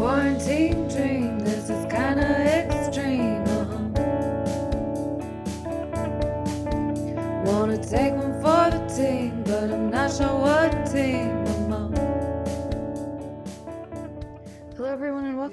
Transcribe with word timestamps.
Quarantine 0.00 0.88
dream, 0.88 1.40
this 1.40 1.68
is 1.68 1.84
kinda 1.92 2.39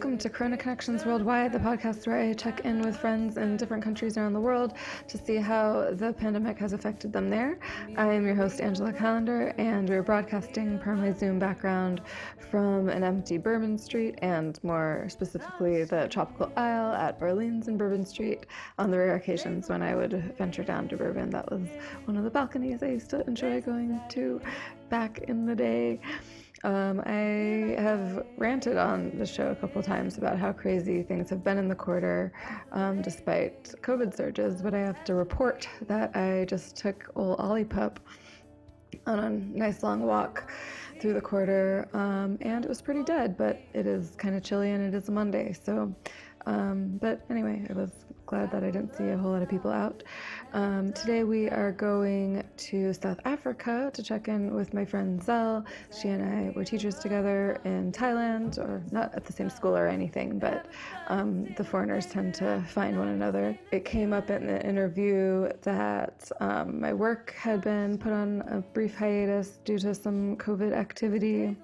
welcome 0.07 0.17
to 0.17 0.29
Corona 0.29 0.55
Connections 0.55 1.05
Worldwide, 1.05 1.51
the 1.51 1.59
podcast 1.59 2.07
where 2.07 2.17
I 2.17 2.31
check 2.31 2.61
in 2.63 2.81
with 2.81 2.95
friends 2.95 3.35
in 3.35 3.57
different 3.57 3.83
countries 3.83 4.17
around 4.17 4.31
the 4.31 4.39
world 4.39 4.71
to 5.09 5.17
see 5.17 5.35
how 5.35 5.89
the 5.91 6.13
pandemic 6.13 6.57
has 6.59 6.71
affected 6.71 7.11
them 7.11 7.29
there. 7.29 7.59
I 7.97 8.13
am 8.13 8.25
your 8.25 8.33
host, 8.33 8.61
Angela 8.61 8.93
Callender, 8.93 9.53
and 9.57 9.89
we're 9.89 10.03
broadcasting 10.03 10.79
from 10.79 11.01
my 11.01 11.11
Zoom 11.11 11.39
background 11.39 11.99
from 12.49 12.87
an 12.87 13.03
empty 13.03 13.37
Bourbon 13.37 13.77
Street 13.77 14.17
and 14.21 14.57
more 14.63 15.07
specifically 15.09 15.83
the 15.83 16.07
Tropical 16.07 16.53
Isle 16.55 16.93
at 16.93 17.21
Orleans 17.21 17.67
and 17.67 17.77
Bourbon 17.77 18.05
Street 18.05 18.45
on 18.77 18.89
the 18.89 18.97
rare 18.97 19.15
occasions 19.15 19.67
when 19.67 19.81
I 19.81 19.93
would 19.93 20.37
venture 20.37 20.63
down 20.63 20.87
to 20.87 20.95
Bourbon. 20.95 21.31
That 21.31 21.51
was 21.51 21.67
one 22.05 22.15
of 22.15 22.23
the 22.23 22.29
balconies 22.29 22.81
I 22.81 22.91
used 22.91 23.09
to 23.09 23.27
enjoy 23.27 23.59
going 23.59 23.99
to 24.11 24.39
back 24.87 25.25
in 25.27 25.45
the 25.45 25.55
day. 25.55 25.99
Um, 26.63 27.01
I 27.05 27.79
have 27.79 28.25
ranted 28.37 28.77
on 28.77 29.11
the 29.17 29.25
show 29.25 29.49
a 29.51 29.55
couple 29.55 29.81
times 29.83 30.17
about 30.17 30.39
how 30.39 30.51
crazy 30.51 31.03
things 31.03 31.29
have 31.29 31.43
been 31.43 31.57
in 31.57 31.67
the 31.67 31.75
quarter 31.75 32.33
um, 32.71 33.01
despite 33.01 33.65
COVID 33.81 34.15
surges, 34.15 34.61
but 34.61 34.73
I 34.73 34.79
have 34.79 35.03
to 35.05 35.13
report 35.13 35.69
that 35.87 36.15
I 36.15 36.45
just 36.45 36.75
took 36.75 37.11
old 37.15 37.39
Ollie 37.39 37.63
Pup 37.63 37.99
on 39.05 39.19
a 39.19 39.29
nice 39.29 39.83
long 39.83 40.01
walk 40.01 40.51
through 40.99 41.13
the 41.13 41.21
quarter, 41.21 41.87
um, 41.93 42.39
and 42.41 42.65
it 42.65 42.69
was 42.69 42.81
pretty 42.81 43.03
dead, 43.03 43.37
but 43.37 43.61
it 43.73 43.85
is 43.85 44.15
kind 44.17 44.35
of 44.35 44.41
chilly 44.41 44.71
and 44.71 44.83
it 44.83 44.97
is 44.97 45.09
a 45.09 45.11
Monday, 45.11 45.53
so. 45.53 45.93
Um, 46.47 46.97
but 47.01 47.23
anyway, 47.29 47.67
I 47.69 47.73
was 47.73 48.05
glad 48.27 48.51
that 48.51 48.63
I 48.63 48.69
didn't 48.69 48.95
see 48.95 49.07
a 49.07 49.17
whole 49.17 49.31
lot 49.31 49.41
of 49.41 49.49
people 49.49 49.71
out. 49.71 50.03
Um, 50.53 50.91
today 50.91 51.23
we 51.23 51.49
are 51.49 51.71
going 51.71 52.43
to 52.57 52.93
South 52.93 53.19
Africa 53.23 53.89
to 53.93 54.03
check 54.03 54.27
in 54.27 54.53
with 54.53 54.73
my 54.73 54.83
friend 54.83 55.23
Zell. 55.23 55.65
She 55.97 56.09
and 56.09 56.21
I 56.21 56.51
were 56.53 56.65
teachers 56.65 56.99
together 56.99 57.59
in 57.63 57.91
Thailand, 57.91 58.57
or 58.57 58.83
not 58.91 59.15
at 59.15 59.23
the 59.25 59.31
same 59.31 59.49
school 59.49 59.75
or 59.75 59.87
anything, 59.87 60.39
but 60.39 60.67
um, 61.07 61.45
the 61.55 61.63
foreigners 61.63 62.05
tend 62.05 62.33
to 62.35 62.61
find 62.67 62.99
one 62.99 63.07
another. 63.07 63.57
It 63.71 63.85
came 63.85 64.11
up 64.11 64.29
in 64.29 64.45
the 64.45 64.63
interview 64.67 65.49
that 65.61 66.29
um, 66.41 66.81
my 66.81 66.93
work 66.93 67.33
had 67.39 67.61
been 67.61 67.97
put 67.97 68.11
on 68.11 68.43
a 68.49 68.59
brief 68.59 68.95
hiatus 68.95 69.59
due 69.63 69.79
to 69.79 69.95
some 69.95 70.35
COVID 70.35 70.73
activity. 70.73 71.55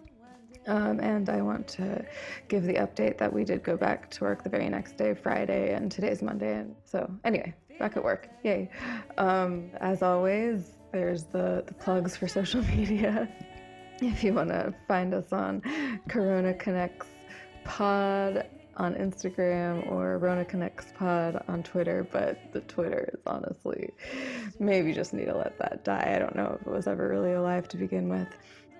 Um, 0.67 0.99
and 0.99 1.29
I 1.29 1.41
want 1.41 1.67
to 1.69 2.05
give 2.47 2.63
the 2.63 2.75
update 2.75 3.17
that 3.17 3.31
we 3.31 3.43
did 3.43 3.63
go 3.63 3.75
back 3.75 4.09
to 4.11 4.23
work 4.23 4.43
the 4.43 4.49
very 4.49 4.69
next 4.69 4.97
day, 4.97 5.13
Friday, 5.13 5.73
and 5.73 5.91
today's 5.91 6.21
Monday. 6.21 6.57
And 6.57 6.75
so, 6.85 7.09
anyway, 7.25 7.53
back 7.79 7.97
at 7.97 8.03
work. 8.03 8.29
Yay. 8.43 8.69
Um, 9.17 9.69
as 9.77 10.01
always, 10.01 10.71
there's 10.91 11.23
the, 11.25 11.63
the 11.65 11.73
plugs 11.73 12.15
for 12.15 12.27
social 12.27 12.61
media. 12.75 13.27
If 14.01 14.23
you 14.23 14.33
want 14.33 14.49
to 14.49 14.73
find 14.87 15.13
us 15.13 15.31
on 15.33 15.61
Corona 16.07 16.53
Connects 16.53 17.07
Pod 17.63 18.47
on 18.75 18.95
Instagram 18.95 19.89
or 19.91 20.17
Rona 20.17 20.43
Connects 20.43 20.91
Pod 20.97 21.43
on 21.47 21.63
Twitter, 21.63 22.07
but 22.11 22.39
the 22.53 22.61
Twitter 22.61 23.09
is 23.13 23.21
honestly, 23.25 23.91
maybe 24.59 24.93
just 24.93 25.13
need 25.13 25.25
to 25.25 25.37
let 25.37 25.57
that 25.59 25.83
die. 25.83 26.13
I 26.15 26.19
don't 26.19 26.35
know 26.35 26.57
if 26.59 26.67
it 26.67 26.71
was 26.71 26.87
ever 26.87 27.07
really 27.07 27.33
alive 27.33 27.67
to 27.69 27.77
begin 27.77 28.09
with 28.09 28.27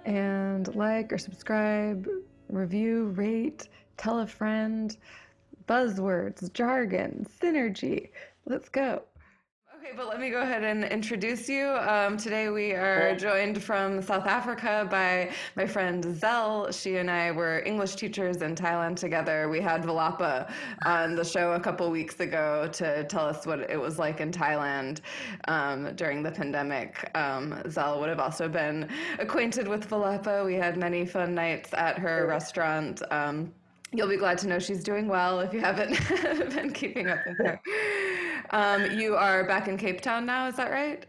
and 0.06 0.74
like 0.76 1.12
or 1.12 1.18
subscribe, 1.18 2.08
review, 2.50 3.06
rate, 3.16 3.70
tell 3.98 4.20
a 4.20 4.28
friend, 4.28 4.98
buzzwords, 5.68 6.52
jargon, 6.54 7.26
synergy. 7.42 8.10
Let's 8.46 8.70
go. 8.70 9.04
Okay, 9.84 9.92
but 9.98 10.08
let 10.08 10.18
me 10.18 10.30
go 10.30 10.42
ahead 10.42 10.64
and 10.64 10.86
introduce 10.86 11.50
you. 11.50 11.68
Um, 11.68 12.16
today 12.16 12.48
we 12.48 12.72
are 12.72 13.18
joined 13.18 13.62
from 13.62 14.02
South 14.02 14.26
Africa 14.26 14.88
by 14.90 15.32
my 15.58 15.68
friend 15.68 16.18
Zell. 16.18 16.72
She 16.72 16.96
and 16.98 17.12
I 17.12 17.32
were 17.32 17.62
English 17.66 17.96
teachers 17.96 18.42
in 18.42 18.56
Thailand 18.56 18.96
together. 18.96 19.50
We 19.50 19.60
had 19.60 19.84
Valapa 19.84 20.50
on 20.86 21.16
the 21.16 21.26
show 21.26 21.52
a 21.52 21.60
couple 21.60 21.92
weeks 21.92 22.22
ago 22.22 22.70
to 22.72 23.04
tell 23.06 23.26
us 23.26 23.46
what 23.46 23.60
it 23.60 23.80
was 23.80 24.00
like 24.00 24.22
in 24.22 24.32
Thailand 24.32 25.02
um, 25.50 25.94
during 25.96 26.24
the 26.24 26.32
pandemic. 26.32 27.12
Um, 27.14 27.62
Zell 27.70 28.00
would 28.00 28.08
have 28.08 28.22
also 28.22 28.48
been 28.48 28.88
acquainted 29.20 29.68
with 29.68 29.90
Valapa. 29.90 30.46
We 30.46 30.54
had 30.54 30.78
many 30.78 31.06
fun 31.06 31.36
nights 31.36 31.74
at 31.74 31.98
her 31.98 32.26
restaurant. 32.26 33.02
Um, 33.12 33.52
You'll 33.96 34.08
be 34.08 34.18
glad 34.18 34.40
to 34.40 34.48
know 34.48 34.58
she's 34.58 34.84
doing 34.84 35.08
well 35.08 35.40
if 35.42 35.54
you 35.54 35.60
haven't 35.60 36.00
been 36.56 36.74
keeping 36.74 37.10
up 37.10 37.20
with 37.28 37.38
her. 37.38 37.62
Um, 38.52 38.92
you 38.92 39.16
are 39.16 39.44
back 39.44 39.68
in 39.68 39.78
Cape 39.78 40.02
Town 40.02 40.26
now, 40.26 40.48
is 40.48 40.56
that 40.56 40.72
right? 40.72 41.06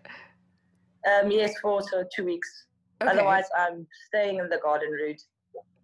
Um, 1.07 1.31
yes, 1.31 1.53
for 1.61 1.83
so 1.83 2.05
two 2.15 2.25
weeks. 2.25 2.67
Okay. 3.03 3.11
Otherwise, 3.11 3.45
I'm 3.57 3.87
staying 4.09 4.39
in 4.39 4.49
the 4.49 4.59
garden 4.59 4.91
route. 4.91 5.21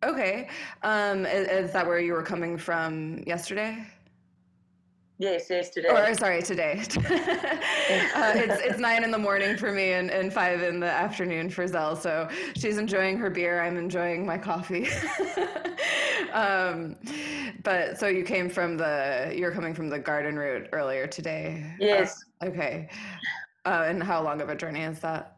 Okay. 0.03 0.49
Um, 0.83 1.27
is, 1.27 1.49
is 1.49 1.73
that 1.73 1.87
where 1.87 2.01
you 2.01 2.13
were 2.15 2.23
coming 2.23 2.57
from 2.57 3.23
yesterday? 3.27 3.87
Yes, 5.21 5.51
yes, 5.51 5.69
today. 5.69 5.91
Or 5.91 6.15
sorry, 6.15 6.41
today. 6.41 6.81
uh, 6.97 8.33
it's 8.37 8.59
it's 8.63 8.79
nine 8.79 9.05
in 9.05 9.11
the 9.11 9.19
morning 9.19 9.55
for 9.55 9.71
me 9.71 9.93
and, 9.93 10.11
and 10.11 10.33
five 10.33 10.63
in 10.63 10.81
the 10.81 10.91
afternoon 10.91 11.51
for 11.51 11.67
Zell. 11.67 11.95
So 11.95 12.27
she's 12.57 12.79
enjoying 12.79 13.19
her 13.19 13.29
beer. 13.29 13.61
I'm 13.61 13.77
enjoying 13.77 14.25
my 14.25 14.39
coffee. 14.39 14.89
um, 16.33 16.97
but 17.63 17.99
so 17.99 18.07
you 18.07 18.25
came 18.25 18.49
from 18.49 18.79
the 18.79 19.31
you're 19.37 19.53
coming 19.53 19.75
from 19.75 19.91
the 19.91 19.99
garden 19.99 20.37
route 20.37 20.71
earlier 20.73 21.07
today. 21.07 21.71
Yes. 21.79 22.25
Uh, 22.41 22.47
okay. 22.47 22.89
Uh, 23.67 23.85
and 23.89 24.03
how 24.03 24.23
long 24.23 24.41
of 24.41 24.49
a 24.49 24.57
journey 24.57 24.81
is 24.81 25.01
that? 25.01 25.37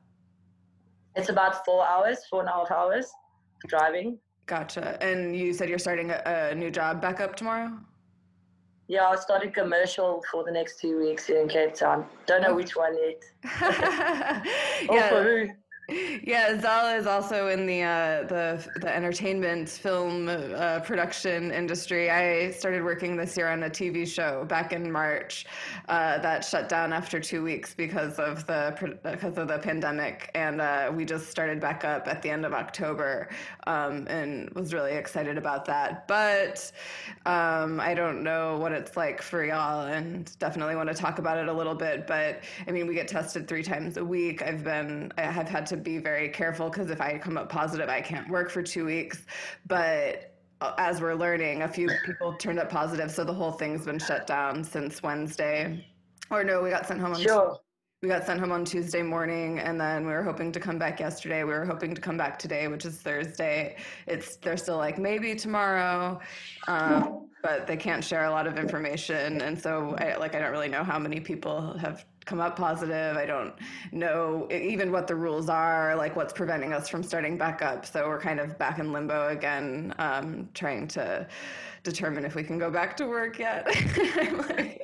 It's 1.16 1.28
about 1.28 1.64
four 1.64 1.84
hours, 1.84 2.18
four 2.30 2.38
and 2.38 2.48
a 2.48 2.52
half 2.52 2.70
hours 2.70 3.10
driving. 3.66 4.20
Gotcha. 4.46 5.02
And 5.02 5.36
you 5.36 5.52
said 5.52 5.68
you're 5.68 5.80
starting 5.80 6.12
a, 6.12 6.50
a 6.52 6.54
new 6.54 6.70
job 6.70 7.02
back 7.02 7.20
up 7.20 7.34
tomorrow. 7.34 7.76
Yeah, 8.92 9.08
I 9.08 9.16
started 9.16 9.54
commercial 9.54 10.22
for 10.30 10.44
the 10.44 10.50
next 10.50 10.78
two 10.78 10.98
weeks 10.98 11.24
here 11.24 11.40
in 11.40 11.48
Cape 11.48 11.74
Town. 11.74 12.04
Don't 12.26 12.42
know 12.42 12.54
which 12.54 12.76
one 12.76 12.94
yet. 12.94 13.22
Or 14.86 14.94
yeah. 14.94 15.08
for 15.08 15.22
who. 15.22 15.48
Yeah, 16.22 16.60
Zala 16.60 16.94
is 16.94 17.06
also 17.06 17.48
in 17.48 17.66
the 17.66 17.82
uh, 17.82 18.22
the 18.24 18.66
the 18.80 18.94
entertainment 18.94 19.68
film 19.68 20.28
uh, 20.28 20.80
production 20.80 21.50
industry. 21.50 22.10
I 22.10 22.52
started 22.52 22.82
working 22.82 23.16
this 23.16 23.36
year 23.36 23.48
on 23.48 23.64
a 23.64 23.70
TV 23.70 24.06
show 24.06 24.44
back 24.44 24.72
in 24.72 24.90
March 24.90 25.46
uh, 25.88 26.18
that 26.18 26.44
shut 26.44 26.68
down 26.68 26.92
after 26.92 27.20
two 27.20 27.42
weeks 27.42 27.74
because 27.74 28.18
of 28.18 28.46
the 28.46 28.98
because 29.02 29.36
of 29.36 29.48
the 29.48 29.58
pandemic, 29.58 30.30
and 30.34 30.60
uh, 30.60 30.90
we 30.94 31.04
just 31.04 31.28
started 31.28 31.60
back 31.60 31.84
up 31.84 32.08
at 32.08 32.22
the 32.22 32.30
end 32.30 32.46
of 32.46 32.52
October, 32.54 33.28
um, 33.66 34.06
and 34.08 34.50
was 34.50 34.72
really 34.72 34.92
excited 34.92 35.36
about 35.36 35.64
that. 35.66 36.06
But 36.08 36.70
um, 37.26 37.80
I 37.80 37.94
don't 37.94 38.22
know 38.22 38.58
what 38.58 38.72
it's 38.72 38.96
like 38.96 39.20
for 39.20 39.44
y'all, 39.44 39.86
and 39.86 40.30
definitely 40.38 40.76
want 40.76 40.88
to 40.88 40.94
talk 40.94 41.18
about 41.18 41.36
it 41.38 41.48
a 41.48 41.52
little 41.52 41.74
bit. 41.74 42.06
But 42.06 42.40
I 42.66 42.70
mean, 42.70 42.86
we 42.86 42.94
get 42.94 43.08
tested 43.08 43.46
three 43.48 43.62
times 43.62 43.96
a 43.96 44.04
week. 44.04 44.42
I've 44.42 44.64
been 44.64 45.12
I 45.18 45.22
have 45.22 45.48
had 45.48 45.66
to 45.66 45.81
be 45.82 45.98
very 45.98 46.28
careful 46.28 46.68
because 46.70 46.90
if 46.90 47.00
I 47.00 47.18
come 47.18 47.36
up 47.36 47.48
positive, 47.48 47.88
I 47.88 48.00
can't 48.00 48.28
work 48.28 48.50
for 48.50 48.62
two 48.62 48.84
weeks. 48.84 49.26
But 49.66 50.34
uh, 50.60 50.74
as 50.78 51.00
we're 51.00 51.14
learning, 51.14 51.62
a 51.62 51.68
few 51.68 51.90
people 52.06 52.34
turned 52.34 52.58
up 52.58 52.70
positive, 52.70 53.10
so 53.10 53.24
the 53.24 53.32
whole 53.32 53.52
thing's 53.52 53.84
been 53.84 53.98
shut 53.98 54.26
down 54.26 54.62
since 54.62 55.02
Wednesday. 55.02 55.84
Or 56.30 56.44
no, 56.44 56.62
we 56.62 56.70
got 56.70 56.86
sent 56.86 57.00
home 57.00 57.12
on 57.14 57.20
Sure. 57.20 57.58
we 58.00 58.08
got 58.08 58.24
sent 58.24 58.40
home 58.40 58.52
on 58.52 58.64
Tuesday 58.64 59.02
morning, 59.02 59.58
and 59.58 59.80
then 59.80 60.06
we 60.06 60.12
were 60.12 60.22
hoping 60.22 60.52
to 60.52 60.60
come 60.60 60.78
back 60.78 61.00
yesterday. 61.00 61.44
We 61.44 61.50
were 61.52 61.64
hoping 61.66 61.94
to 61.94 62.00
come 62.00 62.16
back 62.16 62.38
today, 62.38 62.68
which 62.68 62.84
is 62.84 62.96
Thursday. 62.98 63.76
It's 64.06 64.36
they're 64.36 64.56
still 64.56 64.78
like 64.78 64.98
maybe 64.98 65.34
tomorrow, 65.34 66.20
um, 66.68 67.28
but 67.42 67.66
they 67.66 67.76
can't 67.76 68.04
share 68.04 68.24
a 68.24 68.30
lot 68.30 68.46
of 68.46 68.56
information, 68.58 69.40
and 69.42 69.60
so 69.60 69.94
I, 69.98 70.16
like 70.16 70.34
I 70.34 70.38
don't 70.38 70.52
really 70.52 70.68
know 70.68 70.84
how 70.84 70.98
many 70.98 71.20
people 71.20 71.76
have 71.78 72.04
come 72.24 72.40
up 72.40 72.56
positive. 72.56 73.16
I 73.16 73.26
don't 73.26 73.52
know 73.90 74.46
even 74.50 74.92
what 74.92 75.06
the 75.08 75.16
rules 75.16 75.48
are, 75.48 75.96
like 75.96 76.14
what's 76.14 76.32
preventing 76.32 76.72
us 76.72 76.88
from 76.88 77.02
starting 77.02 77.36
back 77.36 77.62
up. 77.62 77.84
So 77.84 78.06
we're 78.06 78.20
kind 78.20 78.38
of 78.38 78.56
back 78.58 78.78
in 78.78 78.92
limbo 78.92 79.28
again, 79.28 79.92
um, 79.98 80.48
trying 80.54 80.86
to 80.88 81.26
determine 81.82 82.24
if 82.24 82.36
we 82.36 82.44
can 82.44 82.58
go 82.58 82.70
back 82.70 82.96
to 82.98 83.06
work 83.06 83.38
yet. 83.38 83.66
Like- 84.48 84.78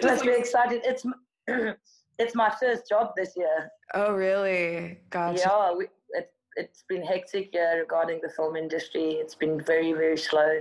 just 0.00 0.04
Must 0.04 0.24
be 0.24 0.30
excited. 0.32 0.82
It's 0.84 1.04
it's 2.18 2.34
my 2.34 2.54
first 2.60 2.88
job 2.88 3.12
this 3.16 3.32
year. 3.36 3.70
oh, 3.94 4.12
really? 4.14 4.98
Gotcha. 5.10 5.40
Yeah, 5.44 5.74
we, 5.74 5.86
it, 6.10 6.30
it's 6.56 6.84
been 6.88 7.02
hectic 7.02 7.48
here 7.52 7.78
regarding 7.80 8.20
the 8.22 8.28
film 8.28 8.54
industry. 8.56 9.12
It's 9.14 9.34
been 9.34 9.60
very, 9.60 9.92
very 9.92 10.16
slow. 10.18 10.60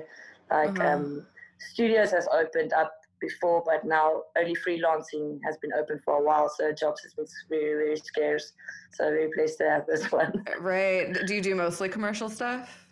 Like 0.49 0.79
Uh-huh. 0.79 0.87
um, 0.95 1.27
studios 1.71 2.11
has 2.11 2.27
opened 2.31 2.73
up 2.73 2.93
before, 3.21 3.63
but 3.65 3.85
now 3.85 4.23
only 4.37 4.55
freelancing 4.55 5.39
has 5.43 5.57
been 5.57 5.71
open 5.73 5.99
for 6.03 6.17
a 6.17 6.23
while. 6.23 6.49
So 6.49 6.71
jobs 6.71 7.01
has 7.03 7.13
been 7.13 7.25
very, 7.49 7.73
very 7.73 7.97
scarce. 7.97 8.53
So 8.93 9.05
very 9.05 9.29
pleased 9.33 9.57
to 9.59 9.69
have 9.69 9.85
this 9.87 10.11
one. 10.11 10.43
Right. 10.59 11.13
Do 11.25 11.33
you 11.33 11.41
do 11.41 11.55
mostly 11.55 11.89
commercial 11.89 12.29
stuff? 12.29 12.87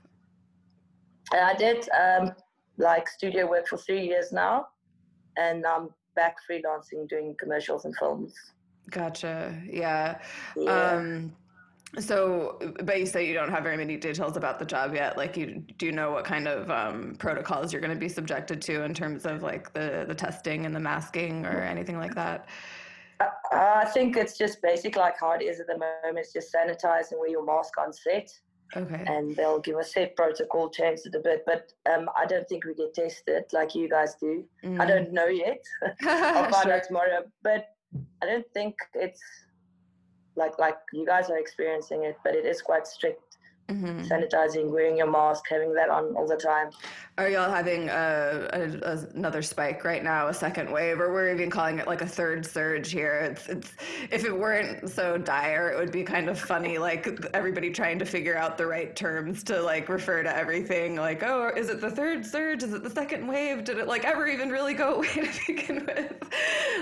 I 1.31 1.55
did 1.55 1.87
um, 1.97 2.33
like 2.77 3.07
studio 3.07 3.49
work 3.49 3.67
for 3.67 3.77
three 3.77 4.05
years 4.05 4.31
now, 4.31 4.67
and 5.37 5.65
I'm 5.65 5.89
back 6.15 6.35
freelancing 6.49 7.07
doing 7.09 7.35
commercials 7.39 7.85
and 7.85 7.95
films. 7.97 8.33
Gotcha. 8.89 9.59
Yeah. 9.65 10.19
Yeah. 10.55 10.91
Um, 10.91 11.35
so, 11.99 12.57
but 12.83 12.99
you 12.99 13.05
say 13.05 13.27
you 13.27 13.33
don't 13.33 13.49
have 13.51 13.63
very 13.63 13.77
many 13.77 13.97
details 13.97 14.35
about 14.37 14.57
the 14.59 14.65
job 14.65 14.93
yet. 14.95 15.17
Like, 15.17 15.37
you 15.37 15.63
do 15.77 15.85
you 15.85 15.91
know 15.91 16.11
what 16.11 16.25
kind 16.25 16.47
of 16.47 16.69
um, 16.71 17.15
protocols 17.19 17.71
you're 17.71 17.81
going 17.81 17.93
to 17.93 17.99
be 17.99 18.09
subjected 18.09 18.61
to 18.63 18.83
in 18.83 18.93
terms 18.93 19.25
of 19.25 19.43
like 19.43 19.73
the 19.73 20.05
the 20.07 20.15
testing 20.15 20.65
and 20.65 20.75
the 20.75 20.79
masking 20.79 21.45
or 21.45 21.61
anything 21.61 21.97
like 21.97 22.15
that? 22.15 22.47
Uh, 23.19 23.27
I 23.51 23.85
think 23.85 24.17
it's 24.17 24.37
just 24.37 24.61
basic, 24.61 24.95
like 24.95 25.19
how 25.19 25.31
it 25.33 25.43
is 25.43 25.59
at 25.59 25.67
the 25.67 25.77
moment. 25.77 26.17
It's 26.17 26.33
just 26.33 26.53
sanitize 26.53 27.11
and 27.11 27.19
wear 27.19 27.29
your 27.29 27.45
mask 27.45 27.73
on 27.79 27.93
set, 27.93 28.29
Okay. 28.75 29.03
and 29.05 29.35
they'll 29.35 29.59
give 29.59 29.77
a 29.77 29.83
set 29.83 30.15
protocol, 30.15 30.69
change 30.71 31.01
it 31.05 31.13
a 31.15 31.19
bit. 31.19 31.43
But 31.45 31.71
um, 31.85 32.09
I 32.17 32.25
don't 32.25 32.47
think 32.49 32.65
we 32.65 32.73
get 32.73 32.93
tested 32.95 33.43
like 33.53 33.75
you 33.75 33.87
guys 33.87 34.15
do. 34.19 34.43
I 34.79 34.85
don't 34.85 35.13
know 35.13 35.27
yet. 35.27 35.63
I'll 36.03 36.49
find 36.51 36.53
Mm. 36.55 36.63
Sure. 36.63 36.73
out 36.73 36.83
tomorrow. 36.85 37.23
But 37.43 37.67
I 38.21 38.25
don't 38.25 38.45
think 38.53 38.75
it's 38.95 39.21
like 40.35 40.57
like 40.59 40.77
you 40.93 41.05
guys 41.05 41.29
are 41.29 41.37
experiencing 41.37 42.03
it, 42.03 42.17
but 42.23 42.35
it 42.35 42.45
is 42.45 42.61
quite 42.61 42.87
strict. 42.87 43.19
Mhm. 43.69 44.05
Sanitizing, 44.05 44.69
wearing 44.71 44.97
your 44.97 45.09
mask, 45.09 45.45
having 45.49 45.73
that 45.75 45.89
on 45.89 46.13
all 46.17 46.27
the 46.27 46.35
time. 46.35 46.69
Are 47.17 47.29
y'all 47.29 47.49
having 47.49 47.87
a, 47.87 48.49
a, 48.51 48.91
a- 48.91 49.07
another 49.15 49.41
spike 49.41 49.85
right 49.85 50.03
now, 50.03 50.27
a 50.27 50.33
second 50.33 50.69
wave, 50.69 50.99
or 50.99 51.13
we're 51.13 51.33
even 51.33 51.49
calling 51.49 51.79
it 51.79 51.87
like 51.87 52.01
a 52.01 52.05
third 52.05 52.45
surge 52.45 52.91
here? 52.91 53.19
It's, 53.19 53.47
it's 53.47 53.71
if 54.11 54.25
it 54.25 54.37
weren't 54.37 54.89
so 54.89 55.17
dire, 55.17 55.71
it 55.71 55.77
would 55.79 55.93
be 55.93 56.03
kind 56.03 56.27
of 56.27 56.37
funny, 56.37 56.77
like 56.77 57.07
everybody 57.33 57.69
trying 57.71 57.99
to 57.99 58.05
figure 58.05 58.35
out 58.35 58.57
the 58.57 58.65
right 58.67 58.93
terms 58.97 59.43
to 59.45 59.61
like 59.61 59.87
refer 59.87 60.23
to 60.23 60.35
everything. 60.35 60.97
Like, 60.97 61.23
oh, 61.23 61.49
is 61.55 61.69
it 61.69 61.79
the 61.79 61.89
third 61.89 62.25
surge? 62.25 62.63
Is 62.63 62.73
it 62.73 62.83
the 62.83 62.89
second 62.89 63.25
wave? 63.25 63.63
Did 63.63 63.77
it 63.77 63.87
like 63.87 64.03
ever 64.03 64.27
even 64.27 64.49
really 64.49 64.73
go 64.73 64.95
away 64.95 65.07
to 65.07 65.39
begin 65.47 65.85
with? 65.85 66.13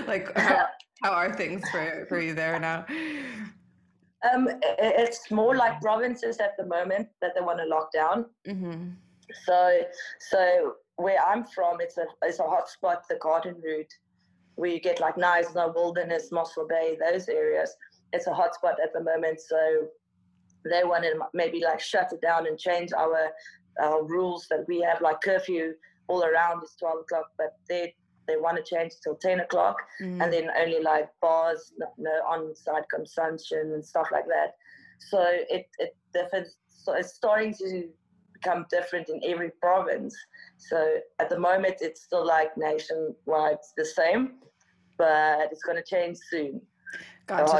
Like, 0.08 0.36
how, 0.36 0.66
how 1.02 1.12
are 1.12 1.32
things 1.32 1.68
for 1.70 2.06
for 2.08 2.20
you 2.20 2.34
there 2.34 2.58
now? 2.58 2.86
Um, 4.30 4.48
it's 4.78 5.30
more 5.30 5.56
like 5.56 5.80
provinces 5.80 6.38
at 6.38 6.56
the 6.56 6.64
moment 6.66 7.08
that 7.20 7.32
they 7.34 7.40
want 7.40 7.58
to 7.58 7.66
lock 7.66 7.92
down. 7.92 8.26
hmm 8.46 8.90
So, 9.44 9.82
so 10.30 10.74
where 10.96 11.18
I'm 11.20 11.44
from, 11.44 11.80
it's 11.80 11.98
a 11.98 12.06
it's 12.22 12.38
a 12.38 12.44
hot 12.44 12.68
spot, 12.68 13.02
the 13.08 13.16
Garden 13.16 13.56
Route, 13.62 13.92
where 14.54 14.70
you 14.70 14.80
get 14.80 15.00
like 15.00 15.16
Knysna, 15.16 15.74
Wilderness, 15.74 16.30
Mossel 16.30 16.68
Bay, 16.68 16.96
those 17.00 17.28
areas. 17.28 17.74
It's 18.12 18.26
a 18.26 18.34
hot 18.34 18.54
spot 18.54 18.76
at 18.82 18.92
the 18.92 19.02
moment, 19.02 19.40
so 19.40 19.88
they 20.64 20.84
want 20.84 21.02
to 21.04 21.18
maybe 21.34 21.60
like 21.64 21.80
shut 21.80 22.12
it 22.12 22.20
down 22.20 22.46
and 22.46 22.58
change 22.58 22.92
our 22.92 23.32
our 23.80 24.04
rules 24.04 24.46
that 24.50 24.64
we 24.68 24.80
have 24.80 25.00
like 25.00 25.20
curfew 25.22 25.72
all 26.08 26.22
around 26.24 26.62
is 26.62 26.76
12 26.78 27.00
o'clock, 27.00 27.26
but 27.38 27.56
they 27.68 27.94
they 28.26 28.36
want 28.36 28.56
to 28.56 28.62
change 28.62 28.92
till 29.02 29.16
10 29.16 29.40
o'clock 29.40 29.76
Mm-hmm. 30.00 30.20
and 30.22 30.32
then 30.32 30.48
only 30.58 30.80
like 30.82 31.08
bars, 31.20 31.72
no, 31.98 32.10
on-site 32.28 32.88
consumption 32.88 33.72
and 33.74 33.84
stuff 33.84 34.08
like 34.12 34.26
that. 34.26 34.54
So 35.10 35.20
it 35.24 35.66
it 35.78 35.96
differs. 36.14 36.56
So 36.68 36.94
it's 36.94 37.14
starting 37.14 37.54
to 37.54 37.88
become 38.32 38.66
different 38.70 39.08
in 39.08 39.20
every 39.24 39.50
province. 39.60 40.16
So 40.58 40.96
at 41.18 41.28
the 41.28 41.38
moment, 41.38 41.76
it's 41.80 42.02
still 42.02 42.26
like 42.26 42.56
nationwide 42.56 43.58
the 43.76 43.84
same, 43.84 44.34
but 44.98 45.48
it's 45.52 45.62
going 45.62 45.76
to 45.76 45.84
change 45.84 46.18
soon. 46.30 46.60
The 47.28 47.34
Gotcha. 47.34 47.52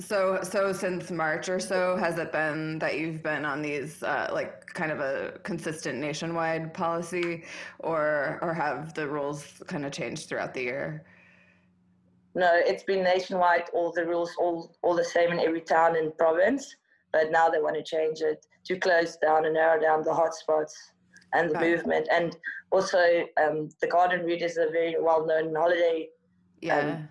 So, 0.00 0.40
so 0.42 0.72
since 0.72 1.10
March 1.10 1.48
or 1.48 1.60
so, 1.60 1.96
has 1.96 2.18
it 2.18 2.32
been 2.32 2.80
that 2.80 2.98
you've 2.98 3.22
been 3.22 3.44
on 3.44 3.62
these 3.62 4.02
uh, 4.02 4.28
like 4.32 4.66
kind 4.66 4.90
of 4.90 4.98
a 4.98 5.38
consistent 5.44 5.98
nationwide 6.00 6.74
policy, 6.74 7.44
or 7.78 8.40
or 8.42 8.52
have 8.54 8.92
the 8.94 9.08
rules 9.08 9.62
kind 9.68 9.84
of 9.86 9.92
changed 9.92 10.28
throughout 10.28 10.52
the 10.52 10.62
year? 10.62 11.06
No, 12.34 12.50
it's 12.52 12.82
been 12.82 13.04
nationwide. 13.04 13.70
All 13.72 13.92
the 13.92 14.04
rules, 14.04 14.32
all 14.36 14.74
all 14.82 14.96
the 14.96 15.04
same 15.04 15.30
in 15.30 15.38
every 15.38 15.60
town 15.60 15.96
and 15.96 16.16
province. 16.18 16.74
But 17.12 17.30
now 17.30 17.48
they 17.48 17.60
want 17.60 17.76
to 17.76 17.82
change 17.84 18.20
it 18.22 18.44
to 18.64 18.76
close 18.76 19.16
down 19.18 19.44
and 19.44 19.54
narrow 19.54 19.80
down 19.80 20.02
the 20.02 20.10
hotspots 20.10 20.74
and 21.32 21.48
the 21.50 21.54
Right. 21.54 21.70
movement. 21.70 22.08
And 22.10 22.36
also, 22.72 23.28
um, 23.40 23.68
the 23.80 23.86
Garden 23.86 24.26
Route 24.26 24.42
is 24.42 24.56
a 24.56 24.66
very 24.70 24.96
well-known 25.00 25.54
holiday 25.54 26.08
Yeah. 26.60 27.02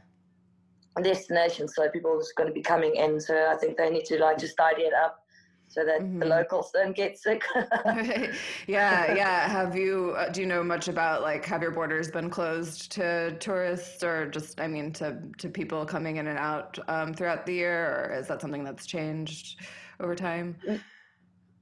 Destination, 1.02 1.68
so 1.68 1.90
people 1.90 2.12
are 2.12 2.20
just 2.20 2.36
going 2.36 2.48
to 2.48 2.54
be 2.54 2.62
coming 2.62 2.96
in. 2.96 3.20
So 3.20 3.50
I 3.52 3.56
think 3.58 3.78
they 3.78 3.90
need 3.90 4.06
to 4.06 4.20
like 4.20 4.38
just 4.38 4.56
tidy 4.58 4.84
it 4.84 4.94
up 4.94 5.20
so 5.68 5.84
that 5.84 6.02
the 6.20 6.26
Mhm. 6.26 6.30
locals 6.30 6.72
don't 6.72 6.96
get 6.96 7.18
sick. 7.18 7.44
yeah, 8.68 9.16
yeah. 9.16 9.48
Have 9.48 9.76
you? 9.76 10.14
Uh, 10.16 10.30
do 10.30 10.42
you 10.42 10.48
know 10.48 10.64
much 10.64 10.88
about 10.88 11.24
like 11.24 11.46
have 11.46 11.62
your 11.64 11.72
borders 11.72 12.12
been 12.12 12.30
closed 12.30 12.92
to 12.94 13.36
tourists 13.40 14.04
or 14.04 14.28
just 14.30 14.62
I 14.62 14.68
mean 14.68 14.92
to 14.94 15.20
to 15.40 15.50
people 15.50 15.84
coming 15.86 16.18
in 16.18 16.28
and 16.28 16.38
out 16.38 16.78
um, 16.88 17.14
throughout 17.14 17.46
the 17.46 17.54
year, 17.54 18.08
or 18.12 18.14
is 18.14 18.28
that 18.28 18.40
something 18.42 18.64
that's 18.64 18.86
changed 18.86 19.62
over 20.00 20.16
time? 20.16 20.58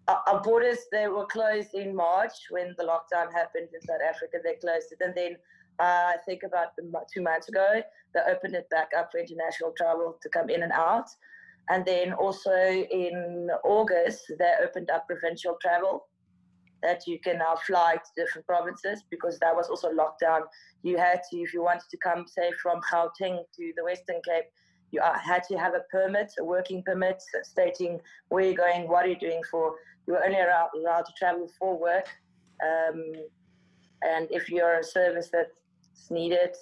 our 0.07 0.21
our 0.27 0.41
borders 0.41 0.79
they 0.91 1.07
were 1.07 1.25
closed 1.25 1.73
in 1.73 1.95
March 1.95 2.33
when 2.49 2.75
the 2.77 2.83
lockdown 2.83 3.31
happened 3.31 3.69
in 3.73 3.81
South 3.81 4.01
Africa. 4.07 4.37
They 4.43 4.55
closed 4.55 4.91
it, 4.91 4.99
and 5.01 5.15
then 5.15 5.37
uh, 5.79 6.13
I 6.13 6.17
think 6.25 6.43
about 6.43 6.69
two 7.13 7.21
months 7.21 7.49
ago 7.49 7.81
they 8.13 8.19
opened 8.29 8.55
it 8.55 8.69
back 8.69 8.89
up 8.97 9.09
for 9.11 9.19
international 9.19 9.73
travel 9.77 10.17
to 10.21 10.29
come 10.29 10.49
in 10.49 10.63
and 10.63 10.71
out. 10.71 11.09
And 11.69 11.85
then 11.85 12.13
also 12.13 12.51
in 12.51 13.49
August 13.63 14.23
they 14.37 14.53
opened 14.63 14.89
up 14.89 15.07
provincial 15.07 15.57
travel 15.61 16.07
that 16.81 17.05
you 17.07 17.19
can 17.19 17.37
now 17.37 17.55
fly 17.55 17.95
to 17.95 18.21
different 18.21 18.47
provinces 18.47 19.03
because 19.09 19.37
that 19.39 19.55
was 19.55 19.69
also 19.69 19.89
lockdown. 19.91 20.41
You 20.83 20.97
had 20.97 21.21
to, 21.29 21.37
if 21.37 21.53
you 21.53 21.63
wanted 21.63 21.89
to 21.91 21.97
come, 21.97 22.25
say, 22.27 22.51
from 22.61 22.81
Gauteng 22.91 23.43
to 23.55 23.73
the 23.77 23.83
Western 23.83 24.19
Cape, 24.25 24.45
you 24.91 24.99
uh, 24.99 25.17
had 25.17 25.43
to 25.43 25.57
have 25.57 25.73
a 25.73 25.81
permit, 25.91 26.33
a 26.39 26.43
working 26.43 26.83
permit 26.83 27.21
stating 27.43 27.99
where 28.29 28.45
you're 28.45 28.55
going, 28.55 28.87
what 28.87 29.07
you're 29.07 29.15
doing 29.15 29.41
for. 29.49 29.75
You 30.07 30.13
were 30.13 30.23
only 30.23 30.39
allowed, 30.39 30.69
allowed 30.75 31.05
to 31.05 31.13
travel 31.17 31.47
for 31.57 31.79
work. 31.79 32.07
Um, 32.63 33.13
and 34.01 34.27
if 34.31 34.49
you're 34.49 34.79
a 34.79 34.83
service 34.83 35.29
that's 35.93 36.11
needed, 36.11 36.55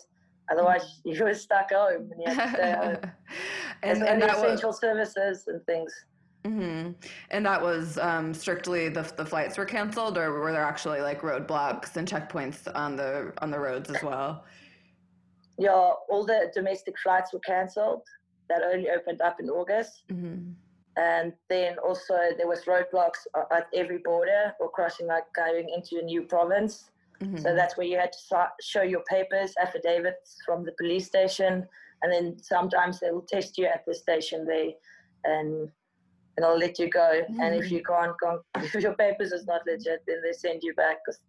otherwise 0.52 1.02
you 1.06 1.24
were 1.24 1.34
stuck 1.34 1.72
home 1.72 2.10
and 2.12 2.22
you 2.22 2.34
had 2.34 2.52
to 2.52 2.54
stay 2.54 2.72
home. 2.72 3.12
and, 3.84 4.04
and 4.04 4.04
only 4.04 4.28
that 4.28 4.36
was 4.36 4.44
essential 4.44 4.74
services 4.74 5.48
and 5.48 5.66
things. 5.66 5.94
hmm 6.46 6.92
And 7.32 7.46
that 7.46 7.62
was 7.62 7.98
um, 7.98 8.34
strictly 8.34 8.90
the 8.90 9.12
the 9.18 9.26
flights 9.26 9.58
were 9.58 9.66
canceled, 9.66 10.18
or 10.18 10.32
were 10.40 10.52
there 10.52 10.64
actually 10.64 11.02
like 11.02 11.22
roadblocks 11.22 11.96
and 11.98 12.08
checkpoints 12.08 12.68
on 12.74 12.96
the 12.96 13.34
on 13.40 13.52
the 13.52 13.60
roads 13.60 13.90
as 13.90 14.02
well? 14.04 14.46
Yeah, 15.58 15.92
all 16.10 16.26
the 16.26 16.52
domestic 16.54 16.98
flights 17.00 17.34
were 17.34 17.40
cancelled. 17.40 18.04
That 18.48 18.64
only 18.64 18.90
opened 18.90 19.22
up 19.22 19.40
in 19.40 19.50
August. 19.50 20.04
hmm 20.10 20.52
and 20.98 21.32
then 21.50 21.78
also 21.78 22.18
there 22.36 22.48
was 22.48 22.66
roadblocks 22.66 23.26
at 23.52 23.68
every 23.74 24.00
border 24.00 24.54
or 24.60 24.70
crossing 24.70 25.08
like 25.08 25.24
going 25.34 25.70
into 25.70 25.98
a 25.98 26.02
new 26.02 26.24
province 26.24 26.90
hmm 27.22 27.36
so 27.38 27.56
that's 27.56 27.78
where 27.78 27.88
you 27.88 27.98
had 27.98 28.12
to 28.12 28.48
show 28.62 28.82
your 28.82 29.04
papers 29.10 29.54
affidavits 29.62 30.38
from 30.46 30.64
the 30.66 30.74
police 30.80 31.06
station 31.08 31.68
and 32.02 32.12
then 32.14 32.38
sometimes 32.40 33.00
they 33.00 33.12
will 33.12 33.26
test 33.28 33.58
you 33.58 33.66
at 33.66 33.84
the 33.86 33.94
station 33.94 34.46
there 34.46 34.72
and 35.26 35.70
and 36.38 36.46
I'll 36.46 36.58
let 36.58 36.80
you 36.80 36.90
go 36.90 37.22
and 37.42 37.56
if 37.56 37.70
you 37.72 37.84
can't, 37.84 38.16
can't 38.24 38.42
if 38.76 38.82
your 38.82 38.96
papers 38.96 39.32
is 39.34 39.46
not 39.46 39.62
legit 39.68 40.02
then 40.08 40.22
they 40.24 40.32
send 40.32 40.64
you 40.64 40.74
back 40.76 40.98
'cause, 41.06 41.20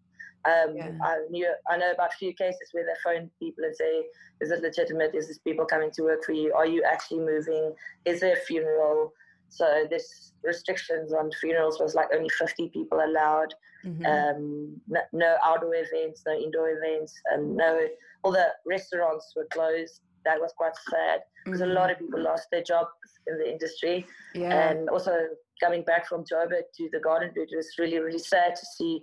um, 0.48 0.76
Yeah. 0.76 0.92
I 1.02 1.14
knew 1.30 1.48
I 1.68 1.76
know 1.76 1.90
about 1.92 2.12
a 2.14 2.16
few 2.16 2.32
cases 2.34 2.68
where 2.72 2.84
they 2.86 2.94
phone 3.04 3.30
people 3.42 3.64
and 3.64 3.76
say, 3.76 3.92
"Is 4.40 4.50
it 4.52 4.62
legitimate? 4.62 5.14
Is 5.14 5.26
this 5.28 5.38
people 5.40 5.66
coming 5.66 5.90
to 5.92 6.02
work 6.04 6.22
for 6.24 6.32
you? 6.32 6.54
Are 6.54 6.66
you 6.66 6.82
actually 6.84 7.20
moving? 7.32 7.74
Is 8.04 8.20
there 8.20 8.34
a 8.34 8.44
funeral?" 8.48 9.12
So 9.50 9.84
there's 9.90 10.32
restrictions 10.42 11.12
on 11.12 11.30
funerals 11.40 11.78
was 11.80 11.94
like 11.94 12.08
only 12.14 12.30
50 12.30 12.68
people 12.68 13.00
allowed. 13.04 13.52
hmm 13.82 14.06
Um, 14.06 14.80
no, 14.88 15.00
no 15.12 15.36
outdoor 15.44 15.74
events, 15.74 16.22
no 16.26 16.32
indoor 16.32 16.70
events, 16.70 17.12
and 17.32 17.56
no 17.56 17.88
all 18.22 18.32
the 18.32 18.48
restaurants 18.66 19.32
were 19.36 19.46
closed. 19.50 20.00
That 20.24 20.40
was 20.40 20.52
quite 20.56 20.76
sad 20.90 21.20
because 21.44 21.62
a 21.62 21.66
lot 21.66 21.90
of 21.90 21.98
people 21.98 22.22
lost 22.22 22.48
their 22.50 22.62
jobs 22.62 22.90
in 23.26 23.38
the 23.38 23.50
industry. 23.50 24.06
Mm-hmm. 24.06 24.42
yeah. 24.42 24.70
And 24.70 24.88
also 24.88 25.14
coming 25.62 25.82
back 25.82 26.06
from 26.06 26.24
Joburg 26.24 26.64
to 26.76 26.88
the 26.92 27.00
Garden 27.00 27.30
Route, 27.34 27.52
it 27.52 27.56
was 27.56 27.72
really 27.78 27.98
really 27.98 28.18
sad 28.18 28.54
to 28.56 28.66
see 28.76 29.02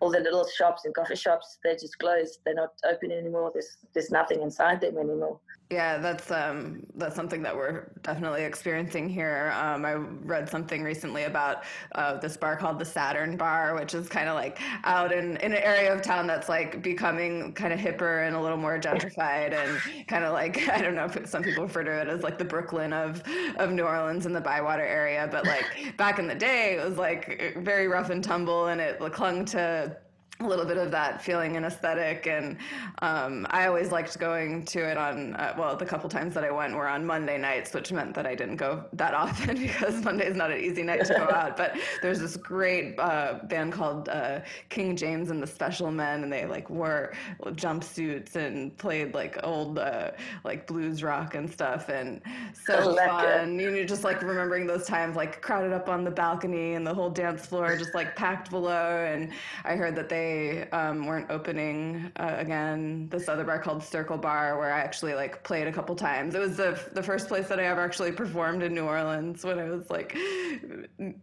all 0.00 0.10
the 0.10 0.20
little 0.20 0.46
shops 0.46 0.84
and 0.84 0.94
coffee 0.94 1.16
shops 1.16 1.58
they're 1.62 1.74
just 1.74 1.98
closed. 1.98 2.40
They're 2.44 2.54
not 2.54 2.72
open 2.92 3.10
anymore. 3.10 3.50
There's 3.52 3.76
there's 3.94 4.10
nothing 4.10 4.42
inside 4.42 4.80
them 4.80 4.98
anymore. 4.98 5.40
Yeah, 5.70 5.98
that's 5.98 6.30
um, 6.30 6.86
that's 6.94 7.14
something 7.14 7.42
that 7.42 7.54
we're 7.54 7.90
definitely 8.02 8.44
experiencing 8.44 9.06
here. 9.06 9.52
Um, 9.54 9.84
I 9.84 9.96
read 9.96 10.48
something 10.48 10.82
recently 10.82 11.24
about 11.24 11.64
uh, 11.94 12.16
this 12.16 12.38
bar 12.38 12.56
called 12.56 12.78
the 12.78 12.86
Saturn 12.86 13.36
Bar, 13.36 13.74
which 13.74 13.92
is 13.92 14.08
kind 14.08 14.30
of 14.30 14.34
like 14.34 14.58
out 14.84 15.12
in, 15.12 15.36
in 15.36 15.52
an 15.52 15.62
area 15.62 15.92
of 15.92 16.00
town 16.00 16.26
that's 16.26 16.48
like 16.48 16.80
becoming 16.80 17.52
kind 17.52 17.74
of 17.74 17.78
hipper 17.78 18.26
and 18.26 18.34
a 18.34 18.40
little 18.40 18.56
more 18.56 18.78
gentrified 18.80 19.52
and 19.52 20.06
kind 20.06 20.24
of 20.24 20.32
like 20.32 20.66
I 20.70 20.80
don't 20.80 20.94
know 20.94 21.04
if 21.04 21.26
some 21.28 21.42
people 21.42 21.64
refer 21.64 21.84
to 21.84 22.00
it 22.00 22.08
as 22.08 22.22
like 22.22 22.38
the 22.38 22.46
Brooklyn 22.46 22.94
of 22.94 23.22
of 23.58 23.70
New 23.70 23.84
Orleans 23.84 24.24
and 24.24 24.34
the 24.34 24.40
Bywater 24.40 24.86
area, 24.86 25.28
but 25.30 25.44
like 25.44 25.66
back 25.98 26.18
in 26.18 26.26
the 26.26 26.34
day, 26.34 26.78
it 26.78 26.84
was 26.88 26.96
like 26.96 27.54
very 27.58 27.88
rough 27.88 28.08
and 28.08 28.24
tumble, 28.24 28.68
and 28.68 28.80
it 28.80 28.98
clung 29.12 29.44
to 29.46 29.94
a 30.40 30.46
little 30.46 30.64
bit 30.64 30.76
of 30.76 30.92
that 30.92 31.20
feeling 31.20 31.56
and 31.56 31.66
aesthetic 31.66 32.28
and 32.28 32.56
um, 33.02 33.44
i 33.50 33.66
always 33.66 33.90
liked 33.90 34.16
going 34.20 34.64
to 34.64 34.78
it 34.78 34.96
on 34.96 35.34
uh, 35.34 35.52
well 35.58 35.74
the 35.74 35.84
couple 35.84 36.08
times 36.08 36.32
that 36.32 36.44
i 36.44 36.50
went 36.50 36.72
were 36.72 36.86
on 36.86 37.04
monday 37.04 37.36
nights 37.36 37.74
which 37.74 37.90
meant 37.90 38.14
that 38.14 38.24
i 38.24 38.36
didn't 38.36 38.54
go 38.54 38.84
that 38.92 39.14
often 39.24 39.58
because 39.58 40.04
monday 40.04 40.28
is 40.28 40.36
not 40.36 40.52
an 40.52 40.60
easy 40.60 40.84
night 40.84 41.04
to 41.04 41.14
go 41.14 41.24
out. 41.34 41.56
But 41.56 41.76
there's 42.02 42.20
this 42.20 42.36
great 42.36 42.98
uh, 43.00 43.40
band 43.44 43.72
called 43.72 44.08
uh, 44.08 44.40
king 44.68 44.94
james 44.94 45.30
and 45.30 45.42
the 45.42 45.46
special 45.46 45.90
men 45.90 46.22
and 46.22 46.32
they 46.32 46.46
like 46.46 46.70
wore 46.70 47.14
jumpsuits 47.42 48.36
and 48.36 48.76
played 48.78 49.14
like 49.14 49.38
old 49.42 49.80
uh, 49.80 50.12
like 50.44 50.68
blues 50.68 51.02
rock 51.02 51.34
and 51.34 51.50
stuff 51.50 51.88
and 51.88 52.22
so 52.64 52.94
fun. 52.94 53.58
You 53.58 53.70
know 53.72 53.84
just 53.84 54.04
like 54.04 54.22
remembering 54.22 54.68
those 54.68 54.86
times 54.86 55.16
like 55.16 55.42
crowded 55.42 55.72
up 55.72 55.88
on 55.88 56.04
the 56.04 56.10
balcony 56.12 56.74
and 56.74 56.86
the 56.86 56.94
whole 56.94 57.10
dance 57.10 57.44
floor 57.44 57.76
just 57.76 57.94
like 57.94 58.14
packed 58.14 58.50
below 58.50 59.04
and 59.04 59.32
i 59.64 59.74
heard 59.74 59.96
that 59.96 60.08
they 60.08 60.27
they 60.28 60.68
um, 60.70 61.06
weren't 61.06 61.30
opening 61.30 62.10
uh, 62.16 62.34
again 62.38 63.08
this 63.10 63.28
other 63.28 63.44
bar 63.44 63.58
called 63.58 63.82
Circle 63.82 64.18
Bar 64.18 64.58
where 64.58 64.72
I 64.72 64.80
actually 64.80 65.14
like 65.14 65.42
played 65.42 65.66
a 65.66 65.72
couple 65.72 65.94
times. 65.96 66.34
It 66.34 66.40
was 66.40 66.56
the 66.56 66.78
the 66.92 67.02
first 67.02 67.28
place 67.28 67.48
that 67.48 67.58
I 67.58 67.64
ever 67.64 67.80
actually 67.80 68.12
performed 68.12 68.62
in 68.62 68.74
New 68.74 68.84
Orleans 68.84 69.44
when 69.44 69.58
I 69.58 69.68
was 69.70 69.90
like 69.90 70.16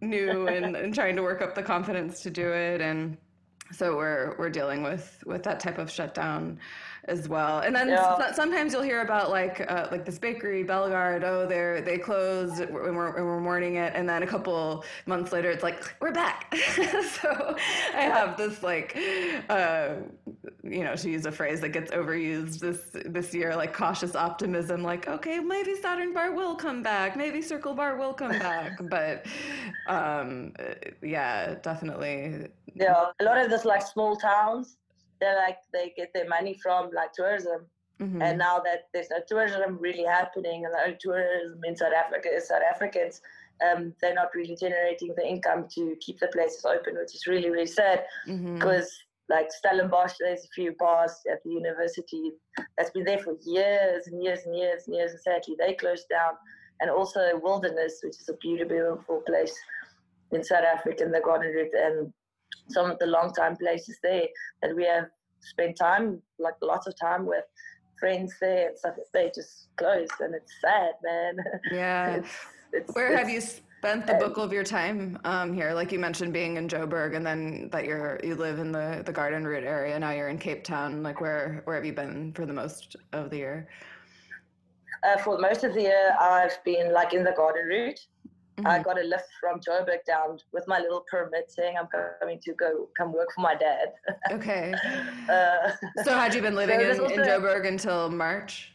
new 0.00 0.48
and, 0.48 0.76
and 0.76 0.94
trying 0.94 1.16
to 1.16 1.22
work 1.22 1.40
up 1.42 1.54
the 1.54 1.62
confidence 1.62 2.20
to 2.22 2.30
do 2.30 2.48
it 2.52 2.80
and 2.80 3.16
so 3.72 3.96
we're 3.96 4.34
we're 4.38 4.50
dealing 4.50 4.82
with 4.82 5.22
with 5.26 5.42
that 5.42 5.60
type 5.60 5.78
of 5.78 5.90
shutdown 5.90 6.58
as 7.08 7.28
well. 7.28 7.60
And 7.60 7.74
then 7.74 7.88
yeah. 7.88 8.32
sometimes 8.32 8.72
you'll 8.72 8.82
hear 8.82 9.02
about 9.02 9.30
like 9.30 9.60
uh, 9.70 9.88
like 9.90 10.04
this 10.04 10.18
bakery, 10.18 10.62
Bellegarde. 10.62 11.24
Oh, 11.24 11.46
they're 11.46 11.80
they 11.80 11.98
closed 11.98 12.58
when 12.58 12.94
we're, 12.94 13.14
when 13.14 13.24
we're 13.24 13.40
mourning 13.40 13.76
it, 13.76 13.92
and 13.94 14.08
then 14.08 14.22
a 14.22 14.26
couple 14.26 14.84
months 15.06 15.32
later, 15.32 15.50
it's 15.50 15.62
like 15.62 15.94
we're 16.00 16.12
back. 16.12 16.54
so 16.56 17.56
I 17.94 18.02
have 18.02 18.36
this 18.36 18.62
like, 18.62 18.98
uh, 19.48 19.94
you 20.62 20.84
know, 20.84 20.94
to 20.96 21.10
use 21.10 21.26
a 21.26 21.32
phrase 21.32 21.60
that 21.60 21.70
gets 21.70 21.90
overused 21.92 22.60
this 22.60 22.80
this 23.06 23.32
year, 23.34 23.54
like 23.56 23.72
cautious 23.72 24.14
optimism. 24.16 24.82
Like, 24.82 25.08
okay, 25.08 25.38
maybe 25.38 25.74
Saturn 25.76 26.12
Bar 26.12 26.32
will 26.32 26.56
come 26.56 26.82
back, 26.82 27.16
maybe 27.16 27.40
Circle 27.40 27.74
Bar 27.74 27.96
will 27.96 28.14
come 28.14 28.38
back, 28.38 28.78
but 28.90 29.26
um, 29.86 30.52
yeah, 31.02 31.54
definitely. 31.62 32.48
Yeah, 32.74 33.06
a 33.20 33.24
lot 33.24 33.38
of 33.38 33.50
those 33.50 33.64
like 33.64 33.82
small 33.82 34.16
towns 34.16 34.76
they 35.20 35.34
like 35.34 35.58
they 35.72 35.92
get 35.96 36.12
their 36.14 36.28
money 36.28 36.58
from 36.62 36.90
like 36.94 37.12
tourism. 37.12 37.66
Mm-hmm. 38.00 38.20
And 38.20 38.38
now 38.38 38.58
that 38.58 38.88
there's 38.92 39.08
no 39.10 39.20
tourism 39.26 39.78
really 39.80 40.04
happening, 40.04 40.64
and 40.64 40.74
the 40.74 40.82
only 40.84 40.98
tourism 41.00 41.60
in 41.64 41.74
South 41.74 41.94
Africa 41.94 42.28
is 42.30 42.48
South 42.48 42.62
Africans, 42.70 43.22
um, 43.66 43.94
they're 44.00 44.14
not 44.14 44.34
really 44.34 44.54
generating 44.54 45.14
the 45.16 45.26
income 45.26 45.66
to 45.74 45.96
keep 46.00 46.20
the 46.20 46.28
places 46.28 46.64
open, 46.66 46.96
which 46.96 47.14
is 47.14 47.26
really 47.26 47.48
really 47.48 47.66
sad. 47.66 48.04
Because 48.26 48.86
mm-hmm. 48.86 49.34
like 49.34 49.50
Stellenbosch, 49.50 50.14
there's 50.20 50.44
a 50.44 50.48
few 50.54 50.74
bars 50.78 51.12
at 51.30 51.42
the 51.42 51.50
university 51.50 52.32
that's 52.76 52.90
been 52.90 53.04
there 53.04 53.18
for 53.18 53.36
years 53.46 54.08
and 54.08 54.22
years 54.22 54.40
and 54.44 54.54
years 54.54 54.82
and 54.86 54.94
years, 54.94 55.12
and 55.12 55.20
sadly 55.20 55.56
they 55.58 55.74
closed 55.74 56.08
down. 56.10 56.34
And 56.80 56.90
also 56.90 57.40
Wilderness, 57.42 58.00
which 58.04 58.20
is 58.20 58.28
a 58.28 58.34
beautiful, 58.34 58.76
beautiful 58.76 59.22
place 59.26 59.56
in 60.32 60.44
South 60.44 60.64
Africa, 60.64 61.04
in 61.04 61.12
the 61.12 61.20
Garden 61.20 61.52
Route, 61.54 61.72
and 61.74 62.12
some 62.68 62.90
of 62.90 62.98
the 62.98 63.06
long 63.06 63.32
time 63.32 63.56
places 63.56 63.98
there 64.02 64.26
that 64.62 64.74
we 64.74 64.84
have 64.84 65.06
spent 65.40 65.76
time, 65.76 66.20
like 66.38 66.54
lots 66.62 66.86
of 66.86 66.98
time 66.98 67.26
with 67.26 67.44
friends 67.98 68.34
there 68.40 68.68
and 68.68 68.78
stuff. 68.78 68.94
They 69.12 69.30
just 69.34 69.68
closed, 69.76 70.12
and 70.20 70.34
it's 70.34 70.52
sad, 70.60 70.92
man. 71.02 71.36
Yeah. 71.72 72.16
it's, 72.16 72.28
it's, 72.72 72.94
Where 72.94 73.12
it's, 73.12 73.18
have 73.18 73.30
you 73.30 73.40
spent 73.40 74.06
the 74.06 74.14
bulk 74.14 74.38
of 74.38 74.52
your 74.52 74.64
time 74.64 75.18
um, 75.24 75.52
here? 75.54 75.72
Like 75.72 75.92
you 75.92 75.98
mentioned, 75.98 76.32
being 76.32 76.56
in 76.56 76.68
Joburg, 76.68 77.16
and 77.16 77.24
then 77.24 77.68
that 77.72 77.84
you're 77.84 78.20
you 78.22 78.34
live 78.34 78.58
in 78.58 78.72
the 78.72 79.02
the 79.04 79.12
Garden 79.12 79.46
Route 79.46 79.64
area. 79.64 79.98
Now 79.98 80.10
you're 80.10 80.28
in 80.28 80.38
Cape 80.38 80.64
Town. 80.64 81.02
Like 81.02 81.20
where 81.20 81.62
where 81.64 81.76
have 81.76 81.84
you 81.84 81.92
been 81.92 82.32
for 82.32 82.46
the 82.46 82.52
most 82.52 82.96
of 83.12 83.30
the 83.30 83.36
year? 83.36 83.68
Uh, 85.04 85.18
for 85.18 85.38
most 85.38 85.62
of 85.62 85.74
the 85.74 85.82
year, 85.82 86.16
I've 86.20 86.62
been 86.64 86.92
like 86.92 87.12
in 87.12 87.22
the 87.22 87.32
Garden 87.36 87.66
Route. 87.66 88.00
Mm-hmm. 88.58 88.66
I 88.66 88.82
got 88.82 88.98
a 88.98 89.04
lift 89.04 89.28
from 89.38 89.60
Joburg 89.60 90.04
down 90.06 90.38
with 90.52 90.66
my 90.66 90.78
little 90.78 91.04
permit 91.10 91.50
saying 91.50 91.76
I'm 91.78 91.88
coming 92.20 92.38
to 92.42 92.52
go 92.54 92.88
come 92.96 93.12
work 93.12 93.28
for 93.34 93.42
my 93.42 93.54
dad. 93.54 93.92
Okay. 94.30 94.72
uh, 95.28 95.72
so 96.04 96.14
had 96.14 96.34
you 96.34 96.40
been 96.40 96.54
living 96.54 96.80
so 96.80 96.90
in, 96.90 97.00
also, 97.00 97.14
in 97.14 97.20
Joburg 97.20 97.68
until 97.68 98.10
March? 98.10 98.72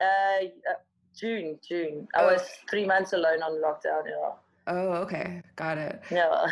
Uh, 0.00 0.04
uh, 0.44 0.74
June, 1.18 1.58
June. 1.66 2.08
I 2.14 2.22
oh. 2.22 2.26
was 2.26 2.42
three 2.68 2.84
months 2.84 3.14
alone 3.14 3.42
on 3.42 3.62
lockdown. 3.62 4.02
Oh, 4.66 4.92
okay, 5.02 5.42
got 5.56 5.76
it. 5.76 6.00
Yeah. 6.10 6.46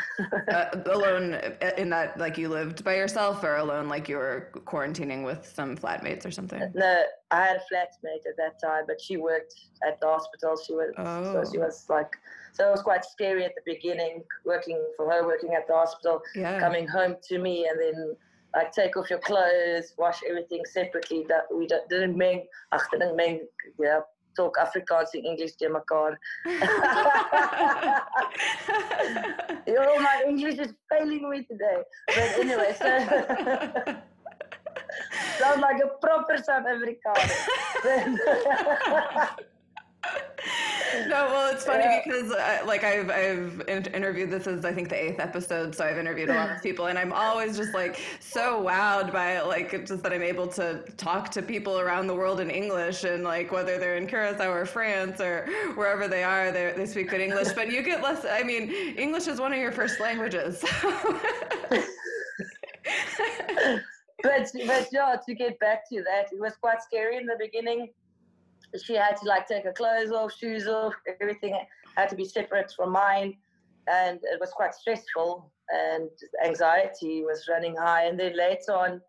uh, 0.48 0.66
alone 0.86 1.40
in 1.78 1.88
that, 1.90 2.18
like 2.18 2.36
you 2.36 2.50
lived 2.50 2.84
by 2.84 2.96
yourself, 2.96 3.42
or 3.42 3.56
alone, 3.56 3.88
like 3.88 4.08
you 4.08 4.16
were 4.16 4.50
quarantining 4.66 5.24
with 5.24 5.50
some 5.54 5.76
flatmates 5.76 6.26
or 6.26 6.30
something. 6.30 6.70
No, 6.74 7.04
I 7.30 7.46
had 7.46 7.56
a 7.56 7.74
flatmate 7.74 8.26
at 8.28 8.36
that 8.36 8.60
time, 8.62 8.84
but 8.86 9.00
she 9.00 9.16
worked 9.16 9.54
at 9.86 9.98
the 10.00 10.08
hospital. 10.08 10.58
She 10.66 10.74
was, 10.74 10.92
oh. 10.98 11.32
so 11.44 11.52
she 11.52 11.58
was 11.58 11.86
like, 11.88 12.12
so 12.52 12.68
it 12.68 12.70
was 12.70 12.82
quite 12.82 13.04
scary 13.04 13.46
at 13.46 13.54
the 13.54 13.62
beginning, 13.64 14.22
working 14.44 14.84
for 14.96 15.10
her, 15.10 15.24
working 15.26 15.54
at 15.54 15.66
the 15.66 15.74
hospital, 15.74 16.20
yeah. 16.34 16.60
coming 16.60 16.86
home 16.86 17.16
to 17.28 17.38
me, 17.38 17.66
and 17.66 17.80
then 17.80 18.14
like 18.54 18.72
take 18.72 18.94
off 18.98 19.08
your 19.08 19.20
clothes, 19.20 19.94
wash 19.96 20.20
everything 20.28 20.62
separately. 20.66 21.24
That 21.28 21.44
we 21.54 21.66
didn't 21.66 22.18
meng, 22.18 22.46
ach, 22.72 22.82
didn't 22.90 23.16
meng, 23.16 23.46
yeah, 23.78 24.00
talk 24.32 24.56
Afrikaans 24.56 25.10
en 25.10 25.22
Engels 25.22 25.56
te 25.56 25.68
mekaar. 25.68 26.18
Yo, 29.64 29.98
my 30.00 30.22
English 30.26 30.58
is 30.58 30.72
failing 30.88 31.28
me 31.28 31.44
today. 31.44 31.82
But 32.06 32.38
anyway, 32.40 32.74
so 32.78 32.98
sound 35.38 35.60
like 35.60 35.82
a 35.84 35.88
proper 36.00 36.36
South 36.38 36.66
Afrikaner. 36.66 37.30
no, 41.08 41.26
well, 41.26 41.52
it's 41.52 41.64
funny 41.64 41.84
yeah. 41.84 42.00
because 42.04 42.30
uh, 42.32 42.58
like 42.66 42.84
I've 42.84 43.10
I've 43.10 43.68
interviewed 43.68 44.30
this 44.30 44.46
is 44.46 44.64
I 44.64 44.72
think 44.72 44.88
the 44.88 45.02
eighth 45.02 45.20
episode, 45.20 45.74
so 45.74 45.84
I've 45.84 45.98
interviewed 45.98 46.30
a 46.30 46.34
lot 46.34 46.50
of 46.50 46.62
people, 46.62 46.86
and 46.86 46.98
I'm 46.98 47.12
always 47.12 47.56
just 47.56 47.74
like 47.74 48.00
so 48.20 48.62
wowed 48.62 49.12
by 49.12 49.36
it, 49.38 49.46
like 49.46 49.70
just 49.86 50.02
that 50.02 50.12
I'm 50.12 50.22
able 50.22 50.46
to 50.48 50.82
talk 50.96 51.30
to 51.30 51.42
people 51.42 51.78
around 51.78 52.06
the 52.06 52.14
world 52.14 52.40
in 52.40 52.50
English, 52.50 53.04
and 53.04 53.24
like 53.24 53.52
whether 53.52 53.78
they're 53.78 53.96
in 53.96 54.06
Curacao 54.06 54.50
or 54.50 54.66
France 54.66 55.20
or 55.20 55.46
wherever 55.74 56.08
they 56.08 56.24
are, 56.24 56.50
they 56.52 56.72
they 56.76 56.86
speak 56.86 57.10
good 57.10 57.20
English. 57.20 57.52
But 57.52 57.70
you 57.70 57.82
get 57.82 58.02
less. 58.02 58.24
I 58.24 58.42
mean, 58.42 58.70
English 58.96 59.26
is 59.26 59.40
one 59.40 59.52
of 59.52 59.58
your 59.58 59.72
first 59.72 60.00
languages. 60.00 60.64
but 64.22 64.50
but 64.66 64.88
yeah, 64.92 65.16
to 65.26 65.34
get 65.34 65.58
back 65.58 65.88
to 65.88 66.02
that, 66.02 66.32
it 66.32 66.40
was 66.40 66.56
quite 66.56 66.82
scary 66.82 67.16
in 67.16 67.26
the 67.26 67.36
beginning 67.38 67.88
she 68.80 68.94
had 68.94 69.16
to 69.18 69.26
like 69.26 69.46
take 69.46 69.64
her 69.64 69.72
clothes 69.72 70.10
off, 70.10 70.32
shoes 70.36 70.66
off, 70.66 70.94
everything 71.20 71.58
had 71.96 72.08
to 72.08 72.16
be 72.16 72.24
separate 72.24 72.72
from 72.74 72.92
mine. 72.92 73.36
And 73.86 74.18
it 74.22 74.40
was 74.40 74.50
quite 74.50 74.74
stressful 74.74 75.50
and 75.70 76.08
anxiety 76.44 77.22
was 77.22 77.48
running 77.50 77.76
high. 77.76 78.04
And 78.04 78.18
then 78.18 78.36
later 78.36 78.72
on, 78.72 79.00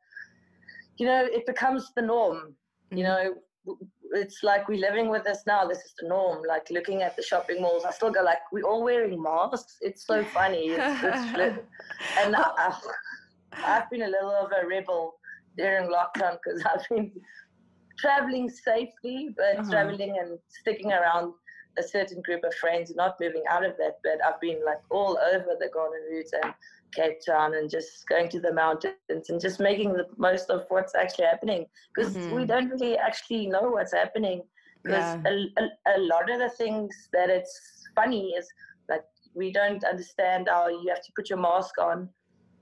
you 0.97 1.05
know, 1.05 1.25
it 1.25 1.45
becomes 1.45 1.91
the 1.95 2.01
norm. 2.01 2.55
You 2.91 3.03
mm-hmm. 3.05 3.35
know, 3.67 3.77
it's 4.13 4.43
like 4.43 4.67
we're 4.67 4.79
living 4.79 5.09
with 5.09 5.23
this 5.23 5.43
now. 5.47 5.65
This 5.65 5.79
is 5.79 5.93
the 5.99 6.07
norm. 6.07 6.43
Like 6.47 6.69
looking 6.69 7.01
at 7.01 7.15
the 7.15 7.23
shopping 7.23 7.61
malls, 7.61 7.85
I 7.85 7.91
still 7.91 8.11
go 8.11 8.21
like, 8.21 8.39
we're 8.51 8.63
all 8.63 8.83
wearing 8.83 9.21
masks. 9.21 9.77
It's 9.81 10.05
so 10.05 10.23
funny. 10.25 10.69
It's, 10.69 11.03
it's 11.03 11.37
and 12.19 12.35
I, 12.35 12.75
I've 13.53 13.89
been 13.89 14.03
a 14.03 14.07
little 14.07 14.31
of 14.31 14.51
a 14.51 14.67
rebel 14.67 15.15
during 15.57 15.89
lockdown 15.89 16.37
because 16.43 16.63
I've 16.65 16.87
been 16.89 17.11
traveling 18.03 18.49
safely, 18.49 19.29
but 19.35 19.59
uh-huh. 19.59 19.71
traveling 19.71 20.17
and 20.19 20.37
sticking 20.49 20.91
around 20.91 21.33
a 21.77 21.83
certain 21.83 22.21
group 22.21 22.43
of 22.43 22.53
friends, 22.55 22.93
not 22.95 23.15
moving 23.19 23.43
out 23.49 23.65
of 23.65 23.75
that. 23.77 23.99
But 24.03 24.23
I've 24.25 24.41
been 24.41 24.59
like 24.65 24.81
all 24.89 25.17
over 25.31 25.55
the 25.59 25.69
Garden 25.73 26.01
Route 26.11 26.33
and 26.43 26.53
Cape 26.93 27.19
Town 27.25 27.55
and 27.55 27.69
just 27.69 28.07
going 28.07 28.29
to 28.29 28.39
the 28.39 28.53
mountains 28.53 29.29
and 29.29 29.41
just 29.41 29.59
making 29.59 29.93
the 29.93 30.07
most 30.17 30.49
of 30.49 30.65
what's 30.69 30.95
actually 30.95 31.25
happening 31.25 31.65
because 31.95 32.15
mm-hmm. 32.15 32.35
we 32.35 32.45
don't 32.45 32.69
really 32.69 32.97
actually 32.97 33.47
know 33.47 33.69
what's 33.71 33.93
happening. 33.93 34.43
Because 34.83 35.17
yeah. 35.25 35.31
a, 35.31 35.63
a, 35.63 35.97
a 35.97 35.99
lot 36.01 36.29
of 36.29 36.39
the 36.39 36.49
things 36.49 36.93
that 37.13 37.29
it's 37.29 37.87
funny 37.95 38.31
is 38.31 38.47
like 38.89 39.05
we 39.33 39.51
don't 39.51 39.83
understand 39.85 40.49
how 40.49 40.67
you 40.67 40.87
have 40.89 41.03
to 41.03 41.11
put 41.15 41.29
your 41.29 41.39
mask 41.39 41.77
on 41.79 42.09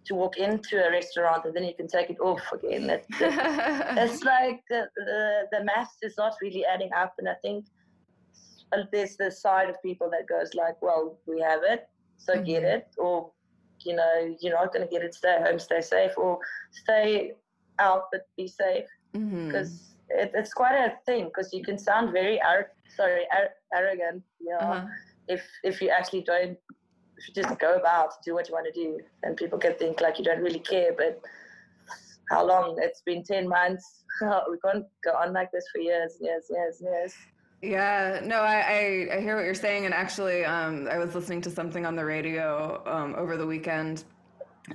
to 0.05 0.15
walk 0.15 0.37
into 0.37 0.83
a 0.83 0.91
restaurant 0.91 1.45
and 1.45 1.55
then 1.55 1.63
you 1.63 1.73
can 1.73 1.87
take 1.87 2.09
it 2.09 2.19
off 2.19 2.41
again. 2.53 2.89
It, 2.89 3.05
it, 3.09 3.17
it's 3.97 4.23
like 4.23 4.61
the, 4.69 4.87
the, 4.95 5.41
the 5.51 5.63
math 5.63 5.95
is 6.01 6.15
not 6.17 6.33
really 6.41 6.65
adding 6.65 6.91
up. 6.93 7.13
And 7.19 7.29
I 7.29 7.35
think 7.41 7.65
there's 8.91 9.17
the 9.17 9.29
side 9.29 9.69
of 9.69 9.81
people 9.81 10.09
that 10.11 10.27
goes 10.27 10.53
like, 10.53 10.81
well, 10.81 11.17
we 11.27 11.39
have 11.41 11.61
it, 11.63 11.87
so 12.17 12.33
mm-hmm. 12.33 12.43
get 12.43 12.63
it. 12.63 12.87
Or, 12.97 13.31
you 13.85 13.95
know, 13.95 14.35
you're 14.39 14.53
not 14.53 14.73
going 14.73 14.87
to 14.87 14.91
get 14.91 15.03
it, 15.03 15.13
stay 15.13 15.37
home, 15.43 15.59
stay 15.59 15.81
safe. 15.81 16.11
Or 16.17 16.39
stay 16.71 17.33
out, 17.79 18.03
but 18.11 18.27
be 18.37 18.47
safe. 18.47 18.85
Because 19.11 19.71
mm-hmm. 19.71 20.19
it, 20.19 20.31
it's 20.33 20.53
quite 20.53 20.75
a 20.75 20.93
thing 21.05 21.25
because 21.25 21.53
you 21.53 21.63
can 21.63 21.77
sound 21.77 22.11
very, 22.11 22.41
ar- 22.41 22.71
sorry, 22.95 23.23
ar- 23.31 23.55
arrogant, 23.73 24.23
you 24.39 24.49
know, 24.49 24.57
uh-huh. 24.57 24.87
if, 25.27 25.43
if 25.63 25.81
you 25.81 25.89
actually 25.89 26.21
don't 26.21 26.57
should 27.21 27.35
just 27.35 27.59
go 27.59 27.75
about, 27.75 28.21
do 28.23 28.33
what 28.33 28.47
you 28.47 28.53
want 28.53 28.71
to 28.71 28.71
do. 28.71 28.99
And 29.23 29.37
people 29.37 29.59
can 29.59 29.75
think 29.75 30.01
like 30.01 30.17
you 30.17 30.25
don't 30.25 30.41
really 30.41 30.59
care, 30.59 30.91
but 30.97 31.21
how 32.29 32.45
long? 32.45 32.77
It's 32.79 33.01
been 33.01 33.23
10 33.23 33.47
months. 33.47 34.03
we 34.21 34.57
can't 34.63 34.85
go 35.03 35.11
on 35.11 35.33
like 35.33 35.51
this 35.51 35.65
for 35.73 35.79
years, 35.79 36.17
years, 36.19 36.45
years, 36.49 36.81
years. 36.81 37.13
Yeah, 37.61 38.21
no, 38.23 38.37
I, 38.37 38.55
I, 38.55 39.17
I, 39.17 39.21
hear 39.21 39.35
what 39.35 39.45
you're 39.45 39.53
saying. 39.53 39.85
And 39.85 39.93
actually, 39.93 40.43
um, 40.45 40.87
I 40.89 40.97
was 40.97 41.13
listening 41.13 41.41
to 41.41 41.51
something 41.51 41.85
on 41.85 41.95
the 41.95 42.03
radio 42.03 42.81
um, 42.87 43.13
over 43.15 43.37
the 43.37 43.45
weekend 43.45 44.03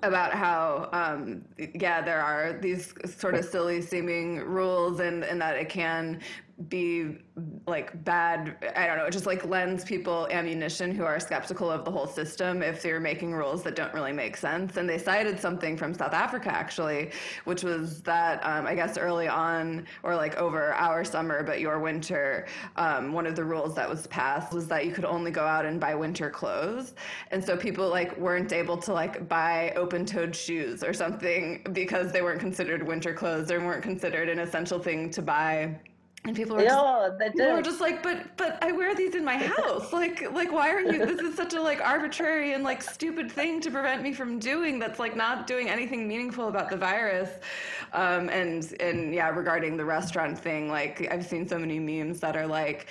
about 0.02 0.32
how 0.32 0.88
um, 0.92 1.44
yeah 1.74 2.02
there 2.02 2.20
are 2.20 2.58
these 2.60 2.92
sort 3.04 3.34
of 3.34 3.44
silly 3.44 3.80
seeming 3.80 4.38
rules 4.40 5.00
and, 5.00 5.24
and 5.24 5.40
that 5.40 5.56
it 5.56 5.68
can 5.68 6.20
be 6.68 7.18
like 7.66 8.02
bad 8.02 8.56
i 8.76 8.86
don't 8.86 8.96
know 8.96 9.04
it 9.04 9.10
just 9.10 9.26
like 9.26 9.44
lends 9.44 9.84
people 9.84 10.26
ammunition 10.30 10.94
who 10.94 11.04
are 11.04 11.20
skeptical 11.20 11.70
of 11.70 11.84
the 11.84 11.90
whole 11.90 12.06
system 12.06 12.62
if 12.62 12.82
they're 12.82 12.98
making 12.98 13.34
rules 13.34 13.62
that 13.62 13.76
don't 13.76 13.92
really 13.92 14.12
make 14.12 14.38
sense. 14.38 14.78
And 14.78 14.88
they 14.88 14.96
cited 14.96 15.38
something 15.38 15.76
from 15.76 15.92
south 15.92 16.14
africa 16.14 16.50
actually 16.50 17.12
which 17.44 17.62
was 17.62 18.00
that 18.02 18.40
um, 18.44 18.66
i 18.66 18.74
guess 18.74 18.96
early 18.96 19.28
on 19.28 19.86
or 20.02 20.16
like 20.16 20.36
over 20.36 20.72
our 20.74 21.04
summer 21.04 21.42
but 21.42 21.60
your 21.60 21.78
winter 21.78 22.46
um, 22.76 23.12
one 23.12 23.26
of 23.26 23.36
the 23.36 23.44
rules 23.44 23.74
that 23.74 23.88
was 23.88 24.06
passed 24.06 24.52
was 24.52 24.66
that 24.68 24.86
you 24.86 24.92
could 24.92 25.04
only 25.04 25.30
go 25.30 25.44
out 25.44 25.66
and 25.66 25.78
buy 25.80 25.94
winter 25.94 26.30
clothes. 26.30 26.94
And 27.30 27.44
so 27.44 27.56
people 27.56 27.88
like 27.88 28.16
weren't 28.18 28.52
able 28.52 28.76
to 28.78 28.92
like 28.92 29.28
buy 29.28 29.72
open-toed 29.76 30.34
shoes 30.34 30.82
or 30.82 30.92
something 30.92 31.64
because 31.72 32.12
they 32.12 32.22
weren't 32.22 32.40
considered 32.40 32.86
winter 32.86 33.12
clothes 33.14 33.48
they 33.48 33.58
weren't 33.58 33.82
considered 33.82 34.28
an 34.28 34.38
essential 34.38 34.78
thing 34.78 35.10
to 35.10 35.22
buy 35.22 35.78
and 36.26 36.36
people 36.36 36.56
were 36.56 36.62
just, 36.62 37.34
people 37.36 37.52
were 37.52 37.62
just 37.62 37.80
like, 37.80 38.02
but 38.02 38.36
but 38.36 38.62
I 38.62 38.72
wear 38.72 38.94
these 38.94 39.14
in 39.14 39.24
my 39.24 39.36
house. 39.36 39.92
like 39.92 40.30
like 40.32 40.52
why 40.52 40.70
are 40.70 40.80
you? 40.80 41.06
This 41.06 41.20
is 41.20 41.36
such 41.36 41.54
a 41.54 41.60
like 41.60 41.80
arbitrary 41.80 42.54
and 42.54 42.64
like 42.64 42.82
stupid 42.82 43.30
thing 43.30 43.60
to 43.60 43.70
prevent 43.70 44.02
me 44.02 44.12
from 44.12 44.38
doing. 44.38 44.78
That's 44.78 44.98
like 44.98 45.16
not 45.16 45.46
doing 45.46 45.68
anything 45.68 46.08
meaningful 46.08 46.48
about 46.48 46.70
the 46.70 46.76
virus. 46.76 47.30
Um, 47.92 48.28
and 48.28 48.74
and 48.80 49.14
yeah, 49.14 49.28
regarding 49.30 49.76
the 49.76 49.84
restaurant 49.84 50.38
thing, 50.38 50.68
like 50.68 51.06
I've 51.12 51.24
seen 51.24 51.46
so 51.46 51.58
many 51.58 51.78
memes 51.78 52.20
that 52.20 52.36
are 52.36 52.46
like, 52.46 52.88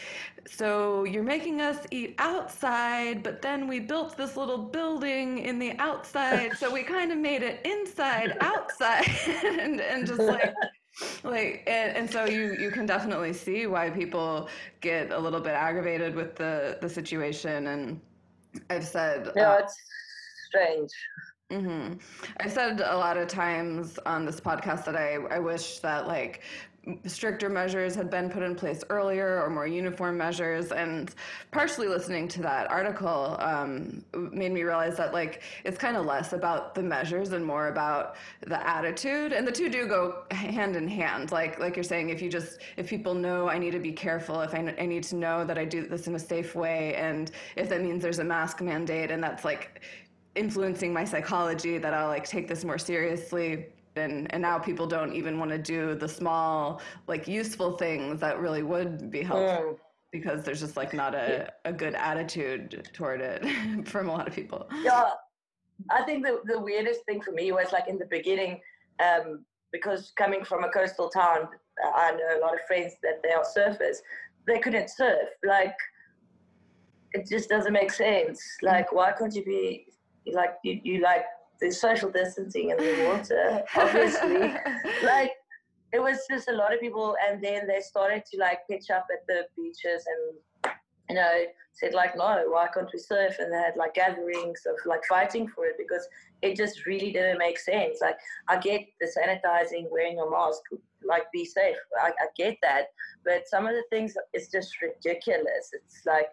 so 0.48 1.04
you're 1.04 1.24
making 1.24 1.62
us 1.62 1.86
eat 1.92 2.16
outside, 2.20 3.24
but 3.24 3.42
then 3.42 3.68
we 3.68 3.80
built 3.80 4.16
this 4.16 4.38
little 4.38 4.58
building 4.58 5.40
in 5.40 5.60
the 5.60 5.78
outside, 5.80 6.54
so 6.58 6.72
we 6.72 6.84
kind 6.96 7.12
of 7.12 7.18
made 7.18 7.44
it 7.44 7.60
inside 7.66 8.38
outside, 8.42 9.10
and 9.44 9.82
and 9.82 10.08
just 10.08 10.22
like 10.22 10.54
like 11.24 11.64
and, 11.68 11.98
and 11.98 12.10
so 12.10 12.26
you 12.26 12.56
you 12.60 12.72
can 12.72 12.86
definitely 12.86 13.34
see 13.34 13.68
why 13.68 13.90
people 13.90 14.48
get 14.82 15.12
a 15.12 15.20
little 15.20 15.42
bit 15.42 15.54
aggravated 15.54 16.16
with 16.16 16.36
the 16.36 16.78
the 16.82 16.90
situation 16.90 17.68
and 17.68 18.00
i've 18.70 18.86
said 18.86 19.32
yeah 19.36 19.52
uh, 19.52 19.58
it's 19.58 19.76
strange 20.48 20.92
mm-hmm. 21.52 21.94
i've 22.40 22.52
said 22.52 22.80
a 22.80 22.98
lot 22.98 23.18
of 23.18 23.28
times 23.28 24.00
on 24.06 24.26
this 24.26 24.40
podcast 24.40 24.86
that 24.86 24.96
i 24.96 25.16
i 25.32 25.40
wish 25.40 25.80
that 25.80 26.08
like 26.08 26.44
stricter 27.06 27.50
measures 27.50 27.96
had 27.96 28.10
been 28.10 28.30
put 28.30 28.44
in 28.44 28.56
place 28.56 28.84
earlier 28.90 29.42
or 29.42 29.50
more 29.50 29.68
uniform 29.68 30.18
measures. 30.18 30.72
And 30.72 31.14
partially 31.52 31.88
listening 31.88 32.28
to 32.30 32.42
that 32.44 32.70
article 32.70 33.38
um, 33.40 34.04
made 34.14 34.52
me 34.52 34.64
realize 34.64 34.98
that 34.98 35.14
like 35.14 35.42
it's 35.64 35.78
kind 35.78 35.98
of 35.98 36.06
less 36.06 36.34
about 36.34 36.76
the 36.76 36.84
measures 36.84 37.32
and 37.32 37.44
more 37.46 37.68
about 37.68 38.16
the 38.46 38.68
attitude. 38.68 39.34
And 39.34 39.48
the 39.48 39.52
two 39.52 39.70
do 39.70 39.88
go 39.88 40.24
hand 40.32 40.76
in 40.76 40.88
hand. 40.88 41.32
Like 41.32 41.60
like 41.60 41.76
you're 41.76 41.84
saying 41.84 42.10
if 42.10 42.22
you 42.22 42.30
just 42.30 42.60
if 42.78 42.88
people 42.88 43.14
know 43.14 43.50
i 43.50 43.58
need 43.58 43.72
to 43.72 43.80
be 43.80 43.92
careful 43.92 44.42
if 44.42 44.54
I, 44.54 44.60
I 44.80 44.86
need 44.86 45.04
to 45.06 45.16
know 45.16 45.46
that 45.46 45.58
i 45.58 45.66
do 45.66 45.88
this 45.88 46.08
in 46.08 46.16
a 46.16 46.20
safe 46.20 46.56
way 46.56 46.96
and 46.96 47.32
if 47.56 47.70
that 47.70 47.82
means 47.82 48.02
there's 48.04 48.20
a 48.20 48.24
mask 48.24 48.62
mandate 48.62 49.12
and 49.12 49.24
that's 49.24 49.44
like 49.44 49.82
influencing 50.36 50.94
my 50.94 51.06
psychology 51.06 51.78
that 51.78 51.94
i'll 51.94 52.08
like 52.08 52.28
take 52.28 52.48
this 52.48 52.64
more 52.64 52.78
seriously 52.78 53.68
and 53.96 54.32
and 54.34 54.42
now 54.42 54.58
people 54.58 54.88
don't 54.88 55.14
even 55.14 55.40
want 55.40 55.52
to 55.52 55.58
do 55.58 55.96
the 55.96 56.08
small 56.08 56.82
like 57.08 57.28
useful 57.28 57.78
things 57.78 58.20
that 58.20 58.40
really 58.40 58.64
would 58.64 59.10
be 59.10 59.22
helpful 59.22 59.74
mm. 59.74 59.78
because 60.12 60.44
there's 60.44 60.60
just 60.60 60.78
like 60.78 60.94
not 60.94 61.16
a, 61.16 61.52
a 61.66 61.74
good 61.74 61.96
attitude 61.96 62.90
toward 62.94 63.22
it 63.22 63.46
from 63.88 64.10
a 64.10 64.12
lot 64.12 64.28
of 64.28 64.34
people. 64.34 64.68
Yeah 64.82 65.12
i 65.92 66.02
think 66.04 66.24
the, 66.24 66.40
the 66.46 66.58
weirdest 66.58 67.02
thing 67.06 67.22
for 67.22 67.34
me 67.34 67.52
was 67.52 67.74
like 67.74 67.90
in 67.90 67.98
the 67.98 68.06
beginning 68.06 68.62
um, 69.04 69.44
because 69.74 70.14
coming 70.18 70.42
from 70.46 70.64
a 70.64 70.70
coastal 70.70 71.10
town 71.10 71.50
i 71.96 72.12
know 72.12 72.40
a 72.40 72.42
lot 72.42 72.54
of 72.54 72.62
friends 72.66 72.94
that 73.04 73.22
they 73.22 73.32
are 73.32 73.44
surfers 73.44 73.98
they 74.48 74.58
couldn't 74.58 74.90
surf 74.90 75.28
like 75.44 75.76
it 77.16 77.28
just 77.28 77.50
doesn't 77.50 77.74
make 77.74 77.92
sense. 77.92 78.42
Like 78.62 78.92
why 78.92 79.14
can't 79.18 79.34
you 79.34 79.44
be 79.44 79.88
like 80.32 80.56
you, 80.64 80.80
you 80.84 81.02
like 81.02 81.26
the 81.60 81.72
social 81.72 82.10
distancing 82.10 82.72
in 82.72 82.78
the 82.78 83.06
water, 83.08 83.64
obviously. 83.76 84.54
like 85.04 85.32
it 85.94 86.02
was 86.02 86.20
just 86.30 86.50
a 86.50 86.54
lot 86.54 86.74
of 86.74 86.80
people, 86.80 87.16
and 87.28 87.44
then 87.44 87.68
they 87.68 87.80
started 87.80 88.24
to 88.32 88.40
like 88.40 88.60
pitch 88.70 88.90
up 88.90 89.08
at 89.12 89.26
the 89.28 89.44
beaches 89.56 90.06
and 90.08 90.74
you 91.10 91.16
know 91.16 91.46
said 91.74 91.94
like, 91.94 92.16
no, 92.16 92.44
why 92.48 92.68
can't 92.74 92.90
we 92.92 93.00
surf? 93.00 93.36
And 93.40 93.52
they 93.52 93.58
had 93.58 93.76
like 93.76 93.94
gatherings 93.94 94.62
of 94.66 94.76
like 94.86 95.02
fighting 95.10 95.48
for 95.48 95.66
it 95.66 95.76
because 95.78 96.08
it 96.42 96.56
just 96.56 96.86
really 96.86 97.12
didn't 97.12 97.38
make 97.38 97.60
sense. 97.60 98.00
Like 98.02 98.18
I 98.48 98.58
get 98.58 98.86
the 99.02 99.08
sanitizing, 99.08 99.92
wearing 99.92 100.18
your 100.18 100.32
mask, 100.32 100.62
like 101.06 101.24
be 101.34 101.46
safe. 101.46 101.78
I, 102.02 102.10
I 102.10 102.28
get 102.38 102.58
that, 102.62 102.88
but 103.26 103.48
some 103.48 103.68
of 103.68 103.74
the 103.74 103.84
things 103.90 104.14
it's 104.34 104.50
just 104.50 104.82
ridiculous. 104.82 105.72
It's 105.74 106.06
like 106.06 106.30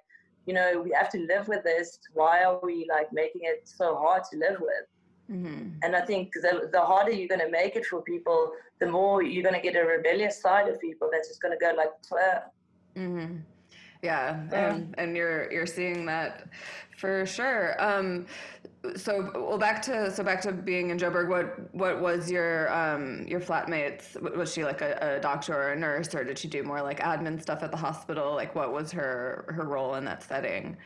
you 0.46 0.54
know, 0.54 0.80
we 0.84 0.92
have 0.92 1.08
to 1.10 1.18
live 1.18 1.46
with 1.48 1.62
this. 1.62 1.98
Why 2.14 2.42
are 2.42 2.58
we 2.62 2.86
like 2.90 3.12
making 3.12 3.42
it 3.44 3.62
so 3.64 3.96
hard 3.96 4.22
to 4.32 4.38
live 4.38 4.60
with? 4.60 4.86
Mm-hmm. 5.30 5.78
And 5.82 5.96
I 5.96 6.04
think 6.04 6.32
the, 6.34 6.68
the 6.72 6.80
harder 6.80 7.12
you're 7.12 7.28
going 7.28 7.40
to 7.40 7.50
make 7.50 7.76
it 7.76 7.86
for 7.86 8.02
people, 8.02 8.52
the 8.80 8.86
more 8.86 9.22
you're 9.22 9.42
going 9.42 9.54
to 9.54 9.60
get 9.60 9.76
a 9.76 9.86
rebellious 9.86 10.40
side 10.40 10.68
of 10.68 10.80
people 10.80 11.08
that's 11.10 11.28
just 11.28 11.40
going 11.40 11.56
to 11.56 11.64
go 11.64 11.72
like, 11.76 11.90
mm-hmm. 12.96 13.36
yeah, 14.02 14.40
and, 14.52 14.94
and 14.98 15.16
you're 15.16 15.50
you're 15.52 15.66
seeing 15.66 16.04
that 16.06 16.48
for 16.98 17.24
sure. 17.24 17.82
Um, 17.82 18.26
so 18.96 19.30
well, 19.34 19.58
back 19.58 19.80
to 19.82 20.10
so 20.10 20.24
back 20.24 20.40
to 20.42 20.52
being 20.52 20.90
in 20.90 20.98
Joburg. 20.98 21.28
What 21.28 21.74
what 21.74 22.00
was 22.00 22.30
your 22.30 22.72
um, 22.72 23.24
your 23.28 23.40
flatmates? 23.40 24.20
Was 24.36 24.52
she 24.52 24.64
like 24.64 24.82
a, 24.82 25.16
a 25.18 25.20
doctor 25.20 25.54
or 25.54 25.72
a 25.72 25.76
nurse, 25.76 26.14
or 26.14 26.24
did 26.24 26.38
she 26.38 26.48
do 26.48 26.62
more 26.62 26.82
like 26.82 27.00
admin 27.00 27.40
stuff 27.40 27.62
at 27.62 27.70
the 27.70 27.76
hospital? 27.76 28.34
Like, 28.34 28.54
what 28.54 28.72
was 28.72 28.90
her 28.92 29.52
her 29.56 29.66
role 29.66 29.94
in 29.94 30.04
that 30.06 30.22
setting? 30.22 30.76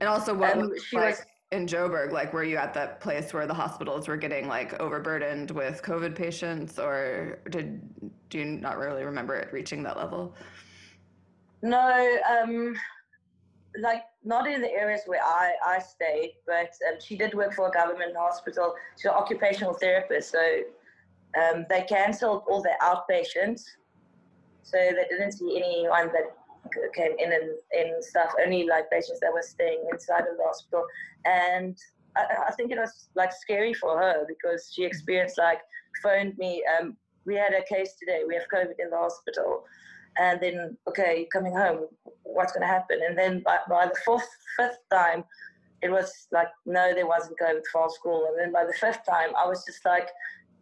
And 0.00 0.08
also, 0.08 0.34
what 0.34 0.52
um, 0.52 0.68
was, 0.68 0.84
she 0.84 0.96
like, 0.96 1.16
was 1.16 1.24
in 1.52 1.66
Joburg, 1.66 2.12
like 2.12 2.32
were 2.32 2.44
you 2.44 2.56
at 2.56 2.74
that 2.74 3.00
place 3.00 3.32
where 3.32 3.46
the 3.46 3.54
hospitals 3.54 4.06
were 4.06 4.16
getting 4.16 4.46
like 4.46 4.80
overburdened 4.80 5.50
with 5.50 5.82
COVID 5.82 6.14
patients, 6.14 6.78
or 6.78 7.40
did 7.50 7.80
do 8.28 8.38
you 8.38 8.44
not 8.44 8.78
really 8.78 9.04
remember 9.04 9.34
it 9.34 9.52
reaching 9.52 9.82
that 9.82 9.96
level? 9.96 10.34
No, 11.62 12.18
um, 12.30 12.74
like 13.80 14.04
not 14.24 14.46
in 14.46 14.62
the 14.62 14.70
areas 14.70 15.02
where 15.06 15.22
I, 15.22 15.52
I 15.64 15.78
stayed, 15.80 16.34
but 16.46 16.70
um, 16.88 17.00
she 17.00 17.16
did 17.16 17.34
work 17.34 17.54
for 17.54 17.68
a 17.68 17.70
government 17.70 18.16
hospital. 18.16 18.74
She's 18.96 19.06
an 19.06 19.12
occupational 19.12 19.74
therapist, 19.74 20.30
so 20.30 20.60
um, 21.36 21.66
they 21.68 21.82
cancelled 21.82 22.44
all 22.48 22.62
their 22.62 22.78
outpatients, 22.80 23.62
so 24.62 24.78
they 24.78 25.04
didn't 25.08 25.32
see 25.32 25.56
anyone 25.56 26.12
that 26.12 26.36
came 26.94 27.12
in 27.18 27.32
and 27.32 27.50
in 27.72 28.02
stuff, 28.02 28.32
only 28.44 28.66
like 28.66 28.90
patients 28.90 29.20
that 29.20 29.32
were 29.32 29.42
staying 29.42 29.84
inside 29.90 30.20
of 30.20 30.36
the 30.36 30.44
hospital. 30.44 30.84
And 31.24 31.76
I, 32.16 32.48
I, 32.48 32.52
think 32.52 32.70
it 32.72 32.78
was 32.78 33.08
like 33.14 33.32
scary 33.32 33.74
for 33.74 33.98
her 33.98 34.24
because 34.26 34.70
she 34.74 34.84
experienced 34.84 35.38
like 35.38 35.60
phoned 36.02 36.36
me. 36.38 36.62
Um, 36.78 36.96
we 37.26 37.34
had 37.34 37.52
a 37.52 37.62
case 37.72 37.94
today. 37.98 38.22
We 38.26 38.34
have 38.34 38.44
COVID 38.52 38.74
in 38.78 38.90
the 38.90 38.96
hospital, 38.96 39.64
and 40.18 40.40
then 40.40 40.76
okay, 40.88 41.26
coming 41.32 41.54
home, 41.54 41.86
what's 42.22 42.52
going 42.52 42.62
to 42.62 42.66
happen? 42.66 43.00
And 43.06 43.16
then 43.16 43.42
by, 43.44 43.58
by 43.68 43.86
the 43.86 43.96
fourth, 44.04 44.28
fifth 44.56 44.78
time, 44.90 45.24
it 45.82 45.90
was 45.90 46.28
like 46.32 46.48
no, 46.66 46.94
there 46.94 47.06
wasn't 47.06 47.38
COVID 47.38 47.62
for 47.72 47.90
school. 47.90 48.26
And 48.30 48.38
then 48.38 48.52
by 48.52 48.64
the 48.64 48.72
fifth 48.72 49.04
time, 49.08 49.30
I 49.36 49.46
was 49.46 49.64
just 49.64 49.84
like, 49.84 50.08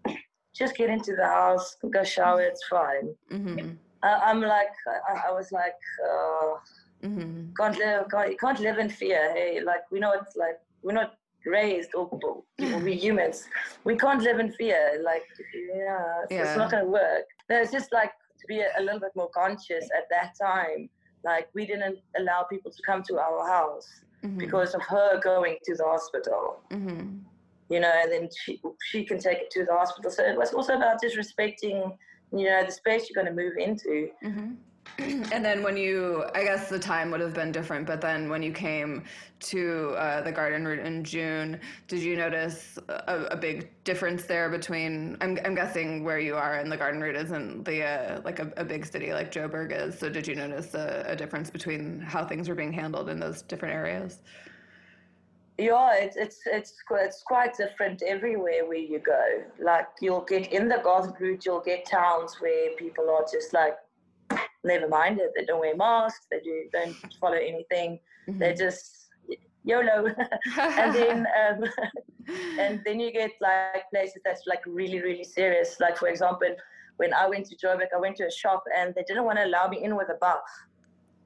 just 0.55 0.77
get 0.77 0.91
into 0.91 1.15
the 1.17 1.27
house, 1.27 1.77
go 1.93 2.05
shower, 2.05 2.43
it's 2.43 2.65
fine. 2.69 3.15
Mm-hmm. 3.31 3.71
I, 4.03 4.31
am 4.31 4.41
like, 4.41 4.69
I, 5.09 5.29
I, 5.29 5.33
was 5.33 5.51
like, 5.53 5.75
uh, 6.05 7.07
mm-hmm. 7.07 7.53
can't 7.59 7.79
live, 7.79 8.07
can't, 8.11 8.39
can't 8.41 8.61
live 8.61 8.79
in 8.79 8.89
fear. 8.89 9.33
Hey, 9.35 9.61
like 9.65 9.91
we 9.91 9.99
know 10.01 10.13
it's 10.13 10.37
like 10.37 10.59
we're 10.83 10.93
not 10.93 11.15
raised 11.45 11.91
or 11.95 12.09
we 12.83 12.95
humans. 13.07 13.45
We 13.85 13.97
can't 13.97 14.23
live 14.23 14.39
in 14.39 14.53
fear. 14.53 15.01
Like, 15.05 15.23
yeah, 15.55 16.23
it's, 16.23 16.33
yeah. 16.33 16.43
it's 16.43 16.57
not 16.57 16.71
gonna 16.71 16.85
work. 16.85 17.25
There's 17.49 17.71
just 17.71 17.93
like 17.93 18.13
to 18.41 18.47
be 18.47 18.61
a, 18.61 18.69
a, 18.79 18.83
little 18.83 19.01
bit 19.01 19.13
more 19.17 19.31
conscious 19.31 19.89
at 19.97 20.05
that 20.11 20.35
time. 20.41 20.89
Like 21.25 21.49
we 21.55 21.67
didn't 21.67 21.99
allow 22.19 22.45
people 22.45 22.71
to 22.71 22.83
come 22.87 23.03
to 23.05 23.19
our 23.19 23.47
house 23.47 23.89
mm-hmm. 24.25 24.39
because 24.39 24.75
of 24.75 24.83
her 24.83 25.21
going 25.21 25.57
to 25.65 25.75
the 25.75 25.85
hospital. 25.85 26.61
Mm-hmm. 26.71 27.19
You 27.71 27.81
know, 27.81 27.93
and 28.03 28.11
then 28.11 28.29
she 28.45 28.61
she 28.91 29.05
can 29.05 29.19
take 29.19 29.39
it 29.39 29.51
to 29.51 29.65
the 29.65 29.75
hospital. 29.75 30.11
So 30.11 30.25
it 30.25 30.37
was 30.37 30.55
also 30.55 30.75
about 30.75 31.03
just 31.03 31.17
respecting 31.17 31.99
you 32.33 32.45
know 32.45 32.65
the 32.65 32.73
space 32.73 33.09
you're 33.09 33.23
going 33.23 33.35
to 33.35 33.43
move 33.43 33.57
into 33.57 34.11
mm-hmm. 34.25 34.55
and 34.99 35.45
then 35.45 35.63
when 35.63 35.77
you, 35.77 36.25
I 36.35 36.43
guess 36.43 36.69
the 36.69 36.79
time 36.79 37.11
would 37.11 37.21
have 37.21 37.35
been 37.35 37.53
different, 37.53 37.87
but 37.87 38.01
then 38.01 38.29
when 38.29 38.43
you 38.43 38.53
came 38.53 39.05
to 39.41 39.95
uh, 39.97 40.23
the 40.23 40.33
garden 40.33 40.67
route 40.67 40.85
in 40.85 41.05
June, 41.05 41.61
did 41.87 42.01
you 42.01 42.17
notice 42.17 42.79
a, 42.89 43.27
a, 43.31 43.37
big 43.37 43.71
difference 43.85 44.25
there 44.25 44.49
between, 44.49 45.17
I'm, 45.21 45.39
I'm 45.45 45.55
guessing 45.55 46.03
where 46.03 46.19
you 46.19 46.35
are 46.35 46.59
in 46.59 46.69
the 46.69 46.77
garden 46.77 47.01
route 47.01 47.15
isn't 47.15 47.65
the, 47.65 47.85
uh, 47.85 48.21
like 48.25 48.41
a, 48.41 48.53
a, 48.57 48.65
big 48.65 48.85
city 48.85 49.13
like 49.13 49.31
Joburg 49.31 49.71
is. 49.73 49.97
So 49.97 50.09
did 50.09 50.27
you 50.27 50.35
notice 50.35 50.75
a, 50.75 51.05
a 51.07 51.15
difference 51.15 51.51
between 51.51 52.01
how 52.01 52.25
things 52.25 52.49
were 52.49 52.57
being 52.57 52.73
handled 52.73 53.09
in 53.09 53.21
those 53.21 53.43
different 53.43 53.75
areas? 53.75 54.23
Yeah, 55.59 55.95
it's 55.95 56.17
it's 56.17 56.39
it's 56.47 56.75
it's 56.93 57.23
quite 57.27 57.57
different 57.57 58.03
everywhere 58.03 58.67
where 58.67 58.79
you 58.79 59.01
go. 59.01 59.43
Like 59.61 59.89
you'll 60.01 60.21
get 60.21 60.53
in 60.53 60.69
the 60.69 60.79
garden 60.83 61.13
route, 61.19 61.45
you'll 61.45 61.61
get 61.61 61.85
towns 61.85 62.37
where 62.41 62.77
people 62.77 63.11
are 63.11 63.25
just 63.31 63.53
like, 63.53 63.77
never 64.63 64.89
mind 64.89 65.19
it. 65.19 65.33
They 65.37 65.45
don't 65.45 65.59
wear 65.59 65.77
masks. 65.77 66.27
They 66.31 66.39
do 66.41 66.69
don't 66.73 66.95
follow 67.21 67.37
anything. 67.37 67.99
Mm-hmm. 68.29 68.39
They 68.39 68.55
just 68.55 69.09
YOLO. 69.65 70.15
and 70.59 70.95
then 70.95 71.27
um, 71.51 71.65
and 72.61 72.81
then 72.85 73.01
you 73.01 73.13
get 73.13 73.33
like 73.41 73.91
places 73.91 74.23
that's 74.25 74.43
like 74.47 74.61
really 74.65 75.03
really 75.03 75.25
serious. 75.25 75.81
Like 75.81 75.97
for 75.97 76.07
example, 76.07 76.55
when 76.99 77.13
I 77.13 77.27
went 77.29 77.47
to 77.47 77.57
Joburg, 77.57 77.89
I 77.95 77.99
went 77.99 78.17
to 78.17 78.27
a 78.27 78.31
shop 78.31 78.63
and 78.77 78.95
they 78.95 79.03
didn't 79.09 79.25
want 79.25 79.39
to 79.39 79.45
allow 79.45 79.67
me 79.67 79.83
in 79.83 79.97
with 79.97 80.09
a 80.09 80.19
buff. 80.21 80.41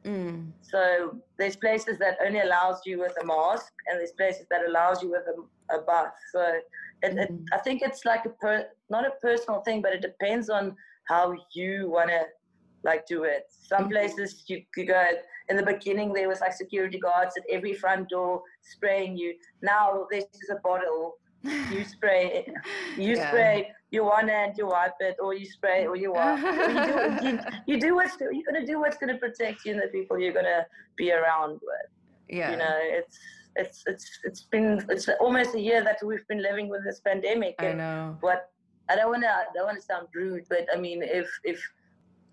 Mm. 0.05 0.51
So 0.63 1.17
there's 1.39 1.57
places 1.57 1.99
that 1.99 2.19
only 2.25 2.41
allows 2.41 2.81
you 2.85 2.99
with 2.99 3.13
a 3.23 3.27
mask, 3.27 3.73
and 3.89 3.99
there's 3.99 4.13
places 4.13 4.47
that 4.51 4.63
allows 4.69 5.03
you 5.03 5.11
with 5.11 5.23
a, 5.29 5.77
a 5.77 5.83
bath. 5.83 6.15
So 6.33 6.61
it, 7.03 7.15
mm. 7.15 7.19
it, 7.19 7.31
I 7.53 7.59
think 7.59 7.83
it's 7.83 8.05
like 8.05 8.25
a 8.25 8.31
per, 8.31 8.67
not 8.91 9.07
a 9.07 9.13
personal 9.21 9.61
thing, 9.61 9.83
but 9.83 9.93
it 9.93 10.03
depends 10.03 10.51
on 10.51 10.77
how 11.05 11.35
you 11.53 11.91
want 11.91 12.11
to 12.11 12.23
like 12.85 13.07
do 13.07 13.25
it. 13.25 13.45
Some 13.51 13.85
mm. 13.85 13.91
places 13.91 14.45
you, 14.49 14.63
you 14.77 14.87
go 14.87 15.05
in 15.49 15.57
the 15.57 15.63
beginning 15.63 16.13
there 16.13 16.29
was 16.29 16.41
like 16.41 16.53
security 16.53 16.99
guards 16.99 17.37
at 17.37 17.45
every 17.51 17.75
front 17.75 18.09
door 18.09 18.43
spraying 18.63 19.17
you. 19.17 19.35
Now 19.61 20.07
this 20.11 20.25
is 20.25 20.51
a 20.51 20.61
bottle. 20.63 21.17
You 21.43 21.85
spray, 21.85 22.47
you 22.97 23.17
yeah. 23.17 23.29
spray 23.29 23.73
you 23.93 24.05
one 24.05 24.29
hand, 24.29 24.55
you 24.57 24.67
wipe 24.67 24.95
it, 25.01 25.17
or 25.21 25.35
you 25.35 25.45
spray, 25.45 25.87
or 25.87 25.97
you 25.97 26.13
wipe. 26.13 26.43
or 26.43 26.71
you 26.71 26.87
do 26.87 27.27
you, 27.29 27.39
you 27.67 27.81
do 27.81 27.95
what's 27.95 28.19
you're 28.19 28.33
gonna 28.51 28.67
do 28.67 28.81
what's 28.81 28.97
gonna 28.97 29.19
protect 29.19 29.65
you 29.65 29.73
and 29.75 29.83
the 29.83 29.89
people 29.89 30.19
you're 30.19 30.33
gonna 30.33 30.67
be 30.97 31.13
around 31.13 31.53
with. 31.53 31.91
Yeah. 32.29 32.53
You 32.53 32.57
know, 32.57 32.79
it's 32.81 33.19
it's 33.57 33.85
it's 33.87 34.19
it's 34.25 34.43
been 34.43 34.85
it's 34.89 35.09
almost 35.21 35.55
a 35.55 35.61
year 35.61 35.85
that 35.85 35.99
we've 36.05 36.27
been 36.27 36.43
living 36.43 36.69
with 36.69 36.83
this 36.85 37.01
pandemic. 37.01 37.57
I 37.59 37.73
know. 37.73 38.17
What 38.21 38.51
I 38.89 38.97
don't 38.97 39.11
wanna 39.11 39.29
I 39.29 39.45
don't 39.55 39.67
wanna 39.67 39.83
sound 39.83 40.09
rude, 40.15 40.45
but 40.49 40.67
I 40.75 40.79
mean 40.79 41.03
if 41.03 41.29
if 41.45 41.61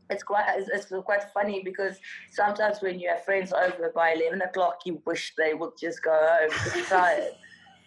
it's 0.10 0.24
quite 0.24 0.45
it's, 0.58 0.69
it's, 0.69 1.04
quite 1.04 1.24
funny 1.34 1.62
because 1.63 1.98
sometimes 2.32 2.82
when 2.82 3.00
you 3.00 3.10
have 3.10 3.24
friends 3.26 3.52
over 3.52 3.91
by 3.93 4.12
eleven 4.12 4.41
o'clock, 4.41 4.80
you 4.86 5.02
wish 5.06 5.34
they 5.38 5.54
would 5.54 5.74
just 5.80 6.02
go 6.02 6.12
home 6.12 6.50
because 6.50 6.76
you're 6.76 6.86
tired. 7.00 7.34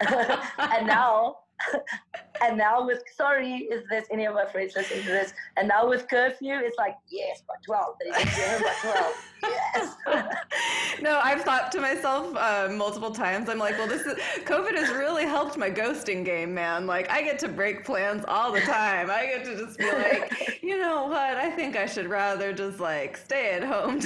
and 0.58 0.86
now 0.86 1.38
and 2.42 2.56
now 2.56 2.84
with 2.86 3.02
sorry, 3.16 3.68
is 3.70 3.84
there's 3.90 4.06
any 4.10 4.24
of 4.26 4.34
my 4.34 4.46
friends 4.46 4.74
listening 4.76 5.02
to 5.04 5.10
this? 5.10 5.32
And 5.56 5.68
now 5.68 5.88
with 5.88 6.08
curfew, 6.08 6.54
it's 6.62 6.78
like 6.78 6.96
yes, 7.08 7.42
by 7.46 7.54
twelve, 7.64 7.96
they 8.00 8.10
get 8.10 8.28
home 8.28 8.62
by 8.62 8.74
twelve. 8.90 9.14
Yes. 9.42 9.96
no, 11.02 11.20
I've 11.22 11.42
thought 11.42 11.72
to 11.72 11.80
myself 11.80 12.34
uh, 12.36 12.68
multiple 12.70 13.10
times. 13.10 13.48
I'm 13.48 13.58
like, 13.58 13.76
well, 13.78 13.88
this 13.88 14.02
is 14.02 14.14
COVID 14.44 14.74
has 14.76 14.90
really 14.90 15.24
helped 15.24 15.56
my 15.56 15.70
ghosting 15.70 16.24
game, 16.24 16.54
man. 16.54 16.86
Like, 16.86 17.10
I 17.10 17.22
get 17.22 17.38
to 17.40 17.48
break 17.48 17.84
plans 17.84 18.24
all 18.28 18.52
the 18.52 18.60
time. 18.60 19.10
I 19.10 19.26
get 19.26 19.44
to 19.44 19.56
just 19.56 19.78
be 19.78 19.90
like, 19.90 20.58
you 20.62 20.78
know 20.80 21.06
what? 21.06 21.36
I 21.36 21.50
think 21.50 21.76
I 21.76 21.86
should 21.86 22.06
rather 22.06 22.52
just 22.52 22.80
like 22.80 23.16
stay 23.16 23.52
at 23.52 23.64
home. 23.64 24.00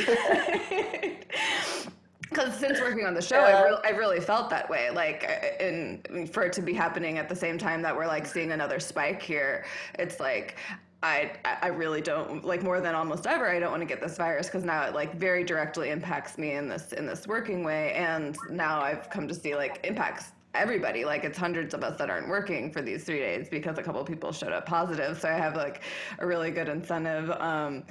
Because 2.28 2.54
since 2.58 2.80
working 2.80 3.06
on 3.06 3.14
the 3.14 3.22
show, 3.22 3.38
I, 3.38 3.70
re- 3.70 3.78
I 3.84 3.90
really 3.90 4.20
felt 4.20 4.50
that 4.50 4.68
way. 4.68 4.90
Like, 4.90 5.24
uh, 5.24 5.62
and 5.62 6.30
for 6.32 6.42
it 6.42 6.52
to 6.54 6.62
be 6.62 6.72
happening 6.72 7.18
at 7.18 7.28
the 7.28 7.36
same 7.36 7.58
time 7.58 7.82
that 7.82 7.94
we're 7.94 8.06
like 8.06 8.26
seeing 8.26 8.52
another 8.52 8.80
spike 8.80 9.22
here, 9.22 9.64
it's 9.98 10.20
like 10.20 10.56
I 11.02 11.32
I 11.44 11.68
really 11.68 12.00
don't 12.00 12.44
like 12.44 12.62
more 12.62 12.80
than 12.80 12.94
almost 12.94 13.26
ever. 13.26 13.48
I 13.48 13.60
don't 13.60 13.70
want 13.70 13.82
to 13.82 13.86
get 13.86 14.00
this 14.00 14.16
virus 14.16 14.46
because 14.46 14.64
now 14.64 14.82
it 14.82 14.94
like 14.94 15.14
very 15.14 15.44
directly 15.44 15.90
impacts 15.90 16.38
me 16.38 16.52
in 16.52 16.68
this 16.68 16.92
in 16.92 17.06
this 17.06 17.26
working 17.26 17.62
way, 17.64 17.92
and 17.92 18.36
now 18.50 18.80
I've 18.80 19.08
come 19.10 19.28
to 19.28 19.34
see 19.34 19.54
like 19.54 19.80
impacts 19.84 20.32
everybody 20.58 21.04
like 21.04 21.24
it's 21.24 21.38
hundreds 21.38 21.74
of 21.74 21.82
us 21.84 21.98
that 21.98 22.10
aren't 22.10 22.28
working 22.28 22.70
for 22.70 22.82
these 22.82 23.04
three 23.04 23.18
days 23.18 23.48
because 23.48 23.78
a 23.78 23.82
couple 23.82 24.02
people 24.04 24.32
showed 24.32 24.52
up 24.52 24.66
positive 24.66 25.18
so 25.20 25.28
i 25.28 25.32
have 25.32 25.54
like 25.56 25.82
a 26.18 26.26
really 26.26 26.50
good 26.50 26.68
incentive 26.68 27.30
um 27.32 27.84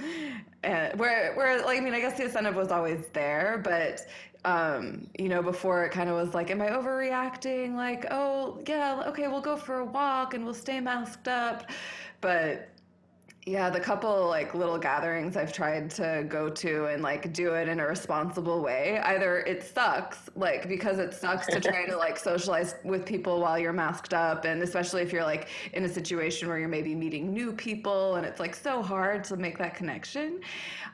and 0.64 0.98
where 1.00 1.34
where 1.36 1.64
like 1.66 1.78
i 1.78 1.82
mean 1.82 1.94
i 1.94 2.00
guess 2.00 2.18
the 2.18 2.26
incentive 2.26 2.56
was 2.56 2.72
always 2.72 3.06
there 3.14 3.62
but 3.64 4.08
um, 4.46 5.08
you 5.18 5.28
know, 5.28 5.42
before 5.42 5.86
it 5.86 5.90
kind 5.90 6.08
of 6.08 6.16
was 6.16 6.36
like, 6.36 6.52
am 6.52 6.62
I 6.62 6.68
overreacting? 6.68 7.74
Like, 7.74 8.06
oh, 8.12 8.62
yeah, 8.68 9.04
okay, 9.08 9.28
we'll 9.28 9.42
go 9.42 9.58
for 9.58 9.80
a 9.80 9.86
walk 9.86 10.36
and 10.36 10.46
we'll 10.46 10.54
stay 10.54 10.80
masked 10.80 11.28
up. 11.28 11.72
But 12.22 12.70
yeah, 13.48 13.70
the 13.70 13.80
couple 13.80 14.28
like 14.28 14.56
little 14.56 14.80
gatherings 14.80 15.38
I've 15.38 15.54
tried 15.54 15.92
to 15.92 16.26
go 16.28 16.50
to 16.50 16.86
and 16.88 17.04
like 17.04 17.32
do 17.32 17.54
it 17.54 17.68
in 17.68 17.80
a 17.80 17.86
responsible 17.86 18.64
way. 18.64 19.00
Either 19.04 19.42
it 19.42 19.62
sucks, 19.62 20.30
like 20.36 20.68
because 20.68 20.98
it 20.98 21.14
sucks 21.14 21.46
to 21.48 21.60
try 21.60 21.86
to 21.86 21.96
like 21.96 22.18
socialize 22.18 22.76
with 22.84 23.06
people 23.06 23.40
while 23.40 23.60
you're 23.60 23.72
masked 23.72 24.16
up, 24.16 24.46
and 24.46 24.64
especially 24.64 25.04
if 25.04 25.14
you're 25.14 25.24
like 25.24 25.50
in 25.74 25.84
a 25.86 25.90
situation 25.90 26.48
where 26.48 26.58
you're 26.58 26.68
maybe 26.68 26.96
meeting 26.96 27.32
new 27.32 27.54
people 27.54 28.16
and 28.16 28.26
it's 28.26 28.40
like 28.40 28.56
so 28.56 28.82
hard 28.82 29.24
to 29.26 29.38
make 29.38 29.60
that 29.60 29.76
connection. 29.76 30.42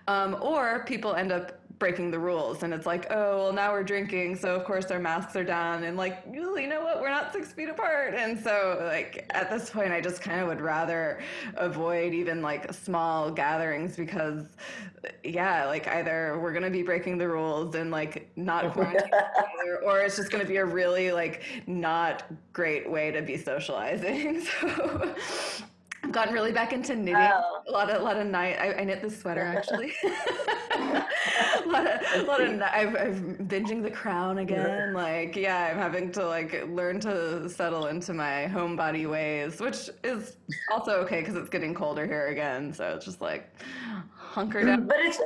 Um, 0.10 0.36
or 0.42 0.84
people 0.84 1.16
end 1.16 1.32
up 1.32 1.61
breaking 1.82 2.12
the 2.12 2.20
rules 2.20 2.62
and 2.62 2.76
it's 2.76 2.86
like 2.86 3.08
oh 3.10 3.38
well 3.38 3.54
now 3.54 3.72
we're 3.72 3.82
drinking 3.82 4.36
so 4.36 4.54
of 4.54 4.64
course 4.64 4.86
our 4.92 5.00
masks 5.00 5.36
are 5.36 5.44
down 5.44 5.84
and 5.84 5.98
like 5.98 6.24
you 6.32 6.68
know 6.68 6.80
what 6.80 7.02
we're 7.02 7.10
not 7.10 7.34
six 7.34 7.54
feet 7.54 7.70
apart 7.70 8.14
and 8.14 8.40
so 8.40 8.78
like 8.84 9.26
at 9.32 9.50
this 9.50 9.72
point 9.72 9.92
i 9.92 10.00
just 10.00 10.22
kind 10.22 10.40
of 10.40 10.48
would 10.48 10.62
rather 10.62 11.20
avoid 11.56 12.14
even 12.14 12.40
like 12.40 12.72
small 12.72 13.32
gatherings 13.32 13.96
because 13.98 14.44
yeah 15.24 15.66
like 15.66 15.88
either 15.88 16.40
we're 16.40 16.54
gonna 16.54 16.70
be 16.70 16.84
breaking 16.84 17.18
the 17.18 17.28
rules 17.28 17.74
and 17.74 17.90
like 17.90 18.30
not 18.36 18.62
together, 18.76 19.10
or 19.84 20.02
it's 20.02 20.18
just 20.18 20.30
gonna 20.30 20.46
be 20.46 20.58
a 20.58 20.66
really 20.66 21.12
like 21.12 21.42
not 21.66 22.26
great 22.54 22.88
way 22.88 23.10
to 23.10 23.24
be 23.24 23.36
socializing 23.36 24.40
so 24.62 25.16
I've 26.04 26.12
gotten 26.12 26.34
really 26.34 26.52
back 26.52 26.74
into 26.74 26.96
knitting. 26.96 27.16
Oh. 27.16 27.62
A 27.68 27.72
lot 27.72 27.90
of 27.90 28.02
a 28.02 28.04
lot 28.04 28.18
of 28.18 28.26
night. 28.28 28.58
I, 28.60 28.74
I 28.74 28.84
knit 28.84 29.02
this 29.02 29.20
sweater 29.20 29.42
actually. 29.58 29.94
A 30.96 31.64
lot 31.66 31.88
of, 31.88 32.02
a 32.16 32.24
lot 32.24 32.42
of 32.42 32.62
I've, 32.62 32.96
I've 32.96 33.38
binging 33.48 33.84
The 33.84 33.92
Crown 33.92 34.40
again. 34.40 34.94
Like 34.94 35.36
yeah, 35.36 35.70
I'm 35.72 35.78
having 35.78 36.12
to 36.14 36.26
like 36.26 36.68
learn 36.68 37.00
to 37.02 37.50
settle 37.50 37.88
into 37.88 38.14
my 38.14 38.50
homebody 38.52 39.10
ways, 39.10 39.60
which 39.60 39.90
is 40.04 40.38
also 40.72 40.94
okay 41.02 41.20
because 41.22 41.36
it's 41.36 41.50
getting 41.50 41.74
colder 41.74 42.06
here 42.06 42.28
again. 42.28 42.74
So 42.74 42.96
it's 42.96 43.06
just 43.06 43.22
like 43.22 43.54
hunker 44.14 44.64
down. 44.64 44.88
But 44.88 45.00
it's 45.00 45.20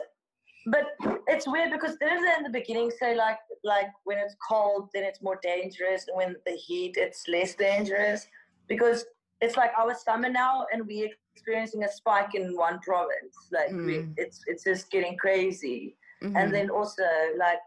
but 0.68 0.96
it's 1.28 1.48
weird 1.48 1.72
because 1.72 1.96
didn't 1.98 2.24
they 2.24 2.36
in 2.38 2.44
the 2.44 2.50
beginning 2.50 2.92
say 3.00 3.16
like 3.16 3.38
like 3.64 3.88
when 4.04 4.18
it's 4.18 4.36
cold 4.48 4.90
then 4.94 5.04
it's 5.04 5.22
more 5.22 5.40
dangerous 5.44 6.06
and 6.08 6.18
when 6.18 6.36
the 6.46 6.54
heat 6.54 6.96
it's 6.98 7.28
less 7.28 7.54
dangerous 7.54 8.26
because 8.68 9.06
it's 9.42 9.58
like 9.58 9.72
our 9.78 9.94
summer 9.94 10.30
now 10.30 10.66
and 10.72 10.86
we're 10.88 11.10
experiencing 11.36 11.84
a 11.84 11.92
spike 11.92 12.34
in 12.36 12.56
one 12.56 12.80
province 12.80 13.36
like 13.52 13.70
mm. 13.70 13.86
we, 13.86 14.08
it's 14.18 14.42
it's 14.48 14.64
just 14.64 14.90
getting 14.90 15.18
crazy 15.18 15.96
mm-hmm. 16.24 16.36
and 16.36 16.54
then 16.54 16.70
also 16.70 17.04
like 17.38 17.60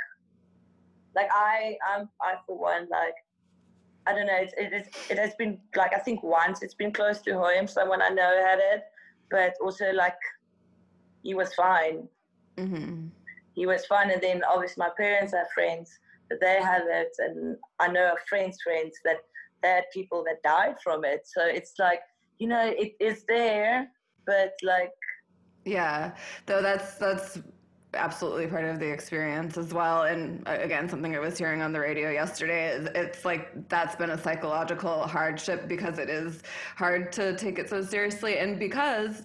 like 1.15 1.29
i 1.33 1.77
i'm 1.89 2.09
i 2.23 2.35
for 2.47 2.59
one 2.59 2.89
like 2.91 3.15
i 4.07 4.15
don't 4.15 4.27
know 4.27 4.37
it's, 4.37 4.55
it, 4.57 4.73
is, 4.73 4.87
it 5.11 5.19
has 5.19 5.35
been 5.39 5.59
like 5.77 5.95
i 5.95 5.99
think 5.99 6.23
once 6.23 6.63
it's 6.63 6.75
been 6.75 6.93
close 6.93 7.21
to 7.21 7.35
home 7.35 7.67
someone 7.67 8.01
i 8.01 8.09
know 8.09 8.43
had 8.45 8.59
it 8.59 8.85
but 9.31 9.53
also 9.61 9.93
like 9.93 10.17
he 11.23 11.35
was 11.35 11.53
fine 11.55 12.09
mm-hmm. 12.57 13.07
he 13.55 13.67
was 13.67 13.85
fine 13.87 14.11
and 14.11 14.23
then 14.23 14.41
obviously 14.51 14.81
my 14.81 14.91
parents 14.97 15.35
are 15.35 15.47
friends 15.55 15.99
that 16.31 16.41
they 16.41 16.61
have 16.63 16.83
it 16.87 17.15
and 17.19 17.57
i 17.79 17.89
know 17.89 18.13
of 18.13 18.19
friends 18.29 18.59
friends 18.63 18.99
that 19.05 19.19
had 19.63 19.85
people 19.93 20.25
that 20.25 20.43
died 20.43 20.77
from 20.83 21.05
it. 21.05 21.23
So 21.25 21.45
it's 21.45 21.75
like, 21.79 22.01
you 22.39 22.49
know, 22.49 22.73
it 22.77 22.95
is 23.01 23.25
there, 23.29 23.91
but 24.27 24.53
like 24.63 24.93
Yeah. 25.65 26.15
Though 26.47 26.63
that's 26.63 26.95
that's 26.95 27.39
absolutely 27.95 28.47
part 28.47 28.65
of 28.65 28.79
the 28.79 28.87
experience 28.87 29.57
as 29.57 29.73
well 29.73 30.03
and 30.03 30.47
uh, 30.47 30.59
again 30.61 30.87
something 30.89 31.17
i 31.17 31.19
was 31.19 31.39
hearing 31.39 31.63
on 31.63 31.73
the 31.73 31.81
radio 31.81 32.11
yesterday 32.11 32.69
is 32.69 32.87
it's 32.95 33.25
like 33.25 33.67
that's 33.71 33.97
been 33.97 34.11
a 34.11 34.19
psychological 34.19 35.07
hardship 35.07 35.67
because 35.67 35.99
it 35.99 36.11
is 36.11 36.43
hard 36.77 37.11
to 37.11 37.35
take 37.37 37.59
it 37.59 37.69
so 37.69 37.81
seriously 37.81 38.39
and 38.39 38.59
because 38.59 39.23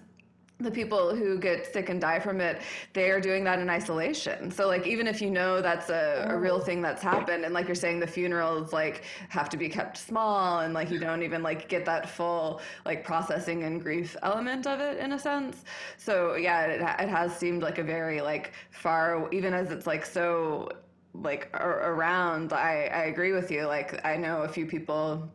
the 0.60 0.70
people 0.70 1.14
who 1.14 1.36
get 1.36 1.72
sick 1.72 1.88
and 1.88 2.00
die 2.00 2.20
from 2.20 2.40
it, 2.40 2.62
they 2.92 3.10
are 3.10 3.20
doing 3.20 3.42
that 3.44 3.58
in 3.58 3.68
isolation. 3.68 4.50
So 4.50 4.68
like 4.68 4.86
even 4.86 5.08
if 5.08 5.20
you 5.20 5.30
know 5.30 5.60
that's 5.60 5.90
a, 5.90 6.26
a 6.28 6.34
oh. 6.34 6.36
real 6.36 6.60
thing 6.60 6.80
that's 6.80 7.02
happened 7.02 7.44
and 7.44 7.52
like 7.52 7.66
you're 7.66 7.74
saying 7.74 7.98
the 7.98 8.06
funerals 8.06 8.72
like 8.72 9.02
have 9.30 9.48
to 9.50 9.56
be 9.56 9.68
kept 9.68 9.96
small 9.98 10.60
and 10.60 10.72
like 10.72 10.90
you 10.90 11.00
don't 11.00 11.22
even 11.22 11.42
like 11.42 11.68
get 11.68 11.84
that 11.86 12.08
full 12.08 12.60
like 12.84 13.04
processing 13.04 13.64
and 13.64 13.82
grief 13.82 14.16
element 14.22 14.66
of 14.66 14.80
it 14.80 14.98
in 14.98 15.12
a 15.12 15.18
sense. 15.18 15.64
So 15.96 16.36
yeah, 16.36 16.66
it, 16.66 16.80
it 16.80 17.08
has 17.08 17.36
seemed 17.36 17.62
like 17.62 17.78
a 17.78 17.84
very 17.84 18.20
like 18.20 18.52
far 18.70 19.28
even 19.32 19.54
as 19.54 19.70
it's 19.70 19.88
like 19.88 20.06
so 20.06 20.68
like 21.14 21.48
around 21.54 22.52
I, 22.52 22.86
I 22.92 23.04
agree 23.04 23.32
with 23.32 23.48
you 23.48 23.66
like 23.66 24.04
i 24.04 24.16
know 24.16 24.42
a 24.42 24.48
few 24.48 24.66
people 24.66 25.30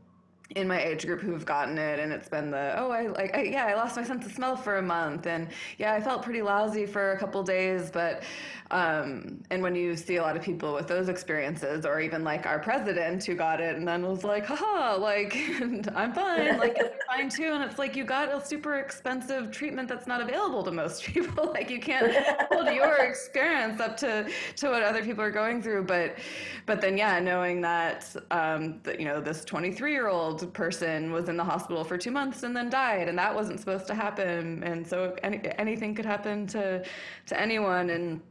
in 0.56 0.68
my 0.68 0.82
age 0.82 1.06
group 1.06 1.22
who've 1.22 1.46
gotten 1.46 1.78
it 1.78 2.00
and 2.00 2.12
it's 2.12 2.28
been 2.28 2.50
the 2.50 2.74
oh 2.78 2.90
i 2.90 3.06
like 3.08 3.36
I, 3.36 3.44
yeah 3.44 3.66
i 3.66 3.76
lost 3.76 3.96
my 3.96 4.04
sense 4.04 4.26
of 4.26 4.32
smell 4.32 4.56
for 4.56 4.78
a 4.78 4.82
month 4.82 5.28
and 5.28 5.48
yeah 5.78 5.94
i 5.94 6.02
felt 6.02 6.24
pretty 6.24 6.42
lousy 6.42 6.88
for 6.88 7.12
a 7.12 7.20
couple 7.20 7.44
days 7.44 7.92
but 7.92 8.24
um, 8.72 9.42
and 9.50 9.64
when 9.64 9.74
you 9.74 9.96
see 9.96 10.18
a 10.18 10.22
lot 10.22 10.38
of 10.38 10.44
people 10.44 10.76
with 10.76 10.88
those 10.88 11.10
experiences 11.10 11.88
or 11.88 12.00
even 12.00 12.24
like 12.24 12.46
our 12.46 12.60
president 12.60 13.26
who 13.26 13.34
got 13.34 13.60
it 13.60 13.76
and 13.76 13.88
then 13.88 14.06
was 14.06 14.24
like 14.24 14.46
haha 14.46 14.96
like 14.96 15.36
i'm 15.96 16.14
fine 16.14 16.58
like 16.60 16.76
it's 16.78 17.04
fine 17.08 17.30
too 17.30 17.52
and 17.54 17.64
it's 17.64 17.80
like 17.80 17.96
you 17.96 18.04
got 18.04 18.32
a 18.32 18.44
super 18.44 18.76
expensive 18.76 19.52
treatment 19.52 19.88
that's 19.88 20.06
not 20.06 20.22
available 20.22 20.64
to 20.64 20.72
most 20.72 21.04
people 21.14 21.52
like 21.54 21.70
you 21.70 21.80
can't 21.80 22.14
hold 22.52 22.68
your 22.74 22.98
experience 22.98 23.80
up 23.80 23.98
to 23.98 24.30
to 24.56 24.70
what 24.70 24.84
other 24.84 25.04
people 25.04 25.24
are 25.24 25.32
going 25.32 25.62
through 25.62 25.84
but 25.84 26.16
but 26.66 26.80
then 26.80 26.98
yeah 26.98 27.20
knowing 27.20 27.62
that 27.62 28.16
um, 28.32 28.80
that 28.84 29.00
you 29.00 29.06
know 29.06 29.20
this 29.20 29.44
23 29.46 29.92
year 29.92 30.08
old 30.08 30.39
person 30.48 31.12
was 31.12 31.30
in 31.30 31.38
the 31.38 31.44
hospital 31.44 31.84
for 31.84 31.98
two 31.98 32.12
months 32.12 32.44
and 32.44 32.56
then 32.56 32.70
died, 32.70 33.08
and 33.08 33.18
that 33.18 33.34
wasn't 33.34 33.60
supposed 33.60 33.88
to 33.88 33.96
happen. 33.96 34.64
And 34.64 34.86
so 34.86 35.16
any, 35.24 35.42
anything 35.58 35.96
could 35.96 36.06
happen 36.06 36.48
to 36.48 36.84
to 37.28 37.40
anyone, 37.40 37.90
and 37.90 38.22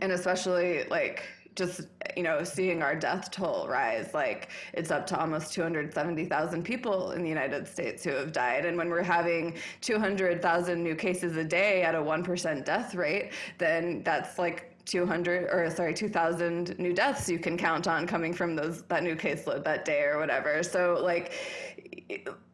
and 0.00 0.12
especially 0.12 0.84
like 0.84 1.24
just 1.56 1.82
you 2.16 2.22
know 2.22 2.44
seeing 2.44 2.82
our 2.82 2.94
death 2.94 3.30
toll 3.30 3.66
rise 3.66 4.12
like 4.12 4.50
it's 4.74 4.90
up 4.90 5.06
to 5.06 5.18
almost 5.18 5.52
270,000 5.54 6.62
people 6.62 7.12
in 7.12 7.22
the 7.22 7.28
United 7.28 7.66
States 7.66 8.04
who 8.04 8.10
have 8.10 8.30
died 8.30 8.66
and 8.66 8.76
when 8.76 8.90
we're 8.90 9.02
having 9.02 9.56
200,000 9.80 10.82
new 10.82 10.94
cases 10.94 11.36
a 11.36 11.44
day 11.44 11.82
at 11.82 11.94
a 11.94 11.98
1% 11.98 12.64
death 12.64 12.94
rate 12.94 13.32
then 13.58 14.02
that's 14.04 14.38
like 14.38 14.75
200 14.86 15.48
or 15.52 15.68
sorry 15.70 15.92
2000 15.92 16.78
new 16.78 16.92
deaths 16.92 17.28
you 17.28 17.38
can 17.38 17.58
count 17.58 17.86
on 17.86 18.06
coming 18.06 18.32
from 18.32 18.54
those 18.54 18.82
that 18.82 19.02
new 19.02 19.16
caseload 19.16 19.64
that 19.64 19.84
day 19.84 20.02
or 20.02 20.18
whatever 20.18 20.62
so 20.62 20.98
like 21.02 21.32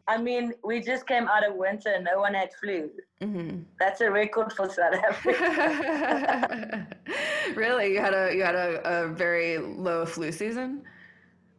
I 0.09 0.19
mean, 0.19 0.53
we 0.65 0.81
just 0.81 1.07
came 1.07 1.29
out 1.29 1.47
of 1.49 1.55
winter. 1.55 1.97
No 2.03 2.19
one 2.19 2.35
had 2.35 2.51
flu. 2.61 2.91
Mm-hmm. 3.23 3.61
That's 3.79 4.01
a 4.01 4.11
record 4.11 4.53
for 4.53 4.69
South 4.69 4.95
Africa. 4.95 6.89
really, 7.55 7.93
you 7.93 8.01
had 8.01 8.13
a 8.13 8.35
you 8.35 8.43
had 8.43 8.57
a, 8.57 9.05
a 9.05 9.09
very 9.09 9.59
low 9.59 10.05
flu 10.05 10.33
season. 10.33 10.83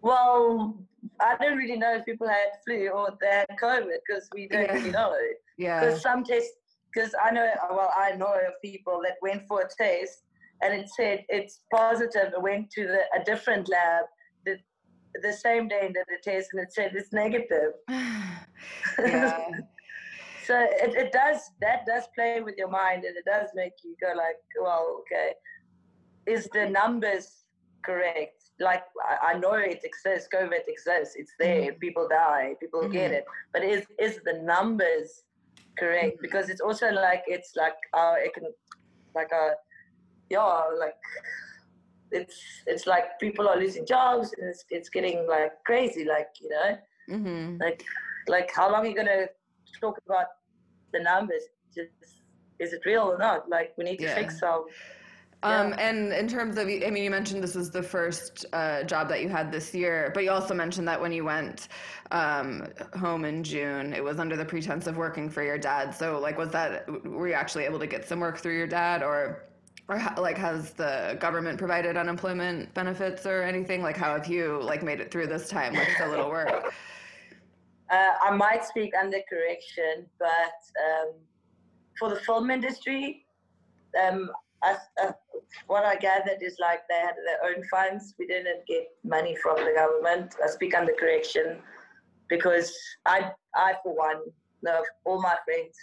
Well, 0.02 0.76
I 1.22 1.38
don't 1.38 1.58
really 1.58 1.78
know 1.78 1.96
if 1.96 2.06
people 2.06 2.28
had 2.28 2.48
flu 2.66 2.90
or 2.90 3.18
they 3.22 3.28
had 3.28 3.48
COVID 3.62 3.98
because 4.06 4.30
we 4.34 4.48
don't 4.48 4.64
yeah. 4.64 4.74
really 4.74 4.92
know. 4.92 5.16
Yeah. 5.58 5.80
Because 5.80 6.02
some 6.02 6.26
tests, 6.26 6.52
because 6.94 7.16
I 7.24 7.32
know, 7.32 7.50
well, 7.72 7.92
I 7.98 8.12
know 8.12 8.34
of 8.34 8.62
people 8.62 9.00
that 9.04 9.16
went 9.22 9.48
for 9.48 9.62
a 9.62 9.70
test 9.70 10.24
and 10.64 10.74
it 10.74 10.90
said 10.90 11.26
it's 11.30 11.62
positive. 11.72 12.34
It 12.34 12.42
went 12.42 12.70
to 12.72 12.88
the, 12.88 13.02
a 13.20 13.24
different 13.24 13.70
lab 13.70 14.06
the, 14.46 14.58
the 15.22 15.34
same 15.34 15.68
day 15.68 15.82
and 15.84 15.94
did 15.94 16.06
a 16.08 16.22
test, 16.24 16.50
and 16.54 16.62
it 16.62 16.74
said 16.74 16.92
it's 16.96 17.14
negative. 17.14 17.74
yeah. 17.90 19.40
so 20.46 20.60
it, 20.60 20.96
it 20.96 21.12
does 21.12 21.40
that 21.62 21.86
does 21.86 22.04
play 22.16 22.42
with 22.42 22.56
your 22.58 22.70
mind, 22.70 23.04
and 23.06 23.16
it 23.16 23.26
does 23.26 23.50
make 23.56 23.74
you 23.84 23.96
go 24.02 24.14
like, 24.18 24.38
well, 24.62 25.02
okay, 25.02 25.34
is 26.26 26.48
the 26.54 26.70
numbers 26.70 27.44
correct? 27.86 28.44
Like 28.60 28.84
I, 29.04 29.34
I 29.34 29.40
know 29.40 29.54
it 29.54 29.82
exists, 29.84 30.30
COVID 30.34 30.68
exists, 30.68 31.16
it's 31.16 31.34
there. 31.40 31.72
Mm-hmm. 31.72 31.80
People 31.80 32.08
die, 32.10 32.54
people 32.60 32.82
mm-hmm. 32.82 32.94
get 32.94 33.12
it, 33.12 33.26
but 33.52 33.64
is 33.64 33.86
is 34.00 34.20
the 34.24 34.42
numbers 34.44 35.24
correct? 35.78 36.16
Mm-hmm. 36.16 36.22
Because 36.22 36.50
it's 36.50 36.62
also 36.62 36.92
like 36.92 37.24
it's 37.28 37.54
like 37.56 37.76
our 37.94 38.18
can 38.34 38.46
like 39.16 39.32
a 39.32 39.54
yeah, 40.30 40.64
like 40.80 40.96
it's 42.12 42.42
it's 42.68 42.86
like 42.88 43.20
people 43.20 43.48
are 43.48 43.58
losing 43.58 43.86
jobs 43.86 44.34
and 44.38 44.50
it's 44.50 44.66
it's 44.70 44.90
getting 44.90 45.28
like 45.28 45.52
crazy, 45.66 46.06
like 46.06 46.30
you 46.42 46.50
know, 46.50 46.78
mm-hmm. 47.10 47.58
like 47.62 47.84
like 48.28 48.52
how 48.52 48.72
long 48.72 48.86
are 48.86 48.90
you 48.90 48.96
gonna 48.96 49.26
talk 49.80 49.98
about 50.06 50.28
the 50.94 51.00
numbers? 51.00 51.44
Just 51.76 51.92
is 52.60 52.74
it 52.74 52.82
real 52.86 53.02
or 53.02 53.18
not? 53.18 53.50
Like 53.50 53.74
we 53.78 53.84
need 53.84 53.98
to 53.98 54.04
yeah. 54.04 54.16
fix 54.16 54.40
some. 54.40 54.66
Um. 55.44 55.76
And 55.78 56.14
in 56.14 56.30
terms 56.30 56.58
of, 56.58 56.68
I 56.68 56.90
mean, 56.90 57.04
you 57.04 57.12
mentioned 57.12 57.44
this 57.44 57.54
was 57.54 57.70
the 57.70 57.84
first 57.84 58.46
uh, 58.54 58.84
job 58.84 59.10
that 59.10 59.22
you 59.22 59.28
had 59.28 59.52
this 59.52 59.76
year, 59.76 60.10
but 60.14 60.24
you 60.24 60.32
also 60.32 60.54
mentioned 60.54 60.88
that 60.88 61.02
when 61.02 61.12
you 61.12 61.26
went 61.26 61.68
um, 62.12 62.70
home 62.98 63.26
in 63.26 63.44
June, 63.44 63.92
it 63.94 64.02
was 64.02 64.20
under 64.20 64.38
the 64.38 64.46
pretense 64.46 64.88
of 64.88 64.96
working 64.96 65.30
for 65.30 65.44
your 65.44 65.58
dad. 65.58 65.94
So, 65.94 66.18
like, 66.18 66.38
was 66.38 66.50
that, 66.52 66.90
were 67.06 67.28
you 67.28 67.34
actually 67.34 67.66
able 67.66 67.80
to 67.80 67.88
get 67.88 68.08
some 68.08 68.22
work 68.22 68.38
through 68.38 68.58
your 68.58 68.68
dad 68.68 69.04
or? 69.04 69.44
Or 69.90 70.02
like 70.18 70.38
has 70.38 70.72
the 70.72 71.18
government 71.20 71.58
provided 71.58 71.98
unemployment 71.98 72.74
benefits 72.74 73.26
or 73.26 73.44
anything? 73.44 73.82
Like 73.82 73.98
how 73.98 74.14
have 74.14 74.28
you 74.28 74.60
like 74.64 74.84
made 74.84 75.00
it 75.00 75.12
through 75.12 75.28
this 75.28 75.50
time? 75.50 75.74
With 75.74 75.88
so 75.98 76.08
little 76.08 76.30
work. 76.30 76.74
Uh, 77.92 78.14
i 78.24 78.32
might 78.32 78.64
speak 78.64 78.92
under 79.00 79.20
correction 79.30 80.06
but 80.18 80.58
um, 80.88 81.12
for 82.00 82.10
the 82.10 82.16
film 82.22 82.50
industry 82.50 83.26
um, 84.02 84.32
I, 84.64 84.78
uh, 85.04 85.12
what 85.68 85.84
i 85.84 85.96
gathered 85.98 86.42
is 86.42 86.56
like 86.60 86.80
they 86.90 86.96
had 86.96 87.14
their 87.26 87.44
own 87.52 87.64
funds. 87.70 88.16
We 88.18 88.26
didn't 88.26 88.66
get 88.68 88.88
money 89.04 89.36
from 89.36 89.58
the 89.58 89.74
government. 89.76 90.34
I 90.44 90.48
speak 90.48 90.76
under 90.76 90.94
correction 90.94 91.60
because 92.30 92.74
i 93.06 93.30
i 93.54 93.74
for 93.84 93.96
one 93.96 94.22
know 94.64 94.82
all 95.06 95.22
my 95.22 95.36
friends 95.46 95.78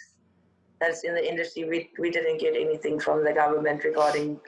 that's 0.81 1.03
in 1.03 1.13
the 1.13 1.25
industry, 1.27 1.63
we, 1.63 1.89
we 1.99 2.09
didn't 2.09 2.39
get 2.39 2.55
anything 2.55 2.99
from 2.99 3.23
the 3.23 3.31
government 3.31 3.83
regarding 3.83 4.39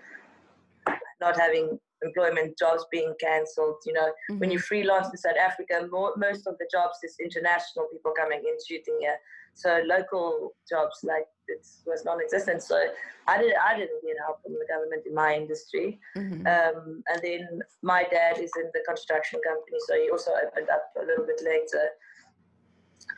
not 1.22 1.40
having 1.40 1.80
employment 2.02 2.58
jobs 2.58 2.86
being 2.92 3.14
cancelled. 3.20 3.76
You 3.86 3.94
know, 3.94 4.08
mm-hmm. 4.08 4.40
when 4.40 4.52
you 4.52 4.60
freelance 4.60 5.08
in 5.08 5.18
South 5.18 5.38
Africa, 5.40 5.88
more, 5.90 6.14
most 6.18 6.48
of 6.48 6.58
the 6.58 6.68
jobs 6.72 6.98
is 7.04 7.16
international 7.24 7.88
people 7.92 8.12
coming 8.18 8.40
in 8.40 8.58
shooting 8.68 8.98
here. 9.00 9.16
So 9.54 9.82
local 9.86 10.56
jobs 10.68 10.98
like 11.04 11.28
it 11.48 11.66
was 11.86 12.04
non-existent. 12.04 12.64
So 12.64 12.88
I 13.28 13.38
didn't 13.38 13.58
I 13.64 13.78
didn't 13.78 14.02
get 14.04 14.18
help 14.26 14.42
from 14.42 14.54
the 14.54 14.66
government 14.68 15.04
in 15.06 15.14
my 15.14 15.36
industry. 15.36 16.00
Mm-hmm. 16.18 16.48
Um, 16.48 17.04
and 17.08 17.22
then 17.22 17.60
my 17.84 18.04
dad 18.10 18.40
is 18.40 18.52
in 18.58 18.72
the 18.74 18.82
construction 18.88 19.40
company, 19.48 19.78
so 19.88 19.94
he 19.94 20.10
also 20.10 20.32
opened 20.32 20.70
up 20.70 20.84
a 20.98 21.06
little 21.06 21.26
bit 21.26 21.42
later 21.46 21.90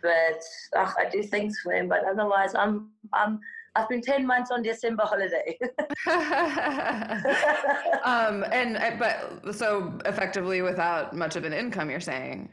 but 0.02 0.44
ugh, 0.76 0.94
I 0.98 1.10
do 1.10 1.24
things 1.24 1.60
for 1.62 1.74
him. 1.74 1.88
But 1.88 2.04
otherwise, 2.06 2.56
I'm 2.56 2.90
I'm 3.14 3.40
I've 3.76 3.90
been 3.90 4.02
ten 4.02 4.26
months 4.26 4.52
on 4.52 4.62
December 4.62 5.04
holiday. 5.06 5.58
um, 8.04 8.46
and 8.52 8.78
uh, 8.78 8.92
but 8.98 9.56
so 9.56 9.98
effectively 10.06 10.62
without 10.62 11.16
much 11.16 11.36
of 11.36 11.44
an 11.44 11.54
income, 11.54 11.90
you're 11.90 12.00
saying. 12.00 12.50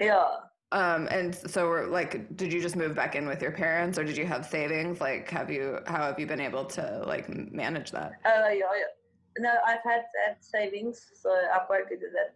Yeah. 0.00 0.26
Um, 0.72 1.06
and 1.10 1.34
so 1.34 1.68
we're 1.68 1.86
like, 1.86 2.36
did 2.36 2.52
you 2.52 2.60
just 2.60 2.74
move 2.74 2.96
back 2.96 3.14
in 3.14 3.28
with 3.28 3.40
your 3.40 3.52
parents, 3.52 3.96
or 3.98 4.04
did 4.04 4.16
you 4.16 4.26
have 4.26 4.44
savings? 4.44 5.00
Like, 5.00 5.30
have 5.30 5.50
you 5.50 5.78
how 5.86 6.02
have 6.02 6.18
you 6.18 6.26
been 6.26 6.40
able 6.40 6.64
to 6.66 7.04
like 7.06 7.28
manage 7.52 7.90
that? 7.92 8.12
Oh 8.24 8.44
uh, 8.44 8.48
yeah, 8.48 8.64
yeah, 8.76 8.84
no, 9.38 9.52
I've 9.66 9.82
had, 9.84 10.02
had 10.26 10.36
savings, 10.40 11.06
so 11.20 11.30
I'm 11.30 11.66
quite 11.66 11.88
good 11.88 12.02
at 12.02 12.12
that. 12.12 12.34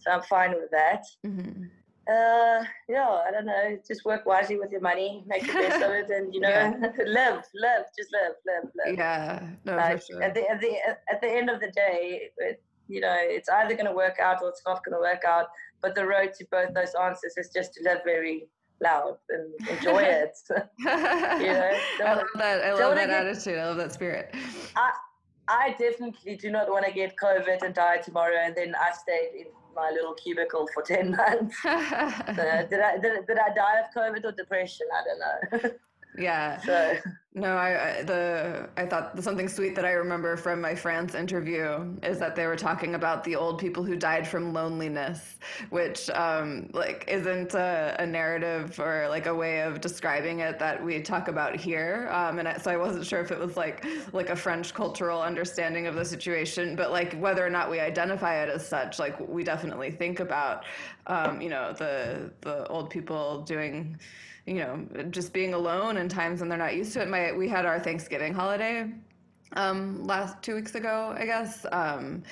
So 0.00 0.10
I'm 0.10 0.22
fine 0.22 0.52
with 0.52 0.70
that. 0.70 1.04
Mm-hmm 1.26 1.64
uh, 2.08 2.64
yeah, 2.88 3.22
I 3.26 3.30
don't 3.30 3.44
know. 3.44 3.78
Just 3.86 4.04
work 4.04 4.24
wisely 4.24 4.58
with 4.58 4.72
your 4.72 4.80
money, 4.80 5.22
make 5.26 5.46
the 5.46 5.52
best 5.52 5.82
of 5.82 5.90
it, 5.90 6.08
and 6.08 6.32
you 6.32 6.40
know, 6.40 6.48
yeah. 6.48 6.70
live, 7.06 7.44
live, 7.54 7.84
just 7.98 8.10
live, 8.12 8.32
live, 8.46 8.70
live. 8.74 8.96
Yeah, 8.96 9.46
no, 9.66 9.76
like, 9.76 10.00
for 10.00 10.06
sure. 10.12 10.22
At 10.22 10.34
the 10.34 10.48
at 10.50 10.60
the 10.60 10.74
at 11.10 11.20
the 11.20 11.28
end 11.28 11.50
of 11.50 11.60
the 11.60 11.70
day, 11.70 12.30
it, 12.38 12.62
you 12.88 13.00
know, 13.00 13.14
it's 13.18 13.50
either 13.50 13.74
going 13.74 13.86
to 13.86 13.92
work 13.92 14.18
out 14.20 14.42
or 14.42 14.48
it's 14.48 14.62
not 14.66 14.82
going 14.84 14.94
to 14.94 15.00
work 15.00 15.24
out. 15.26 15.48
But 15.82 15.94
the 15.94 16.06
road 16.06 16.32
to 16.38 16.46
both 16.50 16.72
those 16.72 16.94
answers 17.00 17.34
is 17.36 17.50
just 17.54 17.74
to 17.74 17.84
live 17.84 17.98
very 18.04 18.48
loud 18.80 19.18
and 19.28 19.68
enjoy 19.68 19.98
it. 20.02 20.38
you 20.78 20.84
know, 20.86 21.78
I 22.04 22.14
love 22.14 22.26
that. 22.36 22.64
I 22.64 22.72
love 22.72 22.94
that 22.94 23.08
get, 23.08 23.26
attitude. 23.26 23.58
I 23.58 23.66
love 23.66 23.76
that 23.76 23.92
spirit. 23.92 24.34
I 24.76 24.92
I 25.46 25.76
definitely 25.78 26.36
do 26.36 26.50
not 26.50 26.70
want 26.70 26.86
to 26.86 26.92
get 26.92 27.16
COVID 27.22 27.62
and 27.62 27.74
die 27.74 27.98
tomorrow, 27.98 28.38
and 28.42 28.54
then 28.54 28.74
I 28.74 28.92
stayed 28.92 29.40
in 29.40 29.46
my 29.78 29.90
little 29.90 30.14
cubicle 30.14 30.68
for 30.74 30.82
10 30.82 31.10
months. 31.16 31.56
did, 31.62 32.80
I, 32.80 32.98
did, 32.98 33.26
did 33.26 33.38
I 33.38 33.54
die 33.54 33.80
of 33.80 33.94
COVID 33.94 34.24
or 34.24 34.32
depression? 34.32 34.86
I 34.92 35.04
don't 35.04 35.62
know. 35.64 35.70
Yeah. 36.18 36.60
So 36.66 36.96
no, 37.38 37.56
I, 37.56 37.98
I 37.98 38.02
the 38.02 38.68
I 38.76 38.86
thought 38.86 39.22
something 39.22 39.48
sweet 39.48 39.74
that 39.76 39.84
I 39.84 39.92
remember 39.92 40.36
from 40.36 40.60
my 40.60 40.74
France 40.74 41.14
interview 41.14 41.94
is 42.02 42.18
that 42.18 42.34
they 42.34 42.46
were 42.46 42.56
talking 42.56 42.94
about 42.94 43.24
the 43.24 43.36
old 43.36 43.58
people 43.58 43.84
who 43.84 43.96
died 43.96 44.26
from 44.26 44.52
loneliness, 44.52 45.36
which 45.70 46.10
um, 46.10 46.68
like 46.72 47.04
isn't 47.08 47.54
a, 47.54 47.96
a, 47.98 48.06
narrative 48.06 48.78
or 48.80 49.06
like 49.08 49.26
a 49.26 49.34
way 49.34 49.62
of 49.62 49.80
describing 49.80 50.40
it 50.40 50.58
that 50.58 50.84
we 50.84 51.00
talk 51.00 51.28
about 51.28 51.56
here. 51.56 52.08
Um, 52.12 52.38
and 52.38 52.48
I, 52.48 52.58
so 52.58 52.70
I 52.70 52.76
wasn't 52.76 53.06
sure 53.06 53.20
if 53.20 53.30
it 53.30 53.38
was 53.38 53.56
like 53.56 53.84
like 54.12 54.30
a 54.30 54.36
French 54.36 54.74
cultural 54.74 55.22
understanding 55.22 55.86
of 55.86 55.94
the 55.94 56.04
situation, 56.04 56.74
but 56.74 56.90
like 56.90 57.14
whether 57.14 57.46
or 57.46 57.50
not 57.50 57.70
we 57.70 57.80
identify 57.80 58.42
it 58.42 58.48
as 58.48 58.66
such, 58.66 58.98
like 58.98 59.16
we 59.28 59.44
definitely 59.44 59.90
think 59.90 60.20
about 60.20 60.64
um, 61.06 61.40
you 61.40 61.48
know 61.48 61.72
the 61.72 62.30
the 62.40 62.66
old 62.66 62.90
people 62.90 63.42
doing 63.42 63.98
you 64.48 64.60
know, 64.60 65.04
just 65.10 65.32
being 65.32 65.52
alone 65.52 65.98
in 65.98 66.08
times 66.08 66.40
when 66.40 66.48
they're 66.48 66.58
not 66.58 66.74
used 66.74 66.94
to 66.94 67.02
it. 67.02 67.08
My 67.08 67.32
we 67.32 67.48
had 67.48 67.66
our 67.66 67.78
Thanksgiving 67.78 68.32
holiday 68.32 68.90
um, 69.52 70.06
last 70.06 70.42
two 70.42 70.54
weeks 70.54 70.74
ago, 70.74 71.14
I 71.16 71.24
guess, 71.24 71.64
um, 71.72 72.22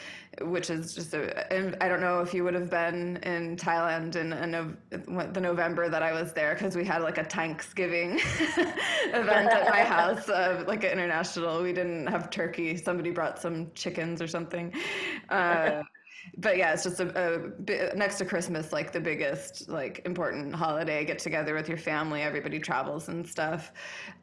which 0.41 0.71
is 0.71 0.95
just 0.95 1.15
a. 1.15 1.53
And 1.53 1.77
I 1.81 1.89
don't 1.89 2.01
know 2.01 2.21
if 2.21 2.33
you 2.35 2.45
would 2.45 2.55
have 2.55 2.71
been 2.71 3.19
in 3.19 3.57
Thailand 3.57 4.17
in, 4.17 4.33
in 4.33 4.77
the 5.33 5.41
November 5.41 5.89
that 5.89 6.03
I 6.03 6.13
was 6.13 6.33
there 6.33 6.55
because 6.55 6.75
we 6.75 6.85
had 6.85 7.03
like 7.03 7.19
a 7.19 7.25
Thanksgiving 7.25 8.13
event 8.55 9.51
at 9.51 9.69
my 9.69 9.83
house, 9.83 10.29
uh, 10.29 10.65
like 10.67 10.85
an 10.85 10.93
international. 10.93 11.63
We 11.63 11.73
didn't 11.73 12.07
have 12.07 12.31
turkey. 12.31 12.77
Somebody 12.77 13.11
brought 13.11 13.39
some 13.39 13.71
chickens 13.75 14.21
or 14.23 14.29
something. 14.29 14.73
Uh, 15.29 15.83
but 16.39 16.57
yeah, 16.57 16.73
it's 16.73 16.83
just 16.83 17.01
a, 17.01 17.53
a, 17.69 17.97
next 17.97 18.19
to 18.19 18.25
Christmas, 18.25 18.73
like 18.73 18.93
the 18.93 19.01
biggest, 19.01 19.69
like 19.69 20.03
important 20.05 20.55
holiday. 20.55 21.05
Get 21.05 21.19
together 21.19 21.55
with 21.55 21.69
your 21.69 21.79
family. 21.79 22.23
Everybody 22.23 22.59
travels 22.59 23.09
and 23.09 23.27
stuff, 23.27 23.73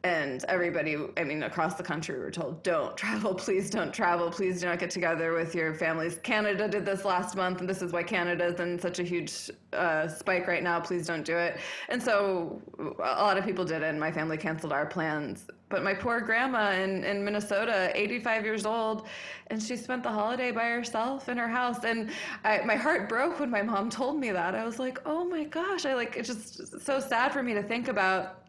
and 0.04 0.44
everybody. 0.48 0.96
I 1.16 1.24
mean, 1.24 1.42
across 1.42 1.74
the 1.74 1.82
country, 1.82 2.14
we 2.16 2.20
were 2.20 2.30
told, 2.30 2.62
"Don't 2.62 2.96
travel, 3.04 3.34
please 3.34 3.68
don't 3.68 3.92
travel, 3.92 4.30
please 4.30 4.60
do 4.60 4.66
not 4.66 4.78
get 4.78 4.90
together 4.90 5.32
with 5.32 5.54
your 5.54 5.74
families." 5.74 6.20
Canada 6.22 6.68
did 6.68 6.86
this 6.86 7.04
last 7.04 7.36
month, 7.36 7.60
and 7.60 7.68
this 7.68 7.82
is 7.82 7.92
why 7.92 8.02
Canada 8.02 8.46
is 8.46 8.60
in 8.60 8.78
such 8.78 9.00
a 9.00 9.02
huge 9.02 9.50
uh, 9.72 10.06
spike 10.06 10.46
right 10.46 10.62
now. 10.62 10.78
Please 10.78 11.06
don't 11.06 11.24
do 11.24 11.36
it. 11.36 11.58
And 11.88 12.00
so, 12.02 12.62
a 12.78 13.22
lot 13.22 13.36
of 13.36 13.44
people 13.44 13.64
did 13.64 13.82
it, 13.82 13.86
and 13.86 13.98
my 13.98 14.12
family 14.12 14.36
canceled 14.36 14.72
our 14.72 14.86
plans 14.86 15.48
but 15.74 15.82
my 15.82 15.92
poor 15.92 16.20
grandma 16.20 16.70
in, 16.70 17.02
in 17.02 17.24
Minnesota, 17.24 17.90
85 17.96 18.44
years 18.44 18.64
old, 18.64 19.08
and 19.48 19.60
she 19.60 19.76
spent 19.76 20.04
the 20.04 20.08
holiday 20.08 20.52
by 20.52 20.68
herself 20.68 21.28
in 21.28 21.36
her 21.36 21.48
house. 21.48 21.82
And 21.82 22.10
I, 22.44 22.60
my 22.60 22.76
heart 22.76 23.08
broke 23.08 23.40
when 23.40 23.50
my 23.50 23.60
mom 23.60 23.90
told 23.90 24.16
me 24.20 24.30
that. 24.30 24.54
I 24.54 24.64
was 24.64 24.78
like, 24.78 25.00
oh 25.04 25.24
my 25.24 25.42
gosh, 25.42 25.84
I 25.84 25.94
like, 25.94 26.14
it's 26.14 26.28
just 26.28 26.80
so 26.86 27.00
sad 27.00 27.32
for 27.32 27.42
me 27.42 27.54
to 27.54 27.62
think 27.62 27.88
about 27.88 28.43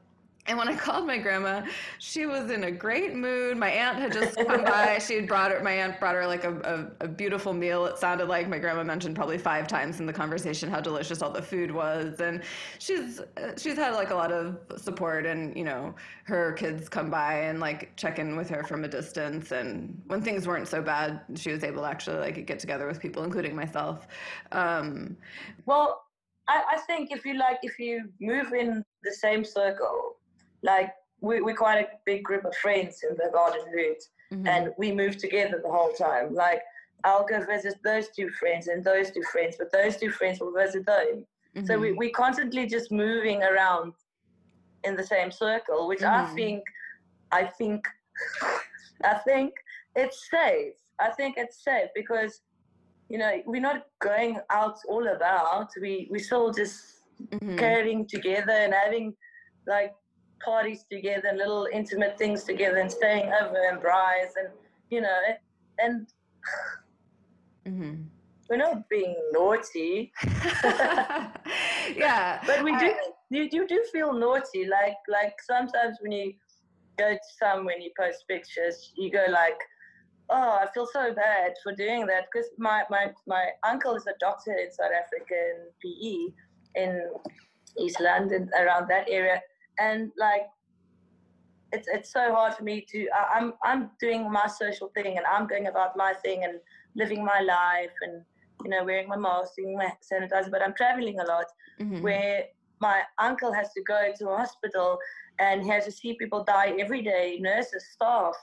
and 0.48 0.58
when 0.58 0.68
I 0.68 0.76
called 0.76 1.08
my 1.08 1.18
grandma, 1.18 1.64
she 1.98 2.28
was 2.28 2.52
in 2.52 2.66
a 2.66 2.72
great 2.72 3.16
mood. 3.16 3.58
My 3.58 3.70
aunt 3.70 3.98
had 3.98 4.14
just 4.14 4.36
come 4.36 4.64
by. 4.64 5.00
She 5.00 5.16
had 5.16 5.28
brought 5.28 5.52
her, 5.52 5.62
my 5.64 5.72
aunt 5.72 6.00
brought 6.00 6.14
her 6.14 6.28
like 6.28 6.44
a, 6.44 6.92
a, 7.00 7.06
a, 7.06 7.08
beautiful 7.08 7.52
meal. 7.52 7.86
It 7.86 7.98
sounded 7.98 8.28
like 8.28 8.48
my 8.48 8.60
grandma 8.60 8.84
mentioned 8.84 9.16
probably 9.16 9.40
five 9.40 9.68
times 9.68 10.00
in 10.00 10.06
the 10.06 10.14
conversation 10.14 10.70
how 10.70 10.82
delicious 10.82 11.24
all 11.24 11.32
the 11.32 11.42
food 11.42 11.72
was. 11.72 12.20
And 12.20 12.44
she's, 12.78 13.22
she's 13.58 13.76
had 13.76 13.96
like 13.96 14.12
a 14.12 14.16
lot 14.16 14.32
of 14.32 14.60
support 14.78 15.26
and, 15.26 15.56
you 15.58 15.64
know, 15.64 15.96
her 16.26 16.54
kids 16.54 16.90
come 16.90 17.10
by 17.10 17.42
and 17.42 17.60
like 17.60 17.96
check 17.96 18.20
in 18.20 18.36
with 18.36 18.50
her 18.50 18.64
from 18.64 18.84
a 18.84 18.88
distance. 18.88 19.52
And 19.52 20.00
when 20.08 20.22
things 20.22 20.48
weren't 20.48 20.68
so 20.68 20.82
bad, 20.82 21.22
she 21.36 21.52
was 21.52 21.64
able 21.64 21.82
to 21.82 21.88
actually 21.88 22.20
like 22.20 22.46
get 22.46 22.60
together 22.60 22.86
with 22.86 23.00
people, 23.00 23.24
including 23.24 23.56
myself. 23.56 24.08
Um, 24.52 25.18
well, 25.66 26.04
I, 26.48 26.62
I 26.74 26.78
think 26.82 27.12
if 27.12 27.26
you 27.26 27.36
like, 27.36 27.58
if 27.64 27.80
you 27.80 28.10
move 28.20 28.54
in 28.54 28.84
the 29.04 29.12
same 29.12 29.44
circle, 29.44 30.15
like 30.66 30.92
we, 31.22 31.42
we're 31.42 31.56
quite 31.56 31.80
a 31.80 31.88
big 32.06 32.24
group 32.24 32.44
of 32.44 32.56
friends 32.58 33.04
in 33.10 33.16
the 33.16 33.30
garden 33.32 33.66
route 33.74 34.04
mm-hmm. 34.34 34.48
and 34.48 34.72
we 34.78 34.92
move 34.92 35.18
together 35.18 35.62
the 35.64 35.72
whole 35.72 35.94
time 35.94 36.34
like 36.34 36.62
i'll 37.04 37.26
go 37.26 37.44
visit 37.46 37.76
those 37.84 38.10
two 38.10 38.30
friends 38.32 38.68
and 38.68 38.84
those 38.84 39.12
two 39.12 39.24
friends 39.32 39.56
but 39.58 39.72
those 39.72 39.96
two 39.96 40.12
friends 40.12 40.40
will 40.40 40.54
visit 40.54 40.86
them 40.86 41.26
mm-hmm. 41.56 41.66
so 41.66 41.80
we, 41.80 41.90
mm-hmm. 41.90 41.98
we're 41.98 42.10
constantly 42.12 42.66
just 42.66 42.92
moving 42.92 43.42
around 43.44 43.94
in 44.84 44.96
the 44.96 45.04
same 45.04 45.32
circle 45.32 45.88
which 45.88 46.00
mm-hmm. 46.00 46.32
i 46.32 46.36
think 46.36 46.64
i 47.32 47.44
think 47.44 47.86
i 49.04 49.14
think 49.14 49.54
it's 49.96 50.30
safe 50.30 50.74
i 51.00 51.10
think 51.12 51.36
it's 51.38 51.64
safe 51.64 51.90
because 51.96 52.42
you 53.10 53.18
know 53.18 53.42
we're 53.46 53.62
not 53.62 53.86
going 54.00 54.40
out 54.50 54.78
all 54.90 55.08
about 55.08 55.70
we 55.82 56.08
we're 56.10 56.20
still 56.20 56.52
just 56.52 57.04
mm-hmm. 57.32 57.58
caring 57.58 58.06
together 58.08 58.52
and 58.52 58.74
having 58.74 59.14
like 59.68 59.94
parties 60.44 60.86
together, 60.92 61.32
little 61.36 61.68
intimate 61.72 62.18
things 62.18 62.44
together, 62.44 62.78
and 62.78 62.92
staying 62.92 63.32
over 63.42 63.58
and 63.70 63.80
braais, 63.80 64.32
and 64.38 64.50
you 64.90 65.02
know, 65.02 65.18
and 65.80 66.08
mm-hmm. 67.68 68.02
we're 68.50 68.58
not 68.58 68.88
being 68.90 69.16
naughty. 69.32 70.12
yeah, 71.96 72.42
but 72.46 72.64
we 72.64 72.78
do. 72.78 72.94
You, 73.30 73.50
you 73.52 73.68
do 73.68 73.84
feel 73.92 74.14
naughty, 74.14 74.66
like 74.66 74.98
like 75.08 75.36
sometimes 75.46 75.98
when 76.02 76.12
you 76.12 76.34
go 76.98 77.14
to 77.14 77.20
some 77.40 77.66
when 77.66 77.82
you 77.82 77.92
post 78.00 78.26
pictures, 78.28 78.92
you 78.96 79.12
go 79.12 79.26
like, 79.30 79.58
oh, 80.30 80.60
I 80.62 80.68
feel 80.74 80.88
so 80.92 81.14
bad 81.14 81.54
for 81.64 81.76
doing 81.76 82.06
that 82.08 82.26
because 82.32 82.50
my, 82.58 82.84
my, 82.90 83.08
my 83.28 83.48
uncle 83.64 83.96
is 83.96 84.08
a 84.08 84.14
doctor 84.20 84.54
in 84.54 84.72
South 84.72 84.92
Africa 84.92 85.36
in 85.36 86.34
PE 86.76 86.82
in 86.82 87.12
East 87.78 88.00
London, 88.00 88.50
around 88.60 88.88
that 88.90 89.08
area 89.10 89.42
and 89.80 90.12
like 90.18 90.48
it's 91.72 91.88
it's 91.92 92.12
so 92.12 92.34
hard 92.34 92.54
for 92.54 92.64
me 92.64 92.86
to 92.92 93.08
I, 93.10 93.38
I'm 93.38 93.54
I'm 93.64 93.92
doing 94.00 94.32
my 94.32 94.48
social 94.48 94.90
thing 94.96 95.18
and 95.18 95.26
I'm 95.26 95.48
going 95.48 95.68
about 95.68 95.98
my 95.98 96.14
thing 96.14 96.44
and 96.44 96.60
living 96.96 97.24
my 97.24 97.42
life 97.42 97.92
and 98.02 98.24
you 98.64 98.70
know 98.70 98.84
wearing 98.84 99.08
my 99.08 99.18
mask, 99.18 99.56
doing 99.58 99.78
my 99.78 99.92
sanitizer, 100.12 100.52
but 100.52 100.62
I'm 100.62 100.74
traveling 100.74 101.20
a 101.20 101.26
lot 101.26 101.46
mm-hmm. 101.80 102.02
where 102.02 102.46
my 102.80 103.02
uncle 103.20 103.54
has 103.54 103.72
to 103.74 103.82
go 103.84 104.12
to 104.18 104.30
a 104.30 104.38
hospital 104.38 104.98
and 105.40 105.64
he 105.64 105.70
has 105.70 105.86
to 105.86 105.92
see 105.92 106.14
people 106.14 106.44
die 106.44 106.76
every 106.80 107.02
day, 107.02 107.38
nurses, 107.40 107.86
staff, 107.92 108.36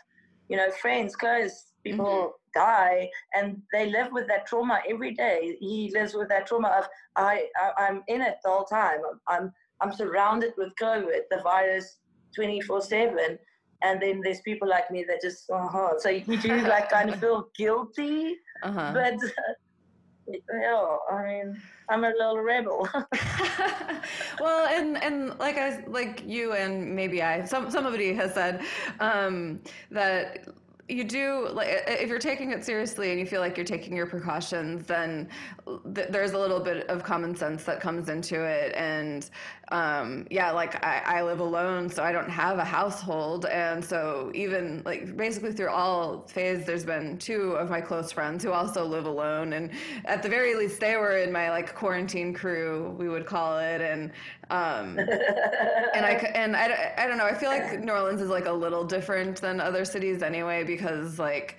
you 0.49 0.57
know, 0.57 0.71
friends, 0.71 1.17
close 1.17 1.73
people 1.85 2.05
mm-hmm. 2.07 2.61
die 2.61 3.09
and 3.35 3.61
they 3.73 3.91
live 3.91 4.09
with 4.13 4.27
that 4.29 4.47
trauma 4.47 4.81
every 4.89 5.13
day. 5.13 5.57
He 5.61 5.91
lives 5.95 6.15
with 6.15 6.29
that 6.29 6.47
trauma 6.47 6.69
of 6.69 6.89
I, 7.17 7.47
I 7.79 7.87
am 7.89 8.03
in 8.09 8.21
it 8.23 8.37
the 8.45 8.51
whole 8.51 8.65
time. 8.65 8.99
I'm, 9.11 9.21
I'm 9.35 9.53
I'm 9.83 9.93
surrounded 9.93 10.53
with 10.57 10.73
COVID, 10.81 11.23
the 11.31 11.41
virus, 11.43 11.99
24 12.35 12.81
seven. 12.83 13.39
And 13.85 14.01
then 14.01 14.21
there's 14.23 14.41
people 14.43 14.69
like 14.69 14.91
me 14.93 15.05
that 15.09 15.21
just, 15.21 15.51
uh-huh. 15.51 15.99
so 15.99 16.09
you 16.09 16.37
do 16.37 16.61
like 16.69 16.89
kind 16.89 17.11
of 17.11 17.19
feel 17.19 17.49
guilty, 17.57 18.37
uh-huh. 18.63 18.93
but 18.95 19.15
uh, 19.15 19.53
yeah, 20.29 20.97
I 21.11 21.25
mean, 21.27 21.63
I'm 21.89 22.05
a 22.05 22.09
little 22.09 22.39
rebel. 22.39 22.89
well, 24.41 24.69
and 24.69 25.03
and 25.03 25.39
like 25.39 25.59
I 25.59 25.85
like 25.89 26.23
you 26.25 26.53
and 26.53 26.95
maybe 26.95 27.23
I 27.23 27.45
some 27.45 27.71
somebody 27.71 28.15
has 28.15 28.35
said 28.35 28.63
um, 29.01 29.61
that 29.91 30.47
you 30.93 31.05
do 31.05 31.49
like 31.53 31.69
if 31.87 32.09
you're 32.09 32.19
taking 32.19 32.53
it 32.53 32.65
seriously 32.65 33.11
and 33.11 33.21
you 33.21 33.27
feel 33.27 33.41
like 33.41 33.57
you're 33.57 33.67
taking 33.67 33.97
your 33.97 34.07
precautions 34.07 34.87
then 34.87 35.29
th- 35.95 36.09
there's 36.11 36.33
a 36.33 36.39
little 36.39 36.61
bit 36.61 36.87
of 36.89 37.03
common 37.03 37.35
sense 37.35 37.65
that 37.65 37.81
comes 37.81 38.09
into 38.09 38.45
it. 38.45 38.75
And 38.77 39.29
um, 39.71 40.27
yeah 40.31 40.51
like 40.51 40.85
I, 40.85 41.03
I 41.07 41.23
live 41.23 41.41
alone 41.41 41.89
so 41.89 42.03
i 42.03 42.13
don't 42.13 42.29
have 42.29 42.59
a 42.59 42.65
household. 42.65 43.47
And 43.47 43.85
so 43.85 44.31
even 44.35 44.83
like 44.85 45.17
basically 45.17 45.53
through 45.53 45.71
all 45.71 46.27
phase 46.29 46.67
there's 46.67 46.85
been 46.85 47.19
two 47.19 47.53
of 47.53 47.71
my 47.71 47.81
close 47.81 48.13
friends 48.13 48.45
who 48.45 48.53
also 48.53 48.85
live 48.85 49.07
alone. 49.07 49.55
And 49.55 49.71
at 50.05 50.23
the 50.23 50.29
very 50.29 50.55
least 50.55 50.81
they 50.81 50.97
were 50.97 51.19
in 51.19 51.33
my 51.33 51.51
like 51.51 51.75
quarantine 51.75 52.35
crew 52.35 52.95
we 52.99 53.09
would 53.09 53.27
call 53.27 53.59
it. 53.59 53.81
And 53.81 54.11
um, 54.53 54.99
and 54.99 56.05
I 56.05 56.13
and 56.35 56.55
I, 56.55 56.93
I 56.99 57.07
don't 57.07 57.17
know. 57.17 57.25
I 57.25 57.35
feel 57.35 57.49
like 57.49 57.81
New 57.81 57.93
Orleans 57.93 58.21
is 58.21 58.29
like 58.29 58.47
a 58.47 58.53
little 58.53 58.85
different 58.85 59.41
than 59.41 59.61
other 59.61 59.85
cities 59.85 60.23
anyway 60.23 60.63
because 60.63 60.82
like 61.19 61.59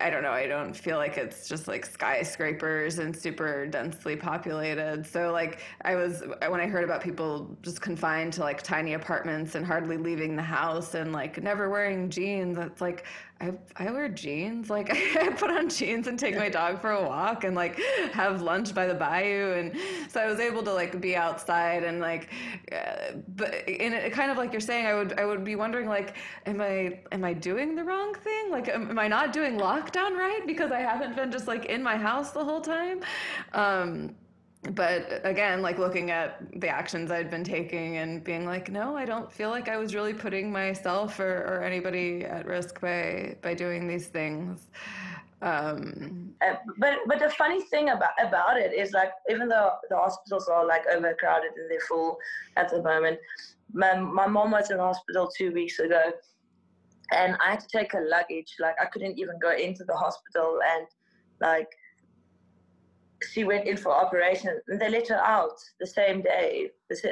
I, 0.00 0.10
don't 0.10 0.22
know. 0.22 0.32
I 0.32 0.46
don't 0.46 0.74
feel 0.74 0.96
like 0.96 1.16
it's 1.16 1.48
just 1.48 1.68
like 1.68 1.86
skyscrapers 1.86 2.98
and 2.98 3.16
super 3.16 3.66
densely 3.66 4.16
populated. 4.16 5.06
So 5.06 5.32
like 5.32 5.60
I 5.82 5.94
was 5.94 6.22
when 6.48 6.60
I 6.60 6.66
heard 6.66 6.84
about 6.84 7.02
people 7.02 7.56
just 7.62 7.80
confined 7.80 8.32
to 8.34 8.40
like 8.40 8.62
tiny 8.62 8.94
apartments 8.94 9.54
and 9.54 9.64
hardly 9.64 9.96
leaving 9.96 10.36
the 10.36 10.42
house 10.42 10.94
and 10.94 11.12
like 11.12 11.42
never 11.42 11.70
wearing 11.70 12.10
jeans. 12.10 12.58
It's 12.58 12.80
like 12.80 13.04
I, 13.40 13.52
I 13.76 13.90
wear 13.90 14.08
jeans. 14.08 14.68
Like 14.68 14.90
I 15.16 15.30
put 15.30 15.50
on 15.50 15.68
jeans 15.68 16.06
and 16.06 16.18
take 16.18 16.36
my 16.36 16.48
dog 16.48 16.80
for 16.80 16.90
a 16.90 17.02
walk 17.02 17.44
and 17.44 17.56
like 17.56 17.80
have 18.12 18.42
lunch 18.42 18.74
by 18.74 18.86
the 18.86 18.94
bayou. 18.94 19.52
And 19.54 19.72
so 20.08 20.20
I 20.20 20.26
was 20.26 20.40
able 20.40 20.62
to 20.64 20.72
like 20.72 21.00
be 21.00 21.16
outside 21.16 21.82
and 21.84 22.00
like, 22.00 22.28
uh, 22.70 23.12
but 23.36 23.68
in 23.68 23.92
it 23.92 24.12
kind 24.12 24.30
of 24.30 24.36
like 24.36 24.52
you're 24.52 24.60
saying, 24.60 24.86
I 24.86 24.94
would, 24.94 25.18
I 25.18 25.24
would 25.24 25.44
be 25.44 25.56
wondering 25.56 25.88
like, 25.88 26.16
am 26.46 26.60
I, 26.60 27.00
am 27.12 27.24
I 27.24 27.32
doing 27.32 27.74
the 27.74 27.84
wrong 27.84 28.14
thing? 28.14 28.50
Like, 28.50 28.68
am, 28.68 28.90
am 28.90 28.98
I 28.98 29.08
not 29.08 29.32
doing 29.32 29.58
lockdown 29.58 30.16
right? 30.16 30.42
Because 30.46 30.70
I 30.70 30.80
haven't 30.80 31.16
been 31.16 31.32
just 31.32 31.46
like 31.46 31.66
in 31.66 31.82
my 31.82 31.96
house 31.96 32.32
the 32.32 32.44
whole 32.44 32.60
time. 32.60 33.00
Um, 33.54 34.14
but 34.62 35.22
again, 35.24 35.62
like 35.62 35.78
looking 35.78 36.10
at 36.10 36.38
the 36.60 36.68
actions 36.68 37.10
I'd 37.10 37.30
been 37.30 37.44
taking 37.44 37.96
and 37.96 38.22
being 38.22 38.44
like, 38.44 38.70
no, 38.70 38.94
I 38.94 39.06
don't 39.06 39.32
feel 39.32 39.48
like 39.48 39.68
I 39.68 39.78
was 39.78 39.94
really 39.94 40.12
putting 40.12 40.52
myself 40.52 41.18
or, 41.18 41.44
or 41.46 41.62
anybody 41.62 42.24
at 42.24 42.46
risk 42.46 42.80
by 42.80 43.36
by 43.40 43.54
doing 43.54 43.88
these 43.88 44.08
things. 44.08 44.68
Um, 45.40 46.34
uh, 46.46 46.56
but 46.76 46.98
but 47.06 47.18
the 47.18 47.30
funny 47.30 47.62
thing 47.62 47.88
about 47.88 48.10
about 48.22 48.58
it 48.58 48.74
is 48.74 48.92
like 48.92 49.12
even 49.30 49.48
though 49.48 49.72
the 49.88 49.96
hospitals 49.96 50.46
are 50.48 50.66
like 50.66 50.82
overcrowded 50.92 51.52
and 51.56 51.70
they're 51.70 51.80
full 51.80 52.18
at 52.56 52.68
the 52.68 52.82
moment, 52.82 53.18
my 53.72 53.98
my 53.98 54.26
mom 54.26 54.50
was 54.50 54.70
in 54.70 54.78
hospital 54.78 55.30
two 55.34 55.52
weeks 55.52 55.78
ago, 55.78 56.12
and 57.12 57.34
I 57.42 57.52
had 57.52 57.60
to 57.60 57.68
take 57.68 57.92
her 57.92 58.06
luggage. 58.06 58.56
Like 58.60 58.74
I 58.78 58.84
couldn't 58.84 59.18
even 59.18 59.38
go 59.40 59.52
into 59.52 59.84
the 59.84 59.96
hospital, 59.96 60.58
and 60.76 60.86
like 61.40 61.68
she 63.30 63.44
went 63.44 63.66
in 63.66 63.76
for 63.76 63.92
operation, 63.92 64.60
and 64.68 64.80
they 64.80 64.88
let 64.88 65.08
her 65.08 65.22
out 65.24 65.58
the 65.78 65.86
same 65.86 66.22
day, 66.22 66.70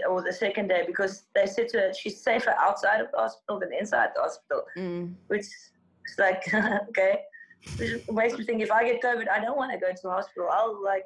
or 0.09 0.23
the 0.23 0.33
second 0.33 0.69
day, 0.69 0.85
because 0.87 1.25
they 1.35 1.47
said 1.47 1.69
to 1.71 1.79
her 1.79 1.93
she's 1.93 2.23
safer 2.23 2.55
outside 2.59 3.01
of 3.01 3.11
the 3.13 3.19
hospital 3.19 3.61
than 3.61 3.73
inside 3.73 4.11
the 4.15 4.23
hospital, 4.23 4.63
mm. 4.77 5.13
which 5.29 5.43
is 5.43 6.19
like 6.19 6.43
okay 6.89 7.21
which 7.77 8.09
makes 8.11 8.39
me 8.39 8.45
think 8.45 8.63
if 8.63 8.71
I 8.71 8.85
get 8.85 9.03
COVID, 9.03 9.29
I 9.29 9.41
don't 9.41 9.57
want 9.57 9.73
to 9.73 9.79
go 9.79 9.89
to 9.89 10.03
the 10.03 10.11
hospital. 10.11 10.49
I'll 10.51 10.83
like 10.83 11.05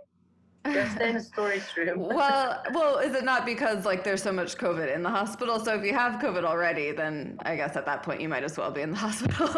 just 0.71 1.01
in 1.01 1.21
storage 1.21 1.63
room. 1.77 2.01
well, 2.01 2.63
well, 2.73 2.99
is 2.99 3.15
it 3.15 3.25
not 3.25 3.45
because 3.45 3.85
like 3.85 4.05
there's 4.05 4.23
so 4.23 4.33
much 4.33 4.57
COVID 4.57 4.95
in 4.95 5.03
the 5.03 5.11
hospital? 5.11 5.59
So 5.59 5.75
if 5.75 5.85
you 5.85 5.93
have 5.95 6.21
COVID 6.21 6.45
already, 6.45 6.93
then 6.93 7.39
I 7.43 7.57
guess 7.57 7.77
at 7.77 7.87
that 7.87 8.03
point 8.03 8.21
you 8.21 8.29
might 8.29 8.45
as 8.45 8.57
well 8.57 8.71
be 8.71 8.83
in 8.83 8.91
the 8.91 8.97
hospital. 9.09 9.49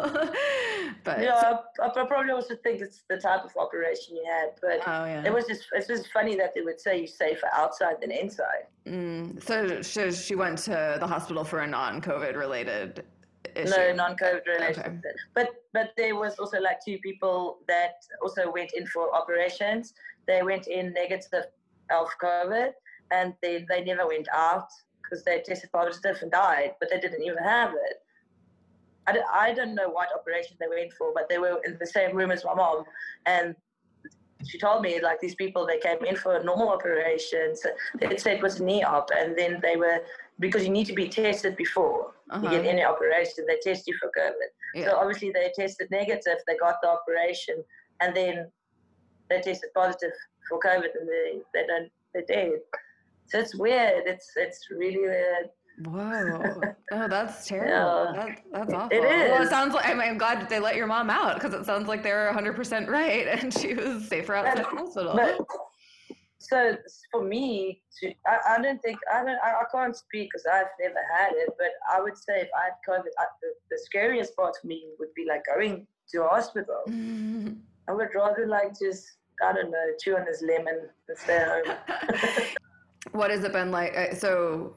but 1.05 1.21
yeah, 1.21 1.59
I, 1.81 1.87
I, 1.87 2.07
probably 2.07 2.33
also 2.33 2.55
think 2.63 2.81
it's 2.81 3.03
the 3.09 3.19
type 3.19 3.45
of 3.45 3.51
operation 3.57 4.17
you 4.17 4.25
had. 4.25 4.51
But 4.61 4.81
oh, 4.87 5.05
yeah. 5.05 5.25
it 5.25 5.33
was 5.33 5.47
just 5.47 5.65
it's 5.73 5.87
just 5.87 6.11
funny 6.13 6.37
that 6.37 6.55
they 6.55 6.63
would 6.63 6.81
say 6.81 6.99
you're 6.99 7.07
safer 7.07 7.49
outside 7.53 7.97
than 8.01 8.11
inside. 8.11 8.67
Mm. 8.87 9.43
So 9.43 9.83
she, 9.83 10.13
she 10.13 10.35
went 10.35 10.59
to 10.59 10.97
the 11.01 11.07
hospital 11.07 11.45
for 11.45 11.61
a 11.61 11.67
non-COVID 11.67 12.37
related 12.37 13.05
issue? 13.57 13.71
No, 13.71 13.93
non-COVID 13.93 14.47
related. 14.47 14.79
Okay. 14.79 14.97
But 15.35 15.49
but 15.73 15.93
there 15.97 16.17
was 16.17 16.39
also 16.39 16.61
like 16.61 16.79
two 16.85 16.99
people 16.99 17.59
that 17.69 18.05
also 18.23 18.51
went 18.51 18.73
in 18.75 18.87
for 18.87 19.15
operations. 19.15 19.95
They 20.27 20.43
went 20.43 20.66
in 20.66 20.93
negative 20.93 21.45
of 21.91 22.09
COVID, 22.22 22.70
and 23.11 23.35
they 23.43 23.64
they 23.68 23.85
never 23.85 24.07
went 24.07 24.29
out 24.33 24.68
because 25.03 25.25
they 25.25 25.43
tested 25.43 25.70
positive 25.72 26.16
and 26.22 26.31
died, 26.31 26.72
but 26.81 26.91
they 26.91 26.99
didn't 26.99 27.22
even 27.22 27.43
have 27.43 27.72
it. 27.72 27.97
I, 29.07 29.18
I 29.33 29.53
don't 29.53 29.75
know 29.75 29.91
what 29.91 30.09
operation 30.14 30.57
they 30.59 30.66
went 30.68 30.93
for, 30.95 31.12
but 31.14 31.29
they 31.29 31.39
were 31.39 31.61
in 31.66 31.77
the 31.79 31.87
same 31.87 32.16
room 32.16 32.31
as 32.31 32.45
my 32.45 32.55
mom, 32.55 32.85
and 33.27 33.55
she 34.47 34.59
told 34.59 34.83
me 34.83 35.01
like 35.01 35.20
these 35.20 35.35
people 35.35 35.66
they 35.66 35.79
came 35.79 36.05
in 36.05 36.16
for 36.16 36.37
a 36.37 36.45
normal 36.45 36.68
operations. 36.70 37.64
They 37.99 38.16
said 38.16 38.37
it 38.39 38.43
was 38.43 38.61
a 38.61 38.64
knee 38.64 38.83
op, 38.83 39.11
and 39.16 39.37
then 39.37 39.61
they 39.62 39.77
were 39.77 40.01
because 40.41 40.64
you 40.64 40.70
need 40.70 40.87
to 40.87 40.95
be 40.95 41.09
tested 41.09 41.57
before 41.57 42.12
uh-huh. 42.31 42.43
you 42.43 42.51
get 42.51 42.61
uh-huh. 42.61 42.68
any 42.70 42.85
operation. 42.85 43.45
They 43.47 43.59
test 43.62 43.87
you 43.87 43.95
for 44.01 44.11
COVID. 44.18 44.51
Yeah. 44.75 44.87
So 44.87 44.97
obviously 44.97 45.31
they 45.31 45.53
tested 45.55 45.91
negative. 45.91 46.39
They 46.47 46.57
got 46.57 46.77
the 46.83 46.89
operation, 46.89 47.62
and 48.01 48.14
then 48.14 48.51
they 49.31 49.41
tested 49.41 49.70
positive 49.75 50.12
for 50.49 50.59
COVID, 50.61 50.91
and 50.99 51.09
they 51.09 51.39
they 51.55 51.66
don't 51.66 51.91
they 52.14 52.22
did. 52.22 52.61
So 53.27 53.39
it's 53.39 53.55
weird. 53.55 54.05
It's 54.07 54.31
it's 54.37 54.68
really 54.70 54.99
weird. 54.99 55.51
Whoa! 55.87 56.61
Oh, 56.93 57.09
that's 57.09 57.49
terrible. 57.49 58.12
Yeah. 58.14 58.27
That, 58.27 58.43
that's 58.53 58.72
awful. 58.72 58.97
It 58.97 59.03
is. 59.03 59.31
Well, 59.31 59.43
it 59.43 59.49
sounds 59.49 59.75
like 59.75 59.87
I 59.87 59.95
mean, 59.95 60.03
I'm 60.03 60.18
glad 60.18 60.41
that 60.41 60.49
they 60.49 60.61
let 60.61 60.77
your 60.77 60.87
mom 60.87 61.11
out 61.11 61.35
because 61.35 61.55
it 61.55 61.64
sounds 61.64 61.89
like 61.89 62.03
they 62.03 62.12
were 62.12 62.27
100 62.27 62.55
percent 62.55 62.89
right, 62.89 63.27
and 63.43 63.53
she 63.53 63.75
was 63.75 64.07
safer 64.07 64.35
outside 64.35 64.59
the 64.59 64.64
hospital. 64.64 65.14
But, 65.16 65.41
so 66.39 66.77
for 67.11 67.25
me 67.25 67.81
to 68.01 68.12
I, 68.27 68.55
I 68.57 68.62
don't 68.62 68.81
think 68.83 68.99
I 69.12 69.25
don't 69.25 69.39
I, 69.43 69.51
I 69.51 69.64
can't 69.72 69.97
speak 69.97 70.29
because 70.31 70.45
I've 70.47 70.66
never 70.79 71.01
had 71.16 71.33
it 71.33 71.49
but 71.59 71.70
I 71.91 72.03
would 72.03 72.18
say 72.18 72.41
if 72.41 72.49
I 72.55 72.64
had 72.64 72.75
COVID 72.87 73.09
I, 73.18 73.25
the, 73.41 73.49
the 73.70 73.79
scariest 73.79 74.37
part 74.37 74.55
for 74.61 74.66
me 74.66 74.85
would 74.99 75.12
be 75.14 75.25
like 75.27 75.43
going 75.47 75.87
to 76.11 76.25
a 76.25 76.29
hospital. 76.29 76.83
I 77.89 77.93
would 77.93 78.09
rather 78.14 78.47
like 78.47 78.78
just 78.78 79.07
I 79.43 79.53
don't 79.53 79.70
know 79.70 79.78
chew 80.01 80.16
on 80.16 80.24
this 80.24 80.43
lemon 80.43 80.89
and 81.09 81.18
stay 81.18 81.45
home 81.45 81.76
what 83.12 83.30
has 83.30 83.45
it 83.45 83.53
been 83.53 83.70
like 83.70 83.97
uh, 83.97 84.14
so 84.14 84.74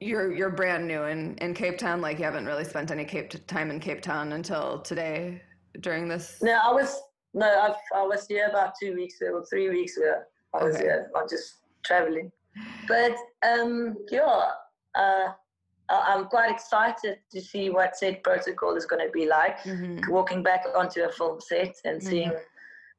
you're 0.00 0.32
you're 0.32 0.50
brand 0.50 0.86
new 0.86 1.04
in, 1.04 1.36
in 1.38 1.54
Cape 1.54 1.78
Town 1.78 2.00
like 2.00 2.18
you 2.18 2.24
haven't 2.24 2.46
really 2.46 2.64
spent 2.64 2.90
any 2.90 3.04
Cape 3.04 3.32
time 3.46 3.70
in 3.70 3.80
Cape 3.80 4.02
Town 4.02 4.32
until 4.32 4.80
today 4.80 5.40
during 5.80 6.08
this 6.08 6.38
no 6.42 6.58
I 6.64 6.72
was 6.72 7.00
no 7.32 7.46
I've, 7.46 7.76
I 7.94 8.02
was 8.02 8.26
here 8.26 8.48
about 8.48 8.74
two 8.80 8.94
weeks 8.94 9.20
ago 9.20 9.44
three 9.48 9.70
weeks 9.70 9.96
ago 9.96 10.22
I 10.54 10.64
was 10.64 10.76
okay. 10.76 10.86
yeah, 10.86 11.02
not 11.12 11.28
just 11.28 11.56
traveling. 11.84 12.30
But 12.86 13.16
um, 13.46 13.96
yeah, 14.10 14.50
uh, 14.94 15.32
I'm 15.88 16.26
quite 16.26 16.50
excited 16.50 17.18
to 17.30 17.40
see 17.40 17.70
what 17.70 17.96
set 17.96 18.22
protocol 18.22 18.74
is 18.76 18.86
going 18.86 19.04
to 19.06 19.12
be 19.12 19.26
like. 19.26 19.60
Mm-hmm. 19.60 20.10
Walking 20.10 20.42
back 20.42 20.64
onto 20.74 21.02
a 21.02 21.10
film 21.10 21.40
set 21.40 21.76
and 21.84 22.00
mm-hmm. 22.00 22.08
seeing 22.08 22.32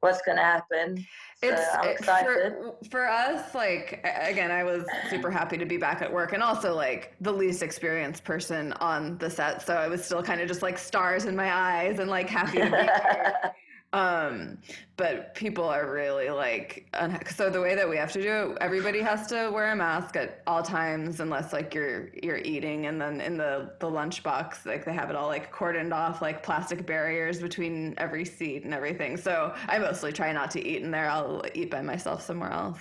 what's 0.00 0.22
going 0.22 0.36
to 0.36 0.44
happen. 0.44 0.98
So 1.42 1.48
it's 1.50 1.62
I'm 1.74 1.88
excited. 1.88 2.52
For, 2.52 2.90
for, 2.90 3.08
us, 3.08 3.54
like 3.54 4.00
again, 4.04 4.50
I 4.50 4.64
was 4.64 4.84
super 5.10 5.30
happy 5.30 5.58
to 5.58 5.66
be 5.66 5.76
back 5.76 6.00
at 6.00 6.10
work, 6.10 6.32
and 6.32 6.42
also 6.42 6.74
like 6.74 7.14
the 7.20 7.32
least 7.32 7.62
experienced 7.62 8.24
person 8.24 8.72
on 8.74 9.18
the 9.18 9.28
set, 9.28 9.66
so 9.66 9.74
I 9.74 9.88
was 9.88 10.02
still 10.02 10.22
kind 10.22 10.40
of 10.40 10.48
just 10.48 10.62
like 10.62 10.78
stars 10.78 11.26
in 11.26 11.36
my 11.36 11.52
eyes 11.52 11.98
and 11.98 12.08
like 12.08 12.30
happy 12.30 12.58
to 12.58 12.64
be 12.64 12.70
there. 12.70 13.54
Um, 13.96 14.58
but 14.98 15.34
people 15.34 15.64
are 15.64 15.90
really 15.90 16.28
like, 16.28 16.86
so 17.34 17.48
the 17.48 17.62
way 17.62 17.74
that 17.74 17.88
we 17.88 17.96
have 17.96 18.12
to 18.12 18.20
do 18.20 18.28
it, 18.28 18.58
everybody 18.60 19.00
has 19.00 19.26
to 19.28 19.48
wear 19.50 19.72
a 19.72 19.76
mask 19.76 20.16
at 20.16 20.42
all 20.46 20.62
times, 20.62 21.20
unless 21.20 21.54
like 21.54 21.74
you're 21.74 22.10
you're 22.22 22.36
eating, 22.38 22.86
and 22.86 23.00
then 23.00 23.22
in 23.22 23.38
the 23.38 23.72
the 23.80 23.88
lunch 23.88 24.22
box, 24.22 24.66
like 24.66 24.84
they 24.84 24.92
have 24.92 25.08
it 25.08 25.16
all 25.16 25.28
like 25.28 25.50
cordoned 25.50 25.94
off, 25.94 26.20
like 26.20 26.42
plastic 26.42 26.84
barriers 26.84 27.40
between 27.40 27.94
every 27.96 28.26
seat 28.26 28.64
and 28.64 28.74
everything. 28.74 29.16
So 29.16 29.54
I 29.66 29.78
mostly 29.78 30.12
try 30.12 30.30
not 30.30 30.50
to 30.50 30.62
eat 30.62 30.82
in 30.82 30.90
there. 30.90 31.08
I'll 31.08 31.42
eat 31.54 31.70
by 31.70 31.80
myself 31.80 32.20
somewhere 32.22 32.52
else, 32.52 32.80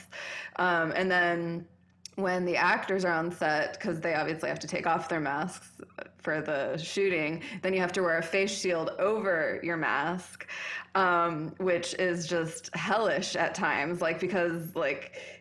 um, 0.57 0.91
and 0.97 1.09
then 1.09 1.65
when 2.15 2.45
the 2.45 2.55
actors 2.55 3.03
are 3.03 3.13
on 3.13 3.31
set 3.31 3.73
because 3.73 3.99
they 3.99 4.15
obviously 4.15 4.49
have 4.49 4.59
to 4.59 4.67
take 4.67 4.87
off 4.87 5.09
their 5.09 5.19
masks 5.19 5.69
for 6.17 6.41
the 6.41 6.77
shooting 6.77 7.41
then 7.61 7.73
you 7.73 7.79
have 7.79 7.91
to 7.91 8.01
wear 8.01 8.17
a 8.17 8.23
face 8.23 8.57
shield 8.57 8.91
over 8.99 9.59
your 9.63 9.77
mask 9.77 10.47
um, 10.95 11.53
which 11.57 11.93
is 11.95 12.25
just 12.25 12.73
hellish 12.75 13.35
at 13.35 13.53
times 13.53 14.01
like 14.01 14.19
because 14.19 14.75
like 14.75 15.34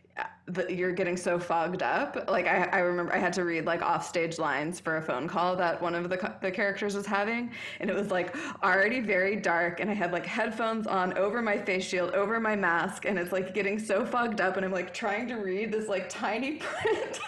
that 0.46 0.70
you're 0.76 0.92
getting 0.92 1.16
so 1.16 1.38
fogged 1.38 1.82
up. 1.82 2.28
Like 2.28 2.46
I, 2.46 2.64
I 2.64 2.78
remember 2.80 3.14
I 3.14 3.18
had 3.18 3.32
to 3.34 3.44
read 3.44 3.64
like 3.64 3.82
offstage 3.82 4.38
lines 4.38 4.78
for 4.78 4.98
a 4.98 5.02
phone 5.02 5.26
call 5.26 5.56
that 5.56 5.80
one 5.80 5.94
of 5.94 6.08
the 6.08 6.34
the 6.42 6.50
characters 6.50 6.94
was 6.94 7.06
having, 7.06 7.50
and 7.80 7.88
it 7.88 7.96
was 7.96 8.10
like 8.10 8.36
already 8.62 9.00
very 9.00 9.36
dark, 9.36 9.80
and 9.80 9.90
I 9.90 9.94
had 9.94 10.12
like 10.12 10.26
headphones 10.26 10.86
on 10.86 11.16
over 11.16 11.40
my 11.40 11.56
face 11.56 11.84
shield, 11.84 12.10
over 12.12 12.38
my 12.40 12.54
mask, 12.54 13.06
and 13.06 13.18
it's 13.18 13.32
like 13.32 13.54
getting 13.54 13.78
so 13.78 14.04
fogged 14.04 14.40
up, 14.40 14.56
and 14.56 14.64
I'm 14.64 14.72
like 14.72 14.92
trying 14.92 15.26
to 15.28 15.36
read 15.36 15.72
this 15.72 15.88
like 15.88 16.08
tiny 16.08 16.56
print 16.58 17.20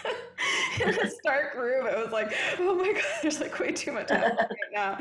in 0.80 0.90
this 0.94 1.16
dark 1.24 1.54
room. 1.54 1.86
It 1.86 1.96
was 1.96 2.12
like, 2.12 2.34
oh 2.58 2.74
my 2.74 2.92
god, 2.92 3.02
there's 3.22 3.40
like 3.40 3.58
way 3.58 3.72
too 3.72 3.92
much 3.92 4.10
happening 4.10 4.36
right 4.38 4.72
now 4.72 4.98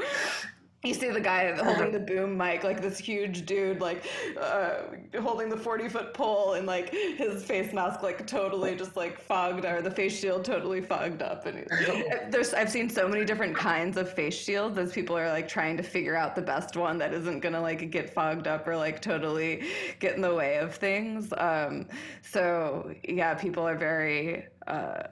you 0.85 0.93
see 0.93 1.09
the 1.09 1.19
guy 1.19 1.51
holding 1.51 1.91
the 1.91 1.99
boom 2.11 2.37
mic, 2.37 2.63
like 2.63 2.81
this 2.81 2.97
huge 2.97 3.45
dude, 3.45 3.81
like 3.81 4.05
uh, 4.39 4.81
holding 5.21 5.49
the 5.49 5.57
40 5.57 5.89
foot 5.89 6.13
pole 6.13 6.53
and 6.53 6.67
like 6.67 6.89
his 6.89 7.43
face 7.43 7.73
mask, 7.73 8.03
like 8.03 8.25
totally 8.27 8.75
just 8.75 8.95
like 8.95 9.19
fogged 9.19 9.65
or 9.65 9.81
the 9.81 9.91
face 9.91 10.17
shield 10.17 10.45
totally 10.45 10.81
fogged 10.81 11.21
up. 11.21 11.45
And 11.45 11.65
there's, 12.31 12.53
I've 12.53 12.69
seen 12.69 12.89
so 12.89 13.07
many 13.07 13.25
different 13.25 13.55
kinds 13.55 13.97
of 13.97 14.11
face 14.11 14.35
shields 14.35 14.77
as 14.77 14.91
people 14.91 15.17
are 15.17 15.29
like 15.29 15.47
trying 15.47 15.77
to 15.77 15.83
figure 15.83 16.15
out 16.15 16.35
the 16.35 16.41
best 16.41 16.75
one 16.75 16.97
that 16.99 17.13
isn't 17.13 17.39
gonna 17.39 17.61
like 17.61 17.89
get 17.91 18.09
fogged 18.09 18.47
up 18.47 18.67
or 18.67 18.75
like 18.75 19.01
totally 19.01 19.63
get 19.99 20.15
in 20.15 20.21
the 20.21 20.33
way 20.33 20.57
of 20.57 20.75
things. 20.75 21.33
Um, 21.37 21.87
so 22.21 22.93
yeah, 23.03 23.33
people 23.33 23.67
are 23.67 23.77
very, 23.77 24.45
uh, 24.67 25.03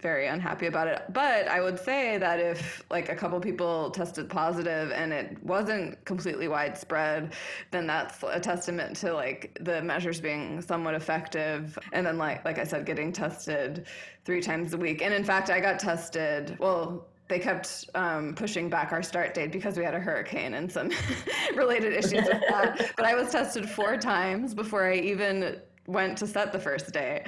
very 0.00 0.26
unhappy 0.26 0.66
about 0.66 0.88
it. 0.88 1.02
But 1.12 1.48
I 1.48 1.60
would 1.60 1.78
say 1.78 2.18
that 2.18 2.40
if 2.40 2.84
like 2.90 3.08
a 3.08 3.14
couple 3.14 3.38
people 3.40 3.90
tested 3.90 4.28
positive 4.28 4.92
and 4.92 5.12
it 5.12 5.42
wasn't 5.42 6.04
completely 6.04 6.48
widespread, 6.48 7.34
then 7.70 7.86
that's 7.86 8.22
a 8.22 8.40
testament 8.40 8.96
to 8.98 9.12
like 9.12 9.58
the 9.60 9.82
measures 9.82 10.20
being 10.20 10.60
somewhat 10.60 10.94
effective. 10.94 11.78
And 11.92 12.06
then 12.06 12.18
like 12.18 12.44
like 12.44 12.58
I 12.58 12.64
said, 12.64 12.86
getting 12.86 13.12
tested 13.12 13.86
three 14.24 14.40
times 14.40 14.72
a 14.74 14.76
week. 14.76 15.02
And 15.02 15.12
in 15.14 15.24
fact, 15.24 15.50
I 15.50 15.60
got 15.60 15.78
tested. 15.78 16.56
Well, 16.58 17.06
they 17.28 17.38
kept 17.38 17.90
um, 17.94 18.34
pushing 18.34 18.70
back 18.70 18.92
our 18.92 19.02
start 19.02 19.34
date 19.34 19.52
because 19.52 19.76
we 19.76 19.84
had 19.84 19.94
a 19.94 20.00
hurricane 20.00 20.54
and 20.54 20.70
some 20.70 20.90
related 21.54 21.92
issues 21.92 22.24
with 22.24 22.42
that. 22.48 22.92
But 22.96 23.04
I 23.04 23.14
was 23.14 23.30
tested 23.30 23.68
four 23.68 23.96
times 23.98 24.54
before 24.54 24.90
I 24.90 24.94
even 24.94 25.60
went 25.86 26.16
to 26.18 26.26
set 26.26 26.52
the 26.52 26.58
first 26.58 26.92
day. 26.92 27.22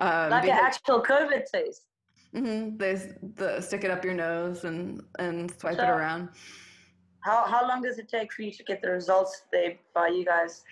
Um, 0.00 0.30
like 0.30 0.44
an 0.44 0.50
actual 0.50 1.02
COVID 1.02 1.44
test. 1.52 1.82
Mm-hmm. 2.36 2.76
They 2.76 3.12
the, 3.36 3.60
stick 3.60 3.84
it 3.84 3.90
up 3.90 4.04
your 4.04 4.14
nose 4.14 4.64
and 4.64 5.02
and 5.18 5.50
swipe 5.58 5.76
so, 5.76 5.84
it 5.84 5.88
around. 5.88 6.28
how 7.20 7.46
how 7.46 7.66
long 7.66 7.82
does 7.82 7.98
it 7.98 8.08
take 8.08 8.32
for 8.32 8.42
you 8.42 8.52
to 8.52 8.62
get 8.62 8.82
the 8.82 8.90
results 8.90 9.42
they 9.50 9.80
by 9.94 10.08
you 10.08 10.24
guys? 10.24 10.62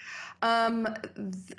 Um, 0.43 0.87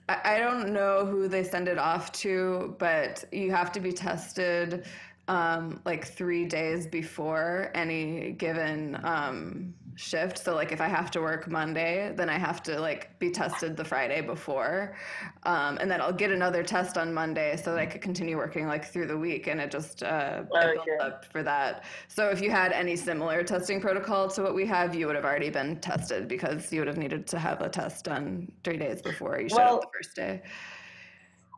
I 0.07 0.37
don't 0.37 0.71
know 0.71 1.05
who 1.05 1.27
they 1.27 1.43
send 1.43 1.67
it 1.67 1.79
off 1.79 2.11
to, 2.23 2.75
but 2.77 3.25
you 3.31 3.51
have 3.51 3.71
to 3.71 3.79
be 3.79 3.91
tested 3.91 4.85
um, 5.27 5.81
like 5.85 6.05
three 6.05 6.45
days 6.45 6.85
before 6.85 7.71
any 7.73 8.33
given 8.33 8.99
um, 9.03 9.73
shift. 9.95 10.37
So 10.37 10.53
like 10.53 10.71
if 10.71 10.81
I 10.81 10.87
have 10.87 11.09
to 11.11 11.21
work 11.21 11.47
Monday, 11.47 12.13
then 12.15 12.29
I 12.29 12.37
have 12.37 12.61
to 12.63 12.79
like 12.79 13.17
be 13.17 13.31
tested 13.31 13.77
the 13.77 13.85
Friday 13.85 14.21
before, 14.21 14.95
um, 15.43 15.77
and 15.79 15.89
then 15.89 16.01
I'll 16.01 16.13
get 16.13 16.31
another 16.31 16.63
test 16.63 16.97
on 16.97 17.13
Monday 17.13 17.55
so 17.55 17.71
that 17.71 17.79
I 17.79 17.85
could 17.85 18.01
continue 18.01 18.37
working 18.37 18.67
like 18.67 18.85
through 18.85 19.07
the 19.07 19.17
week, 19.17 19.47
and 19.47 19.59
it 19.61 19.71
just 19.71 20.03
uh, 20.03 20.43
okay. 20.55 20.73
built 20.73 21.01
up 21.01 21.25
for 21.31 21.43
that. 21.43 21.85
So 22.09 22.29
if 22.29 22.41
you 22.41 22.51
had 22.51 22.73
any 22.73 22.95
similar 22.95 23.43
testing 23.43 23.79
protocol 23.79 24.29
to 24.31 24.43
what 24.43 24.53
we 24.53 24.65
have, 24.65 24.93
you 24.93 25.07
would 25.07 25.15
have 25.15 25.25
already 25.25 25.49
been 25.49 25.79
tested 25.79 26.27
because 26.27 26.71
you 26.71 26.81
would 26.81 26.87
have 26.87 26.97
needed 26.97 27.25
to 27.27 27.39
have 27.39 27.61
a 27.61 27.69
test 27.69 28.05
done 28.05 28.51
three 28.63 28.77
days 28.77 29.01
before 29.01 29.39
you 29.39 29.49
showed 29.49 29.57
well, 29.57 29.75
up 29.75 29.81
the 29.81 29.87
first 29.97 30.15
day. 30.15 30.41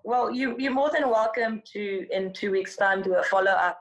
Well, 0.03 0.31
you 0.31 0.55
you're 0.59 0.73
more 0.73 0.91
than 0.91 1.09
welcome 1.09 1.61
to 1.73 2.07
in 2.11 2.33
two 2.33 2.51
weeks' 2.51 2.75
time 2.75 3.01
do 3.01 3.15
a 3.15 3.23
follow 3.23 3.51
up. 3.51 3.79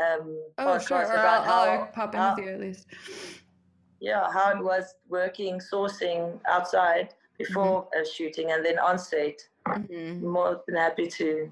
Um, 0.00 0.40
oh, 0.56 0.78
sure. 0.78 1.04
Or 1.04 1.18
I'll, 1.18 1.50
I'll 1.50 1.86
pop 1.88 2.14
in 2.14 2.20
with 2.20 2.46
you 2.46 2.52
at 2.54 2.60
least. 2.60 2.86
Yeah, 4.02 4.30
how 4.32 4.50
it 4.50 4.62
was 4.62 4.96
working 5.08 5.60
sourcing 5.60 6.38
outside 6.46 7.14
before 7.38 7.84
mm-hmm. 7.84 8.02
a 8.02 8.04
shooting 8.04 8.50
and 8.50 8.64
then 8.64 8.78
on 8.78 8.98
set. 8.98 9.38
Mm-hmm. 9.68 10.26
More 10.26 10.60
than 10.66 10.76
happy 10.76 11.06
to. 11.06 11.50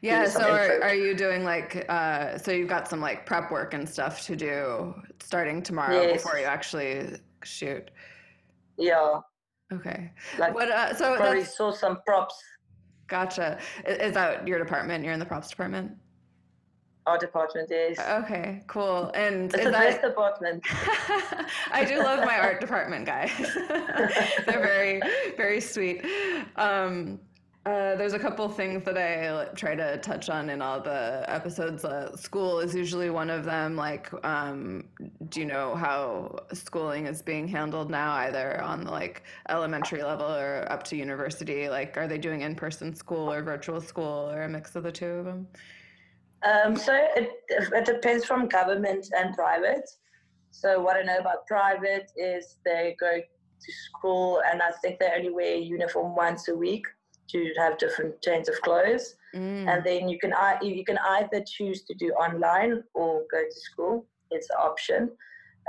Yeah. 0.00 0.26
So 0.26 0.40
are, 0.40 0.82
are 0.82 0.94
you 0.94 1.14
doing 1.14 1.44
like 1.44 1.86
uh, 1.88 2.36
so 2.36 2.50
you've 2.50 2.68
got 2.68 2.88
some 2.88 3.00
like 3.00 3.24
prep 3.24 3.52
work 3.52 3.72
and 3.72 3.88
stuff 3.88 4.26
to 4.26 4.34
do 4.34 4.94
starting 5.22 5.62
tomorrow 5.62 6.02
yes. 6.02 6.22
before 6.22 6.40
you 6.40 6.44
actually 6.44 7.18
shoot. 7.44 7.88
Yeah. 8.76 9.20
Okay. 9.72 10.10
Like 10.38 10.54
what? 10.56 10.72
Uh, 10.72 10.92
so 10.96 11.14
probably 11.16 11.44
saw 11.44 11.70
some 11.70 12.00
props 12.04 12.34
Gotcha. 13.12 13.58
Is 13.86 14.14
that 14.14 14.48
your 14.48 14.58
department? 14.58 15.04
You're 15.04 15.12
in 15.12 15.20
the 15.20 15.26
props 15.26 15.50
department? 15.50 15.92
Our 17.06 17.18
department 17.18 17.70
is. 17.72 17.98
Okay, 17.98 18.62
cool. 18.68 19.10
And 19.14 19.52
it's 19.52 19.64
the 19.64 19.70
that... 19.70 20.02
department. 20.08 20.64
I 21.72 21.84
do 21.84 21.98
love 21.98 22.24
my 22.24 22.38
art 22.38 22.60
department 22.60 23.06
guys. 23.06 23.32
They're 24.46 24.62
very, 24.62 25.00
very 25.36 25.60
sweet. 25.60 26.04
Um, 26.56 27.18
uh, 27.64 27.94
there's 27.94 28.12
a 28.12 28.18
couple 28.18 28.48
things 28.48 28.84
that 28.84 28.98
I 28.98 29.46
try 29.54 29.76
to 29.76 29.96
touch 29.98 30.28
on 30.28 30.50
in 30.50 30.60
all 30.60 30.80
the 30.80 31.24
episodes. 31.28 31.84
Uh, 31.84 32.14
school 32.16 32.58
is 32.58 32.74
usually 32.74 33.08
one 33.08 33.30
of 33.30 33.44
them. 33.44 33.76
Like, 33.76 34.12
um, 34.24 34.84
do 35.28 35.40
you 35.40 35.46
know 35.46 35.76
how 35.76 36.40
schooling 36.52 37.06
is 37.06 37.22
being 37.22 37.46
handled 37.46 37.88
now, 37.88 38.14
either 38.14 38.60
on 38.62 38.84
the 38.84 38.90
like 38.90 39.22
elementary 39.48 40.02
level 40.02 40.26
or 40.26 40.66
up 40.70 40.82
to 40.84 40.96
university? 40.96 41.68
Like, 41.68 41.96
are 41.96 42.08
they 42.08 42.18
doing 42.18 42.40
in-person 42.40 42.96
school 42.96 43.32
or 43.32 43.42
virtual 43.42 43.80
school 43.80 44.28
or 44.32 44.42
a 44.42 44.48
mix 44.48 44.74
of 44.74 44.82
the 44.82 44.92
two 44.92 45.06
of 45.06 45.24
them? 45.24 45.46
Um, 46.44 46.76
so 46.76 46.92
it, 47.16 47.30
it 47.48 47.84
depends 47.84 48.24
from 48.24 48.48
government 48.48 49.08
and 49.16 49.34
private. 49.34 49.88
So 50.50 50.80
what 50.80 50.96
I 50.96 51.02
know 51.02 51.18
about 51.18 51.46
private 51.46 52.10
is 52.16 52.56
they 52.64 52.96
go 52.98 53.18
to 53.18 53.72
school, 53.86 54.42
and 54.50 54.60
I 54.60 54.70
think 54.82 54.98
they 54.98 55.10
only 55.16 55.30
wear 55.30 55.54
uniform 55.56 56.14
once 56.14 56.48
a 56.48 56.54
week 56.54 56.86
to 57.28 57.52
have 57.58 57.78
different 57.78 58.20
change 58.22 58.48
of 58.48 58.60
clothes. 58.62 59.16
Mm. 59.34 59.66
And 59.68 59.84
then 59.84 60.08
you 60.08 60.18
can 60.18 60.34
you 60.60 60.84
can 60.84 60.98
either 60.98 61.42
choose 61.46 61.84
to 61.84 61.94
do 61.94 62.10
online 62.12 62.82
or 62.94 63.22
go 63.30 63.42
to 63.42 63.60
school. 63.60 64.06
It's 64.30 64.48
an 64.50 64.56
option. 64.60 65.10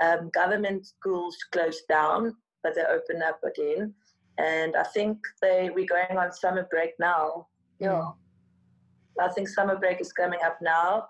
Um, 0.01 0.30
government 0.34 0.86
schools 0.88 1.38
closed 1.51 1.88
down, 1.88 2.36
but 2.63 2.76
they 2.76 2.82
open 2.82 3.21
up 3.21 3.39
again. 3.43 3.93
And 4.38 4.76
I 4.76 4.84
think 4.84 5.19
they 5.41 5.69
we're 5.74 5.86
going 5.86 6.17
on 6.17 6.34
summer 6.34 6.67
break 6.69 6.91
now. 6.99 7.47
Yeah, 7.80 7.89
mm. 7.89 8.15
I 9.20 9.30
think 9.30 9.47
summer 9.47 9.76
break 9.76 10.01
is 10.01 10.11
coming 10.11 10.39
up 10.43 10.59
now, 10.61 11.09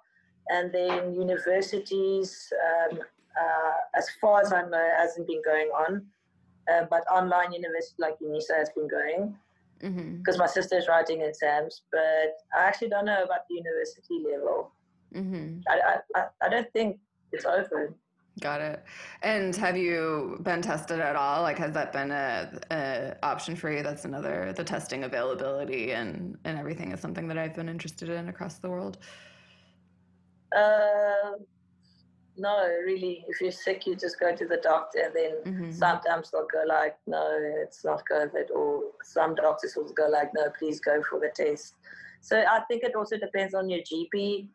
and 0.49 0.71
then 0.73 1.13
universities, 1.13 2.51
um, 2.91 2.99
uh, 2.99 3.73
as 3.95 4.09
far 4.21 4.41
as 4.41 4.51
I 4.51 4.67
know, 4.67 4.89
hasn't 4.97 5.27
been 5.27 5.41
going 5.43 5.69
on. 5.69 6.05
Uh, 6.71 6.85
but 6.89 7.03
online 7.11 7.51
university 7.51 7.95
like 7.99 8.17
UNISA 8.19 8.55
has 8.57 8.69
been 8.69 8.87
going 8.87 9.35
because 9.83 10.35
mm-hmm. 10.35 10.39
my 10.39 10.45
sister 10.47 10.77
is 10.77 10.87
writing 10.87 11.21
exams, 11.21 11.81
but 11.91 12.37
I 12.57 12.63
actually 12.63 12.87
don't 12.87 13.05
know 13.05 13.23
about 13.23 13.41
the 13.49 13.55
university 13.55 14.23
level. 14.31 14.71
Mm-hmm. 15.13 15.59
I, 15.67 15.97
I, 16.15 16.25
I 16.41 16.49
don't 16.49 16.71
think 16.71 16.99
it's 17.33 17.43
open. 17.43 17.93
Got 18.39 18.61
it. 18.61 18.83
And 19.21 19.55
have 19.57 19.77
you 19.77 20.39
been 20.41 20.61
tested 20.61 20.99
at 20.99 21.15
all? 21.15 21.43
Like, 21.43 21.57
has 21.59 21.71
that 21.73 21.93
been 21.93 22.09
a, 22.09 22.59
a 22.71 23.15
option 23.21 23.55
for 23.55 23.71
you? 23.71 23.83
That's 23.83 24.05
another 24.05 24.53
the 24.55 24.63
testing 24.63 25.03
availability 25.03 25.91
and 25.91 26.37
and 26.43 26.57
everything 26.57 26.91
is 26.91 26.99
something 26.99 27.27
that 27.27 27.37
I've 27.37 27.53
been 27.53 27.69
interested 27.69 28.09
in 28.09 28.29
across 28.29 28.55
the 28.55 28.69
world. 28.69 28.97
Uh, 30.55 31.37
no, 32.37 32.67
really, 32.83 33.23
if 33.27 33.39
you're 33.39 33.51
sick, 33.51 33.85
you 33.85 33.95
just 33.95 34.19
go 34.19 34.35
to 34.35 34.47
the 34.47 34.57
doctor, 34.57 35.01
and 35.05 35.15
then 35.15 35.53
mm-hmm. 35.53 35.71
sometimes 35.71 36.31
they'll 36.31 36.47
go 36.51 36.63
like, 36.67 36.97
no, 37.05 37.37
it's 37.61 37.85
not 37.85 38.03
COVID, 38.11 38.49
or 38.49 38.81
some 39.03 39.35
doctors 39.35 39.75
will 39.75 39.91
go 39.93 40.07
like, 40.07 40.31
no, 40.33 40.47
please 40.57 40.79
go 40.79 41.01
for 41.07 41.19
the 41.19 41.29
test. 41.35 41.75
So 42.21 42.39
I 42.39 42.61
think 42.67 42.83
it 42.83 42.95
also 42.95 43.17
depends 43.17 43.53
on 43.53 43.69
your 43.69 43.81
GP 43.81 44.47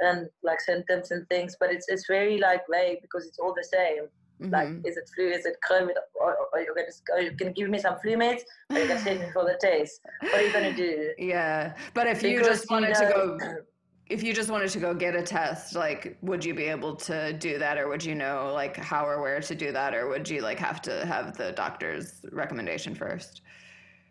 and 0.00 0.28
like 0.42 0.60
symptoms 0.60 1.10
and 1.10 1.28
things, 1.28 1.56
but 1.58 1.70
it's 1.70 1.86
it's 1.88 2.06
very 2.06 2.38
like 2.38 2.62
vague 2.70 3.02
because 3.02 3.26
it's 3.26 3.38
all 3.38 3.54
the 3.54 3.64
same. 3.64 4.04
Mm-hmm. 4.40 4.52
Like, 4.52 4.86
is 4.86 4.96
it 4.96 5.10
flu? 5.14 5.28
Is 5.28 5.46
it 5.46 5.56
COVID? 5.68 5.94
Or, 6.14 6.36
or 6.52 6.60
you're 6.60 6.74
gonna 6.74 6.86
go, 7.08 7.16
you 7.16 7.32
can 7.32 7.52
give 7.52 7.68
me 7.68 7.78
some 7.78 7.98
flu 8.00 8.16
meds, 8.16 8.42
or 8.70 8.78
you 8.78 8.86
can 8.86 8.98
send 8.98 9.20
me 9.20 9.26
for 9.32 9.44
the 9.44 9.58
test. 9.60 10.00
What 10.20 10.34
are 10.34 10.42
you 10.42 10.52
gonna 10.52 10.76
do? 10.76 11.12
Yeah, 11.18 11.74
but 11.94 12.06
if 12.06 12.22
because 12.22 12.30
you 12.30 12.44
just 12.44 12.70
wanted 12.70 12.96
you 12.96 13.04
know, 13.04 13.36
to 13.36 13.38
go 13.38 13.56
if 14.10 14.22
you 14.22 14.32
just 14.32 14.48
wanted 14.48 14.70
to 14.70 14.78
go 14.78 14.94
get 14.94 15.14
a 15.14 15.22
test, 15.22 15.74
like, 15.74 16.16
would 16.22 16.44
you 16.44 16.54
be 16.54 16.64
able 16.64 16.94
to 16.96 17.32
do 17.34 17.58
that, 17.58 17.78
or 17.78 17.88
would 17.88 18.04
you 18.04 18.14
know 18.14 18.52
like 18.54 18.76
how 18.76 19.04
or 19.06 19.20
where 19.20 19.40
to 19.40 19.54
do 19.54 19.72
that, 19.72 19.94
or 19.94 20.08
would 20.08 20.28
you 20.28 20.40
like 20.40 20.58
have 20.58 20.80
to 20.82 21.04
have 21.06 21.36
the 21.36 21.52
doctor's 21.52 22.24
recommendation 22.32 22.94
first? 22.94 23.42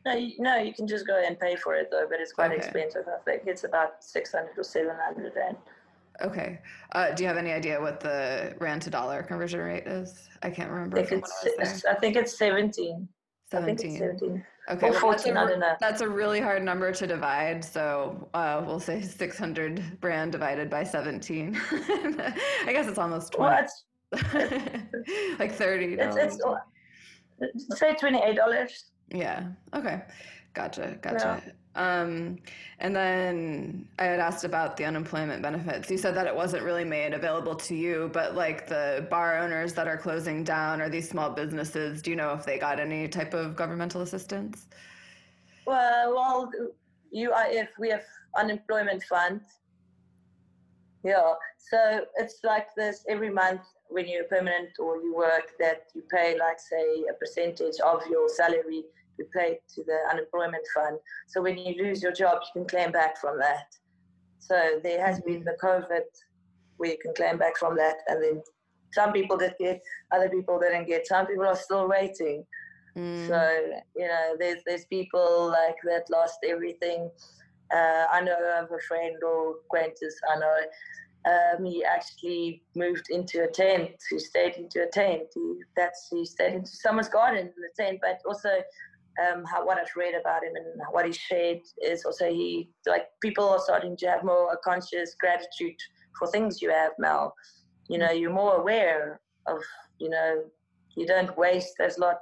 No, 0.05 0.13
you, 0.13 0.33
no, 0.39 0.55
you 0.57 0.73
can 0.73 0.87
just 0.87 1.05
go 1.07 1.21
and 1.25 1.39
pay 1.39 1.55
for 1.55 1.75
it 1.75 1.89
though, 1.91 2.05
but 2.09 2.19
it's 2.19 2.31
quite 2.31 2.51
okay. 2.51 2.57
expensive. 2.57 3.03
I 3.07 3.21
think 3.23 3.43
it's 3.45 3.63
about 3.63 4.03
six 4.03 4.31
hundred 4.31 4.57
or 4.57 4.63
seven 4.63 4.95
hundred 5.03 5.33
rand. 5.35 5.57
Okay. 6.21 6.59
Uh, 6.93 7.11
do 7.11 7.23
you 7.23 7.27
have 7.27 7.37
any 7.37 7.51
idea 7.51 7.79
what 7.79 7.99
the 7.99 8.55
rand 8.59 8.81
to 8.83 8.89
dollar 8.89 9.23
conversion 9.23 9.59
rate 9.59 9.85
is? 9.85 10.27
I 10.43 10.49
can't 10.49 10.71
remember. 10.71 10.99
I 10.99 11.03
think, 11.03 11.23
it's, 11.45 11.85
I, 11.85 11.91
I 11.91 11.95
think 11.95 12.15
it's 12.15 12.37
seventeen. 12.37 13.07
Seventeen. 13.49 13.97
17. 13.97 14.43
Okay, 14.69 14.89
well, 14.89 15.11
that's, 15.11 15.25
a, 15.25 15.77
that's, 15.79 16.01
a, 16.01 16.09
really 16.09 16.41
hard 16.41 16.61
number 16.61 16.91
to 16.91 17.07
divide. 17.07 17.63
So 17.63 18.27
uh, 18.33 18.61
we'll 18.67 18.81
say 18.81 19.01
600 19.01 19.99
rand 20.01 20.33
divided 20.33 20.69
by 20.69 20.83
17. 20.83 21.55
I 21.71 22.33
guess 22.67 22.85
it's 22.87 22.97
almost 22.97 23.31
20. 23.31 23.67
Well, 24.11 24.21
like 25.39 25.53
30 25.53 25.93
it's, 25.93 26.17
it's, 26.17 27.79
Say 27.79 27.93
$28. 27.93 28.83
Yeah. 29.13 29.47
Okay. 29.73 30.01
Gotcha. 30.53 30.97
Gotcha. 31.01 31.41
Yeah. 31.45 31.51
Um, 31.77 32.39
and 32.79 32.95
then 32.95 33.87
I 33.99 34.05
had 34.05 34.19
asked 34.19 34.43
about 34.43 34.77
the 34.77 34.85
unemployment 34.85 35.41
benefits. 35.41 35.89
You 35.89 35.97
said 35.97 36.15
that 36.15 36.25
it 36.27 36.35
wasn't 36.35 36.63
really 36.63 36.83
made 36.83 37.13
available 37.13 37.55
to 37.55 37.75
you, 37.75 38.09
but 38.13 38.35
like 38.35 38.67
the 38.67 39.07
bar 39.09 39.37
owners 39.37 39.73
that 39.73 39.87
are 39.87 39.97
closing 39.97 40.43
down 40.43 40.81
or 40.81 40.89
these 40.89 41.07
small 41.07 41.29
businesses, 41.29 42.01
do 42.01 42.09
you 42.09 42.15
know 42.15 42.33
if 42.33 42.45
they 42.45 42.57
got 42.57 42.79
any 42.79 43.07
type 43.07 43.33
of 43.33 43.55
governmental 43.55 44.01
assistance? 44.01 44.67
Well, 45.65 46.15
well, 46.15 46.51
you 47.11 47.31
are 47.31 47.47
if 47.47 47.69
we 47.79 47.89
have 47.89 48.03
unemployment 48.35 49.03
fund. 49.03 49.41
Yeah, 51.03 51.33
so 51.57 52.05
it's 52.17 52.39
like 52.43 52.73
this 52.75 53.05
every 53.07 53.29
month 53.29 53.61
when 53.89 54.07
you're 54.07 54.25
permanent 54.25 54.71
or 54.79 54.97
you 54.97 55.15
work 55.15 55.51
that 55.59 55.87
you 55.93 56.01
pay 56.09 56.37
like 56.37 56.59
say 56.59 57.03
a 57.09 57.13
percentage 57.13 57.79
of 57.85 58.01
your 58.09 58.27
salary 58.27 58.83
you 59.17 59.25
pay 59.35 59.59
to 59.75 59.83
the 59.83 59.97
unemployment 60.11 60.63
fund. 60.73 60.99
So 61.27 61.41
when 61.41 61.57
you 61.57 61.75
lose 61.83 62.01
your 62.01 62.11
job, 62.11 62.41
you 62.43 62.61
can 62.61 62.67
claim 62.67 62.91
back 62.91 63.17
from 63.17 63.37
that. 63.39 63.75
So 64.39 64.79
there 64.83 65.05
has 65.05 65.19
been 65.21 65.43
the 65.43 65.57
COVID 65.61 66.03
where 66.77 66.91
you 66.91 66.97
can 67.01 67.13
claim 67.13 67.37
back 67.37 67.57
from 67.57 67.75
that, 67.77 67.97
and 68.07 68.23
then 68.23 68.41
some 68.91 69.11
people 69.11 69.37
did 69.37 69.53
get, 69.59 69.81
other 70.11 70.29
people 70.29 70.59
didn't 70.59 70.87
get. 70.87 71.07
Some 71.07 71.25
people 71.27 71.45
are 71.45 71.55
still 71.55 71.87
waiting. 71.89 72.45
Mm. 72.97 73.27
So 73.27 73.79
you 73.95 74.07
know, 74.07 74.35
there's 74.39 74.61
there's 74.65 74.85
people 74.85 75.49
like 75.49 75.75
that 75.85 76.05
lost 76.09 76.39
everything. 76.47 77.09
Uh, 77.73 78.05
I 78.11 78.21
know 78.21 78.37
of 78.63 78.71
a 78.71 78.81
friend 78.87 79.17
or 79.23 79.55
acquaintance. 79.65 80.15
I 80.33 80.39
know 80.39 80.55
um, 81.27 81.65
he 81.65 81.83
actually 81.83 82.63
moved 82.75 83.07
into 83.09 83.43
a 83.43 83.47
tent. 83.47 83.91
He 84.09 84.19
stayed 84.19 84.55
into 84.55 84.83
a 84.83 84.87
tent. 84.87 85.23
He, 85.33 85.53
that's 85.75 86.07
he 86.11 86.25
stayed 86.25 86.53
into 86.53 86.71
someone's 86.71 87.09
garden 87.09 87.47
in 87.47 87.53
the 87.57 87.83
tent, 87.83 87.99
but 88.01 88.19
also 88.25 88.49
um, 89.21 89.43
how, 89.45 89.65
what 89.65 89.77
I've 89.77 89.95
read 89.95 90.13
about 90.19 90.43
him 90.43 90.53
and 90.55 90.65
what 90.91 91.05
he 91.05 91.11
shared 91.11 91.59
is 91.83 92.05
also 92.05 92.29
he 92.29 92.69
like 92.85 93.07
people 93.21 93.47
are 93.49 93.59
starting 93.59 93.95
to 93.97 94.07
have 94.07 94.23
more 94.23 94.51
a 94.53 94.57
conscious 94.57 95.15
gratitude 95.19 95.75
for 96.17 96.27
things 96.27 96.61
you 96.61 96.69
have 96.71 96.91
now. 96.99 97.33
You 97.89 97.97
know, 97.99 98.11
you're 98.11 98.33
more 98.33 98.55
aware 98.57 99.19
of 99.47 99.61
you 99.99 100.09
know 100.09 100.43
you 100.95 101.05
don't 101.07 101.35
waste 101.37 101.75
as 101.79 101.97
lot 101.97 102.17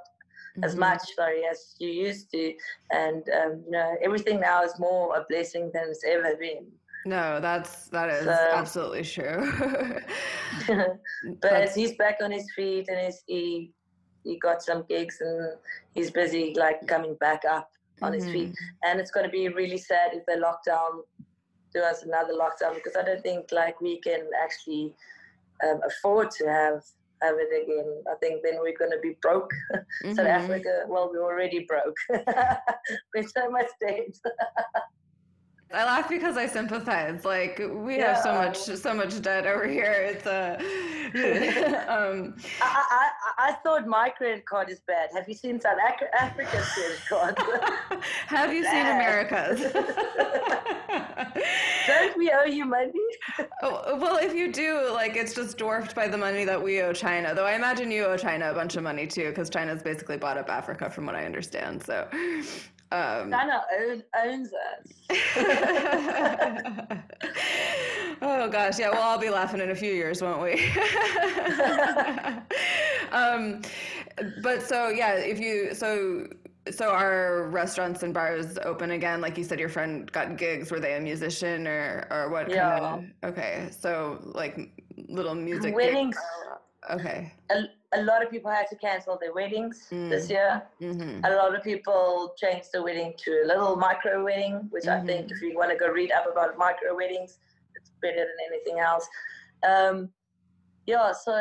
as 0.62 0.74
Mhm. 0.74 0.78
much 0.78 1.02
sorry 1.14 1.42
as 1.50 1.74
you 1.78 1.88
used 1.90 2.30
to 2.30 2.54
and 2.90 3.22
um, 3.38 3.62
you 3.66 3.70
know 3.72 3.94
everything 4.02 4.40
now 4.40 4.62
is 4.62 4.78
more 4.78 5.14
a 5.16 5.24
blessing 5.28 5.70
than 5.74 5.84
it's 5.90 6.04
ever 6.04 6.34
been 6.36 6.66
No, 7.04 7.40
that's 7.40 7.88
that 7.88 8.08
is 8.10 8.24
So- 8.24 8.50
absolutely 8.62 9.02
true. 9.04 9.40
but 11.42 11.68
he's 11.78 11.94
back 11.96 12.16
on 12.22 12.30
his 12.30 12.46
feet 12.56 12.86
and 12.88 12.98
he's, 13.06 13.22
he 13.26 13.72
he 14.26 14.36
got 14.38 14.62
some 14.62 14.82
gigs 14.88 15.16
and 15.20 15.56
he's 15.94 16.10
busy 16.10 16.52
like 16.64 16.86
coming 16.86 17.14
back 17.26 17.42
up 17.56 17.70
on 18.02 18.12
his 18.12 18.26
feet. 18.34 18.50
Mhm. 18.50 18.54
and 18.84 19.00
it's 19.00 19.10
going 19.14 19.24
to 19.24 19.30
be 19.40 19.48
really 19.48 19.78
sad 19.78 20.08
if 20.18 20.24
they 20.26 20.38
lock 20.38 20.58
down 20.64 20.92
do 21.74 21.80
us 21.90 22.02
another 22.08 22.34
lockdown 22.42 22.74
because 22.78 22.96
i 22.96 23.02
don't 23.08 23.22
think 23.28 23.42
like 23.52 23.80
we 23.80 23.94
can 24.08 24.22
actually 24.44 24.94
um, 25.64 25.80
afford 25.90 26.30
to 26.38 26.44
have 26.60 26.78
have 27.22 27.36
it 27.44 27.62
again. 27.62 27.90
I 28.12 28.14
think 28.22 28.42
then 28.44 28.56
we're 28.60 28.76
going 28.82 28.90
to 28.90 29.00
be 29.08 29.14
broke. 29.22 29.50
South 30.16 30.26
Mhm. 30.28 30.38
africa 30.40 30.72
well 30.92 31.06
we're 31.10 31.24
already 31.32 31.60
broke. 31.72 31.96
We're 33.14 33.26
so 33.38 33.44
much 33.56 33.70
debt 33.80 34.12
I 35.74 35.84
laugh 35.84 36.08
because 36.08 36.36
I 36.36 36.46
sympathize. 36.46 37.24
Like 37.24 37.60
we 37.72 37.96
have 37.98 38.18
so 38.18 38.32
much 38.32 38.56
so 38.56 38.94
much 38.94 39.20
debt 39.20 39.46
over 39.46 39.66
here. 39.66 39.92
It's 39.92 40.26
uh, 40.26 40.56
um 41.88 42.36
I, 42.60 42.84
I, 42.90 43.48
I- 43.48 43.52
thought 43.64 43.86
my 43.86 44.08
credit 44.10 44.44
card 44.44 44.68
is 44.70 44.80
bad 44.86 45.08
have 45.14 45.28
you 45.28 45.34
seen 45.34 45.60
south 45.60 45.78
africa's 46.20 46.66
credit 46.74 47.00
card 47.08 47.38
have 48.26 48.52
you 48.52 48.62
seen. 48.64 48.86
America's? 48.86 49.60
don't 51.86 52.16
we 52.16 52.30
owe 52.32 52.44
you 52.44 52.64
money 52.64 52.92
Oh, 53.62 53.96
well, 53.98 54.16
if 54.18 54.34
you 54.34 54.52
do, 54.52 54.90
like, 54.92 55.16
it's 55.16 55.34
just 55.34 55.58
dwarfed 55.58 55.94
by 55.94 56.06
the 56.08 56.16
money 56.18 56.44
that 56.44 56.62
we 56.62 56.80
owe 56.82 56.92
China. 56.92 57.34
Though 57.34 57.44
I 57.46 57.54
imagine 57.54 57.90
you 57.90 58.04
owe 58.04 58.16
China 58.16 58.50
a 58.50 58.54
bunch 58.54 58.76
of 58.76 58.82
money 58.82 59.06
too, 59.06 59.28
because 59.30 59.50
China's 59.50 59.82
basically 59.82 60.16
bought 60.16 60.36
up 60.38 60.48
Africa, 60.48 60.88
from 60.90 61.06
what 61.06 61.14
I 61.14 61.24
understand. 61.24 61.82
So, 61.84 62.06
um, 62.92 63.30
China 63.30 63.62
own, 63.78 64.02
owns 64.24 64.52
us 64.52 64.92
oh 68.22 68.48
gosh, 68.48 68.78
yeah, 68.78 68.90
we'll 68.90 69.00
all 69.02 69.18
be 69.18 69.30
laughing 69.30 69.60
in 69.60 69.70
a 69.70 69.74
few 69.74 69.92
years, 69.92 70.22
won't 70.22 70.40
we? 70.42 70.52
um, 73.12 73.62
but 74.42 74.62
so 74.62 74.88
yeah, 74.88 75.14
if 75.14 75.38
you 75.38 75.74
so 75.74 76.26
so 76.70 76.90
are 76.90 77.48
restaurants 77.48 78.02
and 78.02 78.12
bars 78.12 78.58
open 78.64 78.90
again? 78.92 79.20
Like 79.20 79.38
you 79.38 79.44
said, 79.44 79.60
your 79.60 79.68
friend 79.68 80.10
got 80.10 80.36
gigs. 80.36 80.70
Were 80.70 80.80
they 80.80 80.94
a 80.96 81.00
musician 81.00 81.66
or 81.66 82.06
or 82.10 82.30
what 82.30 82.50
Yeah. 82.50 82.78
kind 82.78 83.14
of? 83.22 83.30
Okay, 83.30 83.68
so 83.70 84.18
like 84.22 84.58
little 85.08 85.34
music 85.34 85.74
gigs. 85.74 85.84
weddings 85.84 86.16
Okay. 86.90 87.32
a, 87.50 87.64
a 87.94 88.02
lot 88.02 88.22
of 88.24 88.30
people 88.30 88.50
had 88.50 88.66
to 88.68 88.76
cancel 88.76 89.16
their 89.20 89.32
weddings 89.32 89.86
this 89.90 90.26
Mm. 90.26 90.30
year. 90.30 90.62
Hmm 90.80 91.20
a 91.24 91.30
lot 91.36 91.54
of 91.54 91.62
people 91.62 92.34
changed 92.36 92.68
the 92.72 92.82
wedding 92.82 93.14
to 93.24 93.30
a 93.44 93.46
little 93.46 93.76
micro 93.76 94.22
wedding 94.24 94.54
which 94.70 94.86
i 94.86 94.98
think 95.08 95.30
if 95.30 95.40
you 95.42 95.56
want 95.56 95.70
to 95.70 95.76
go 95.76 95.88
read 95.88 96.10
up 96.12 96.26
about 96.30 96.56
micro 96.58 96.94
weddings 96.94 97.38
it's 97.76 97.90
better 98.02 98.24
than 98.28 98.38
anything 98.50 98.78
else. 98.80 99.06
Um, 99.70 100.10
yeah 100.86 101.12
so 101.12 101.34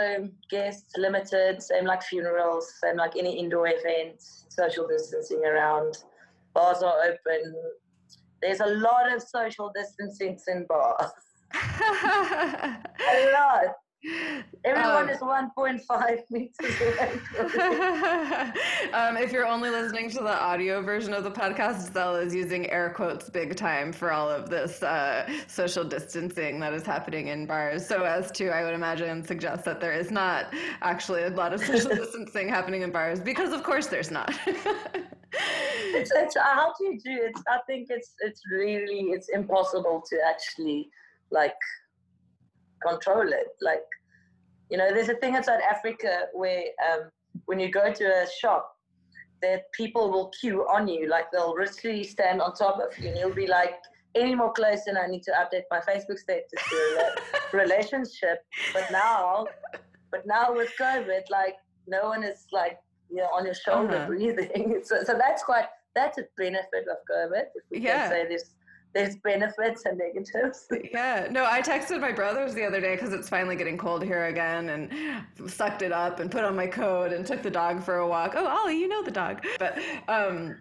guests 0.50 0.92
limited 0.98 1.62
same 1.62 1.86
like 1.86 2.02
funerals 2.04 2.66
same 2.82 2.98
like 2.98 3.16
any 3.18 3.34
indoor 3.40 3.68
event 3.68 4.16
social 4.50 4.88
distancing 4.88 5.44
around 5.46 5.92
bars 6.54 6.82
are 6.82 6.98
open. 7.10 7.44
There's 8.42 8.60
a 8.62 8.72
lot 8.88 9.12
of 9.14 9.22
social 9.22 9.72
distancing 9.76 10.40
in 10.48 10.66
bars. 10.68 11.12
A 13.16 13.32
lot 13.34 13.66
everyone 14.64 15.04
Um, 15.04 15.10
is 15.10 15.20
1.5 15.20 16.20
meters 16.32 16.82
away 16.82 17.12
um, 18.94 19.18
if 19.18 19.32
you're 19.32 19.46
only 19.46 19.70
listening 19.70 20.10
to 20.12 20.20
the 20.20 20.42
audio 20.42 20.82
version 20.82 21.14
of 21.14 21.24
the 21.24 21.32
podcast, 21.32 21.94
Zell 21.94 22.16
is 22.16 22.34
using 22.34 22.70
air 22.70 22.90
quotes 22.90 23.30
big 23.30 23.56
time 23.56 23.92
for 23.92 24.12
all 24.12 24.30
of 24.30 24.50
this 24.50 24.82
uh, 24.84 25.30
social 25.48 25.84
distancing 25.84 26.60
that 26.60 26.74
is 26.74 26.84
happening 26.84 27.28
in 27.28 27.46
bars. 27.46 27.86
So 27.86 28.04
as 28.04 28.32
to, 28.34 28.50
I 28.50 28.64
would 28.64 28.74
imagine, 28.74 29.24
suggest 29.24 29.66
that 29.66 29.80
there 29.80 29.94
is 29.94 30.12
not 30.12 30.54
actually 30.82 31.24
a 31.24 31.30
lot 31.30 31.54
of 31.54 31.60
social 31.62 31.96
distancing 31.96 32.50
happening 32.50 32.82
in 32.82 32.92
bars 32.92 33.20
because, 33.20 33.54
of 33.54 33.64
course, 33.64 33.88
there's 33.88 34.12
not. 34.12 34.34
it's, 35.94 36.12
it's 36.14 36.38
how 36.38 36.74
do 36.78 36.86
you 36.86 37.00
do 37.00 37.12
it 37.12 37.34
i 37.50 37.60
think 37.68 37.88
it's 37.90 38.14
it's 38.22 38.42
really 38.50 39.12
it's 39.12 39.30
impossible 39.30 40.02
to 40.08 40.18
actually 40.26 40.90
like 41.32 41.58
control 42.88 43.28
it 43.42 43.48
like 43.62 43.86
you 44.70 44.78
know 44.78 44.90
there's 44.94 45.10
a 45.10 45.16
thing 45.16 45.36
in 45.36 45.44
south 45.44 45.62
africa 45.70 46.14
where 46.34 46.64
um, 46.88 47.02
when 47.46 47.60
you 47.60 47.70
go 47.72 47.92
to 47.94 48.06
a 48.06 48.26
shop 48.42 48.72
that 49.42 49.62
people 49.74 50.10
will 50.12 50.32
queue 50.40 50.62
on 50.76 50.88
you 50.88 51.08
like 51.10 51.26
they'll 51.32 51.56
literally 51.64 52.04
stand 52.04 52.42
on 52.42 52.54
top 52.54 52.76
of 52.78 52.92
you 53.00 53.10
and 53.10 53.18
you'll 53.18 53.34
be 53.34 53.48
like 53.48 53.76
any 54.16 54.34
more 54.34 54.52
close 54.54 54.82
and 54.88 54.98
i 54.98 55.06
need 55.08 55.24
to 55.24 55.32
update 55.32 55.64
my 55.72 55.80
facebook 55.80 56.18
status 56.18 56.62
to 56.72 56.78
a 57.06 57.58
relationship 57.58 58.40
but 58.74 58.86
now 58.92 59.46
but 60.12 60.22
now 60.26 60.54
with 60.56 60.70
covid 60.82 61.22
like 61.30 61.56
no 61.88 62.02
one 62.08 62.24
is 62.24 62.46
like 62.52 62.78
you 63.10 63.18
know 63.18 63.30
on 63.38 63.46
your 63.46 63.54
shoulder 63.54 63.98
Uh-huh. 63.98 64.08
breathing 64.08 64.82
so, 64.90 65.04
so 65.04 65.14
that's 65.18 65.44
quite 65.44 65.66
that's 65.96 66.18
a 66.18 66.24
benefit 66.38 66.86
of 66.94 66.98
covid 67.12 67.46
if 67.56 67.64
we 67.72 67.80
Yeah. 67.80 68.00
can 68.00 68.10
say 68.12 68.26
there's 68.28 68.50
there's 68.96 69.18
benefits 69.18 69.84
and 69.86 69.98
negatives 69.98 70.68
Yeah, 70.92 71.28
no, 71.30 71.46
I 71.46 71.62
texted 71.62 72.00
my 72.00 72.14
brothers 72.14 72.56
the 72.56 72.64
other 72.64 72.80
day 72.80 72.96
because 72.96 73.12
it's 73.14 73.28
finally 73.28 73.58
getting 73.58 73.78
cold 73.78 74.04
here 74.04 74.26
again 74.26 74.70
and 74.70 75.52
sucked 75.52 75.82
it 75.82 75.92
up 75.92 76.22
and 76.22 76.32
put 76.32 76.46
on 76.46 76.56
my 76.56 76.66
coat 76.66 77.12
and 77.12 77.26
took 77.26 77.44
the 77.44 77.52
dog 77.52 77.84
for 77.84 77.98
a 77.98 78.08
walk. 78.08 78.34
Oh, 78.36 78.48
Ollie, 78.48 78.80
you 78.80 78.88
know 78.88 79.04
the 79.04 79.12
dog. 79.12 79.46
But, 79.60 79.78
um, 80.08 80.56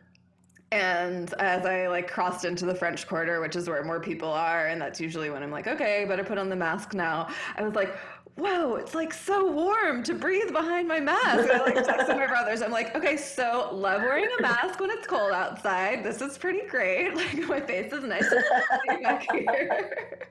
and 0.72 1.32
as 1.34 1.64
I 1.64 1.86
like 1.86 2.10
crossed 2.10 2.44
into 2.44 2.66
the 2.66 2.74
French 2.74 3.06
Quarter, 3.06 3.40
which 3.40 3.54
is 3.54 3.68
where 3.68 3.84
more 3.84 4.00
people 4.00 4.32
are, 4.32 4.66
and 4.66 4.80
that's 4.80 5.00
usually 5.00 5.30
when 5.30 5.44
I'm 5.44 5.52
like, 5.52 5.68
okay, 5.68 6.04
better 6.04 6.24
put 6.24 6.36
on 6.36 6.48
the 6.48 6.56
mask 6.56 6.92
now. 6.92 7.28
I 7.56 7.62
was 7.62 7.74
like, 7.74 7.96
whoa, 8.36 8.74
it's 8.76 8.94
like 8.94 9.12
so 9.12 9.50
warm 9.50 10.02
to 10.02 10.14
breathe 10.14 10.52
behind 10.52 10.88
my 10.88 11.00
mask. 11.00 11.50
I 11.50 11.58
like 11.58 11.76
texted 11.76 12.16
my 12.16 12.26
brothers. 12.26 12.62
I'm 12.62 12.72
like, 12.72 12.94
okay, 12.96 13.16
so 13.16 13.70
love 13.72 14.02
wearing 14.02 14.28
a 14.38 14.42
mask 14.42 14.80
when 14.80 14.90
it's 14.90 15.06
cold 15.06 15.32
outside. 15.32 16.02
This 16.04 16.20
is 16.20 16.36
pretty 16.38 16.66
great. 16.68 17.14
Like 17.24 17.48
my 17.48 17.60
face 17.60 17.92
is 17.92 18.04
nice 18.04 18.30
and 18.30 19.02
back 19.02 19.26
here. 19.32 20.28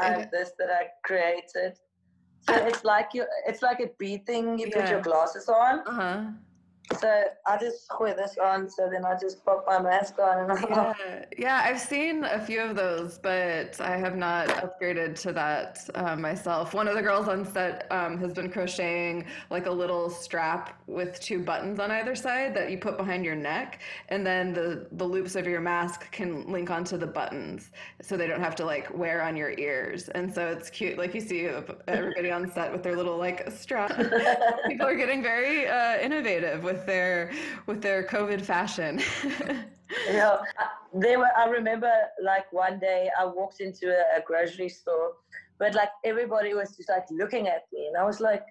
I 0.00 0.10
have 0.10 0.30
this 0.30 0.50
that 0.58 0.68
I 0.70 0.88
created. 1.04 1.78
So 2.40 2.54
it's 2.54 2.84
like 2.84 3.10
you 3.14 3.24
it's 3.46 3.62
like 3.62 3.80
a 3.80 3.90
bee 3.98 4.18
thing, 4.18 4.58
you 4.58 4.70
put 4.70 4.88
your 4.88 5.00
glasses 5.00 5.48
on. 5.48 5.80
Uh 5.86 5.92
huh. 5.92 6.24
So 6.96 7.24
I 7.46 7.58
just 7.58 7.88
put 7.88 8.16
this 8.16 8.36
on 8.42 8.68
so 8.68 8.88
then 8.90 9.04
I 9.04 9.16
just 9.20 9.44
pop 9.44 9.64
my 9.66 9.80
mask 9.80 10.18
on 10.18 10.50
and 10.50 10.66
Yeah, 10.68 11.24
yeah, 11.36 11.62
I've 11.64 11.80
seen 11.80 12.24
a 12.24 12.40
few 12.40 12.60
of 12.60 12.76
those, 12.76 13.18
but 13.18 13.78
I 13.80 13.96
have 13.96 14.16
not 14.16 14.48
upgraded 14.48 15.18
to 15.22 15.32
that 15.32 15.88
uh, 15.94 16.16
myself. 16.16 16.74
One 16.74 16.88
of 16.88 16.94
the 16.94 17.02
girls 17.02 17.28
on 17.28 17.44
set 17.44 17.86
um, 17.90 18.18
has 18.18 18.32
been 18.32 18.50
crocheting 18.50 19.26
like 19.50 19.66
a 19.66 19.70
little 19.70 20.08
strap 20.08 20.80
with 20.86 21.20
two 21.20 21.40
buttons 21.40 21.78
on 21.78 21.90
either 21.90 22.14
side 22.14 22.54
that 22.54 22.70
you 22.70 22.78
put 22.78 22.96
behind 22.96 23.24
your 23.24 23.36
neck, 23.36 23.80
and 24.08 24.26
then 24.26 24.52
the 24.52 24.86
the 24.92 25.04
loops 25.04 25.36
of 25.36 25.46
your 25.46 25.60
mask 25.60 26.10
can 26.10 26.50
link 26.50 26.70
onto 26.70 26.96
the 26.96 27.06
buttons, 27.06 27.70
so 28.00 28.16
they 28.16 28.26
don't 28.26 28.40
have 28.40 28.56
to 28.56 28.64
like 28.64 28.96
wear 28.96 29.22
on 29.22 29.36
your 29.36 29.52
ears. 29.58 30.08
And 30.10 30.32
so 30.32 30.46
it's 30.48 30.70
cute, 30.70 30.96
like 30.96 31.14
you 31.14 31.20
see 31.20 31.48
everybody 31.86 32.30
on 32.30 32.50
set 32.52 32.72
with 32.72 32.82
their 32.82 32.96
little 32.96 33.18
like 33.18 33.50
strap. 33.50 33.94
People 34.66 34.86
are 34.86 34.96
getting 34.96 35.22
very 35.22 35.66
uh, 35.68 35.98
innovative 35.98 36.62
with 36.62 36.77
their 36.86 37.32
with 37.66 37.82
their 37.82 38.02
COVID 38.02 38.40
fashion. 38.42 39.00
I- 40.58 40.68
there 40.94 41.18
were. 41.18 41.30
I 41.36 41.46
remember 41.48 41.92
like 42.22 42.50
one 42.52 42.78
day 42.78 43.10
I 43.18 43.24
walked 43.24 43.60
into 43.60 43.88
a, 43.88 44.18
a 44.18 44.22
grocery 44.24 44.68
store, 44.68 45.12
but 45.58 45.74
like 45.74 45.90
everybody 46.04 46.54
was 46.54 46.76
just 46.76 46.88
like 46.88 47.04
looking 47.10 47.46
at 47.48 47.64
me, 47.72 47.86
and 47.88 47.96
I 47.96 48.04
was 48.04 48.20
like, 48.20 48.44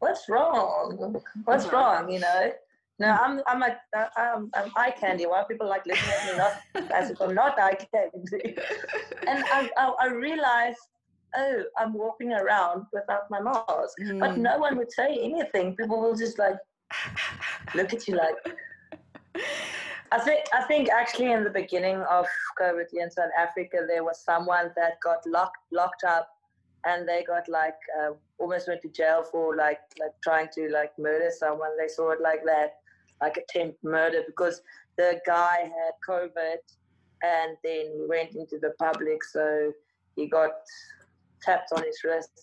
"What's 0.00 0.28
wrong? 0.28 1.16
What's 1.44 1.66
wrong?" 1.72 2.10
You 2.10 2.20
know. 2.20 2.52
No, 3.00 3.08
I'm 3.08 3.40
I'm 3.48 3.58
like 3.58 3.78
uh, 3.96 4.06
I'm, 4.16 4.50
I'm 4.54 4.70
eye 4.76 4.92
candy. 4.92 5.26
Why 5.26 5.42
people 5.48 5.68
like 5.68 5.84
looking 5.84 6.08
at 6.08 6.26
me 6.26 6.36
not 6.38 6.90
as 6.92 7.10
if 7.10 7.20
I'm 7.20 7.34
not 7.34 7.58
eye 7.58 7.74
candy? 7.92 8.56
And 9.26 9.42
I, 9.52 9.68
I 9.76 9.94
I 10.02 10.06
realized, 10.12 10.78
oh, 11.36 11.62
I'm 11.78 11.92
walking 11.92 12.32
around 12.32 12.86
without 12.92 13.30
my 13.30 13.40
mask, 13.40 13.94
but 14.20 14.32
Mm. 14.32 14.38
no 14.38 14.58
one 14.58 14.76
would 14.76 14.92
say 14.92 15.08
anything. 15.30 15.76
People 15.76 16.00
will 16.00 16.14
just 16.16 16.38
like 16.38 16.56
look 17.74 17.92
at 17.92 18.06
you 18.08 18.16
like. 18.16 18.36
I 20.12 20.18
think 20.20 20.44
I 20.52 20.62
think 20.64 20.90
actually 20.90 21.32
in 21.32 21.42
the 21.42 21.50
beginning 21.50 21.96
of 22.02 22.26
COVID 22.60 22.86
in 22.92 23.10
South 23.10 23.32
Africa 23.36 23.78
there 23.88 24.04
was 24.04 24.20
someone 24.24 24.70
that 24.76 24.94
got 25.02 25.26
locked 25.26 25.58
locked 25.72 26.04
up, 26.04 26.28
and 26.86 27.08
they 27.08 27.24
got 27.24 27.48
like 27.48 27.80
uh, 28.00 28.12
almost 28.38 28.68
went 28.68 28.82
to 28.82 28.88
jail 28.88 29.24
for 29.24 29.56
like 29.56 29.80
like 29.98 30.12
trying 30.22 30.48
to 30.54 30.68
like 30.70 30.92
murder 30.98 31.30
someone. 31.36 31.70
They 31.78 31.88
saw 31.88 32.10
it 32.12 32.20
like 32.20 32.44
that, 32.44 32.74
like 33.20 33.36
attempt 33.36 33.82
murder 33.82 34.22
because 34.26 34.62
the 34.96 35.20
guy 35.26 35.62
had 35.62 35.94
COVID, 36.08 36.58
and 37.22 37.56
then 37.64 37.86
he 37.96 38.04
went 38.08 38.36
into 38.36 38.58
the 38.60 38.72
public, 38.78 39.24
so 39.24 39.72
he 40.14 40.26
got 40.28 40.52
tapped 41.44 41.70
on 41.76 41.82
his 41.84 41.98
wrist. 42.04 42.34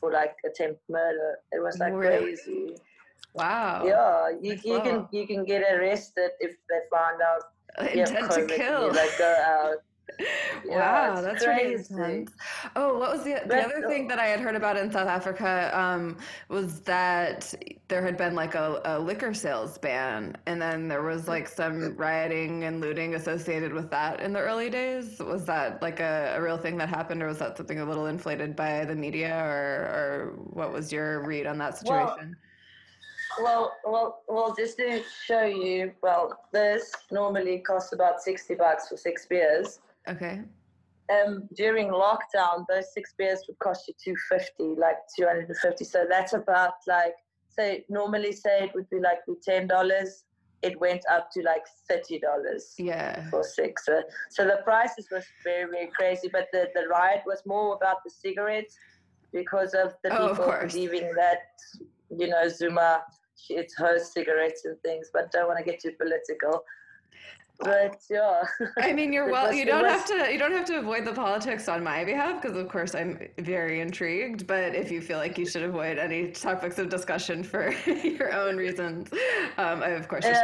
for 0.00 0.10
like 0.12 0.34
attempt 0.44 0.80
murder. 0.90 1.30
It 1.52 1.60
was 1.66 1.78
like 1.78 1.94
Really? 1.94 2.18
crazy. 2.36 2.76
Wow. 3.34 3.82
Yeah, 3.92 4.30
you, 4.44 4.52
you 4.70 4.78
can 4.86 4.98
you 5.16 5.24
can 5.30 5.44
get 5.52 5.62
arrested 5.74 6.30
if 6.46 6.52
they 6.68 6.80
find 6.94 7.18
out 7.30 7.42
uh, 7.78 7.88
Intent 8.00 8.30
to 8.32 8.42
kill. 8.46 8.82
You 8.86 8.92
like 8.92 9.14
go 9.18 9.30
out. 9.56 9.78
Wow, 10.66 11.20
that's 11.20 11.44
crazy. 11.44 11.92
intense. 11.92 12.32
Oh, 12.76 12.98
what 12.98 13.12
was 13.12 13.24
the 13.24 13.34
the 13.46 13.48
But, 13.48 13.64
other 13.64 13.88
thing 13.88 14.06
that 14.08 14.18
I 14.18 14.26
had 14.26 14.40
heard 14.40 14.54
about 14.56 14.76
in 14.76 14.90
South 14.90 15.08
Africa 15.08 15.70
um, 15.78 16.16
was 16.48 16.80
that 16.82 17.52
there 17.88 18.02
had 18.02 18.16
been 18.16 18.34
like 18.34 18.54
a, 18.54 18.80
a 18.84 18.98
liquor 18.98 19.34
sales 19.34 19.76
ban, 19.78 20.36
and 20.46 20.60
then 20.60 20.88
there 20.88 21.02
was 21.02 21.28
like 21.28 21.48
some 21.48 21.96
rioting 21.98 22.64
and 22.64 22.80
looting 22.80 23.14
associated 23.14 23.72
with 23.72 23.90
that 23.90 24.20
in 24.20 24.32
the 24.32 24.40
early 24.40 24.70
days. 24.70 25.18
Was 25.20 25.44
that 25.46 25.82
like 25.82 26.00
a, 26.00 26.34
a 26.36 26.42
real 26.42 26.58
thing 26.58 26.76
that 26.78 26.88
happened, 26.88 27.22
or 27.22 27.26
was 27.26 27.38
that 27.38 27.56
something 27.56 27.80
a 27.80 27.84
little 27.84 28.06
inflated 28.06 28.56
by 28.56 28.84
the 28.84 28.94
media, 28.94 29.36
or 29.36 29.52
or 29.98 30.32
what 30.52 30.72
was 30.72 30.92
your 30.92 31.26
read 31.26 31.46
on 31.46 31.58
that 31.58 31.76
situation? 31.76 32.36
Well, 33.42 33.76
well, 33.84 34.22
well. 34.28 34.54
Just 34.56 34.76
to 34.78 35.02
show 35.24 35.42
you, 35.44 35.92
well, 36.02 36.38
this 36.52 36.92
normally 37.10 37.58
costs 37.58 37.92
about 37.92 38.22
sixty 38.22 38.54
bucks 38.54 38.88
for 38.88 38.96
six 38.96 39.26
beers. 39.26 39.80
Okay. 40.08 40.42
Um, 41.12 41.48
during 41.54 41.88
lockdown, 41.88 42.64
those 42.68 42.92
six 42.94 43.12
beers 43.18 43.40
would 43.46 43.58
cost 43.58 43.86
you 43.88 43.94
two 44.02 44.14
fifty, 44.28 44.74
like 44.78 44.96
two 45.16 45.26
hundred 45.26 45.48
and 45.48 45.58
fifty. 45.58 45.84
So 45.84 46.06
that's 46.08 46.32
about 46.32 46.74
like 46.86 47.14
say 47.48 47.84
normally 47.88 48.32
say 48.32 48.64
it 48.64 48.70
would 48.74 48.88
be 48.90 49.00
like 49.00 49.18
ten 49.42 49.66
dollars. 49.66 50.24
It 50.62 50.80
went 50.80 51.02
up 51.10 51.30
to 51.32 51.42
like 51.42 51.62
thirty 51.90 52.18
dollars. 52.18 52.74
Yeah. 52.78 53.28
for 53.28 53.44
six. 53.44 53.84
So, 53.84 54.02
so 54.30 54.44
the 54.46 54.60
prices 54.64 55.08
was 55.10 55.24
very, 55.44 55.70
very 55.70 55.90
crazy. 55.94 56.30
But 56.32 56.46
the, 56.52 56.68
the 56.74 56.88
riot 56.88 57.20
was 57.26 57.42
more 57.44 57.74
about 57.74 57.96
the 58.02 58.10
cigarettes 58.10 58.74
because 59.30 59.74
of 59.74 59.92
the 60.02 60.10
Oh, 60.10 60.28
of 60.28 60.30
people 60.30 60.44
course. 60.46 60.72
believing 60.72 61.12
that, 61.16 61.40
you 62.08 62.28
know, 62.28 62.48
Zuma, 62.48 63.02
it's 63.50 63.76
her 63.76 63.98
cigarettes 63.98 64.64
and 64.64 64.80
things. 64.80 65.10
But 65.12 65.30
don't 65.32 65.48
want 65.48 65.58
to 65.58 65.64
get 65.70 65.80
too 65.80 65.92
political. 66.00 66.64
But 67.60 67.96
yeah. 68.10 68.42
I 68.78 68.92
mean, 68.92 69.12
you're 69.12 69.30
well. 69.30 69.52
You 69.52 69.64
don't 69.64 69.84
have 69.84 70.04
to. 70.06 70.32
You 70.32 70.38
don't 70.38 70.52
have 70.52 70.64
to 70.66 70.78
avoid 70.78 71.04
the 71.04 71.12
politics 71.12 71.68
on 71.68 71.84
my 71.84 72.04
behalf, 72.04 72.42
because 72.42 72.56
of 72.56 72.68
course 72.68 72.94
I'm 72.94 73.18
very 73.38 73.80
intrigued. 73.80 74.46
But 74.46 74.74
if 74.74 74.90
you 74.90 75.00
feel 75.00 75.18
like 75.18 75.38
you 75.38 75.46
should 75.46 75.62
avoid 75.62 75.98
any 75.98 76.30
topics 76.32 76.78
of 76.78 76.88
discussion 76.88 77.44
for 77.44 77.72
your 77.86 78.32
own 78.32 78.56
reasons, 78.56 79.08
um, 79.58 79.82
I 79.82 79.90
of 79.90 80.08
course. 80.08 80.26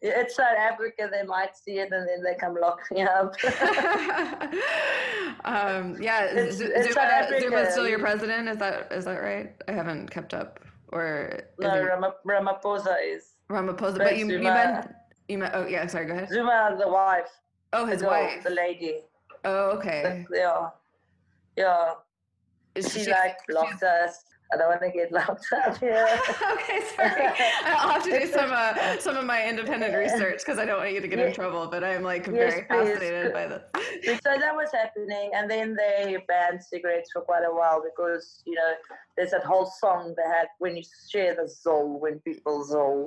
Yeah. 0.00 0.10
It's 0.20 0.36
South 0.36 0.56
Africa, 0.56 1.08
they 1.10 1.24
might 1.26 1.56
see 1.56 1.78
it 1.80 1.90
and 1.90 2.08
then 2.08 2.22
they 2.22 2.36
come 2.38 2.54
lock 2.60 2.78
me 2.92 3.02
up. 3.02 3.34
um, 5.44 5.96
yeah, 6.00 6.26
It's- 6.26 6.54
Z- 6.54 6.66
it's 6.66 6.94
South 6.94 7.28
Zuma, 7.28 7.40
Zuma's 7.40 7.72
still 7.72 7.88
your 7.88 7.98
president. 7.98 8.48
Is 8.48 8.58
that 8.58 8.92
is 8.92 9.04
that 9.06 9.20
right? 9.20 9.54
I 9.66 9.72
haven't 9.72 10.08
kept 10.10 10.34
up. 10.34 10.60
Or 10.92 11.40
no, 11.58 12.00
Ramaphosa 12.24 12.96
is. 13.04 13.34
Ramaphosa? 13.50 13.98
but 13.98 14.16
you, 14.16 14.26
Zuma- 14.26 14.34
you 14.38 14.50
meant. 14.52 14.86
Oh 15.30 15.66
yeah, 15.66 15.86
sorry. 15.86 16.06
Go 16.06 16.14
ahead. 16.14 16.28
Zuma, 16.30 16.76
the 16.78 16.88
wife, 16.88 17.28
Oh, 17.72 17.84
the 17.84 17.92
his 17.92 18.02
wife. 18.02 18.42
the 18.44 18.50
lady. 18.50 19.00
Oh, 19.44 19.70
The- 19.72 19.78
okay. 19.78 20.26
yeah. 20.32 20.68
Yeah. 21.56 21.92
Is 22.74 22.92
she, 22.92 23.04
she- 23.04 23.10
like 23.10 23.36
blocked 23.48 23.82
us. 23.82 24.24
I 24.50 24.56
don't 24.56 24.68
want 24.70 24.80
to 24.80 24.90
get 24.90 25.12
locked 25.12 25.44
up 25.66 25.76
here. 25.80 26.08
okay, 26.54 26.80
sorry. 26.96 27.26
I'll 27.66 27.90
have 27.90 28.02
to 28.04 28.18
do 28.18 28.26
some 28.26 28.50
uh, 28.50 28.96
some 28.98 29.18
of 29.18 29.26
my 29.26 29.46
independent 29.46 29.94
research 29.94 30.38
because 30.38 30.58
I 30.58 30.64
don't 30.64 30.78
want 30.78 30.92
you 30.94 31.02
to 31.02 31.08
get 31.08 31.18
in 31.18 31.34
trouble. 31.34 31.66
But 31.70 31.84
I'm 31.84 32.02
like 32.02 32.26
Yes, 32.28 32.54
very 32.54 32.62
please. 32.62 32.88
fascinated 32.94 33.32
by 33.34 33.46
this. 33.46 33.62
so 34.24 34.38
that 34.38 34.56
was 34.56 34.70
happening, 34.72 35.32
and 35.34 35.50
then 35.50 35.76
they 35.76 36.16
banned 36.26 36.62
cigarettes 36.62 37.10
for 37.12 37.20
quite 37.20 37.42
a 37.44 37.52
while 37.54 37.82
because 37.84 38.42
you 38.46 38.54
know 38.54 38.72
there's 39.18 39.32
that 39.32 39.44
whole 39.44 39.66
song 39.66 40.14
they 40.16 40.22
had 40.22 40.46
when 40.60 40.78
you 40.78 40.82
share 41.10 41.34
the 41.34 41.42
zol 41.42 42.00
when 42.00 42.18
people 42.20 42.64
zol. 42.64 43.06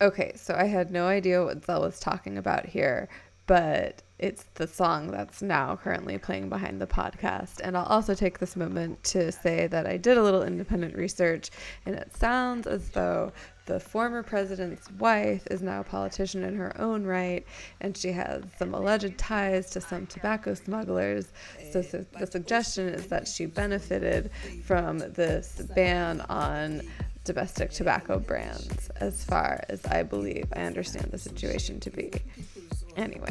Okay, 0.00 0.32
so 0.36 0.54
I 0.54 0.64
had 0.64 0.90
no 0.90 1.06
idea 1.06 1.42
what 1.42 1.64
Zell 1.64 1.80
was 1.80 1.98
talking 1.98 2.36
about 2.36 2.66
here, 2.66 3.08
but 3.46 4.02
it's 4.18 4.44
the 4.54 4.66
song 4.66 5.10
that's 5.10 5.40
now 5.40 5.76
currently 5.76 6.18
playing 6.18 6.50
behind 6.50 6.82
the 6.82 6.86
podcast. 6.86 7.60
And 7.62 7.76
I'll 7.78 7.86
also 7.86 8.14
take 8.14 8.38
this 8.38 8.56
moment 8.56 9.02
to 9.04 9.32
say 9.32 9.66
that 9.68 9.86
I 9.86 9.96
did 9.96 10.18
a 10.18 10.22
little 10.22 10.42
independent 10.42 10.96
research, 10.96 11.50
and 11.86 11.94
it 11.94 12.14
sounds 12.14 12.66
as 12.66 12.90
though 12.90 13.32
the 13.64 13.80
former 13.80 14.22
president's 14.22 14.90
wife 14.92 15.46
is 15.50 15.62
now 15.62 15.80
a 15.80 15.84
politician 15.84 16.44
in 16.44 16.56
her 16.56 16.78
own 16.78 17.04
right, 17.04 17.46
and 17.80 17.96
she 17.96 18.12
has 18.12 18.44
some 18.58 18.74
alleged 18.74 19.16
ties 19.16 19.70
to 19.70 19.80
some 19.80 20.06
tobacco 20.06 20.52
smugglers. 20.52 21.32
So, 21.72 21.80
so 21.80 22.04
the 22.18 22.26
suggestion 22.26 22.88
is 22.88 23.06
that 23.06 23.26
she 23.26 23.46
benefited 23.46 24.30
from 24.64 24.98
this 24.98 25.62
ban 25.74 26.20
on 26.22 26.82
domestic 27.26 27.70
tobacco 27.72 28.18
brands, 28.18 28.88
as 29.00 29.24
far 29.24 29.62
as 29.68 29.84
I 29.86 30.02
believe 30.04 30.46
I 30.54 30.62
understand 30.62 31.08
the 31.10 31.18
situation 31.18 31.80
to 31.80 31.90
be. 31.90 32.10
Anyway, 32.96 33.30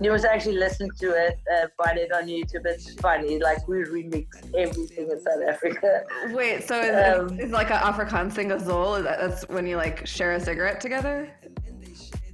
You 0.00 0.10
was 0.12 0.24
actually 0.24 0.56
listening 0.56 0.92
to 1.00 1.08
it, 1.10 1.38
uh, 1.54 1.66
find 1.76 1.98
it 1.98 2.10
on 2.12 2.26
YouTube. 2.26 2.64
It's 2.64 2.94
funny, 2.94 3.38
like 3.38 3.68
we 3.68 3.76
remix 3.84 4.26
everything 4.56 5.10
in 5.10 5.20
South 5.20 5.42
Africa. 5.46 6.02
wait, 6.32 6.66
so 6.66 6.80
is, 6.80 7.20
Um, 7.20 7.38
is 7.38 7.50
like 7.52 7.70
an 7.70 7.76
Afrikaans 7.92 8.32
sing 8.32 8.50
a 8.52 8.56
zol? 8.56 8.98
Is 8.98 9.04
that, 9.04 9.20
that's 9.20 9.42
when 9.50 9.66
you 9.66 9.76
like 9.76 10.06
share 10.06 10.32
a 10.32 10.40
cigarette 10.40 10.80
together? 10.80 11.28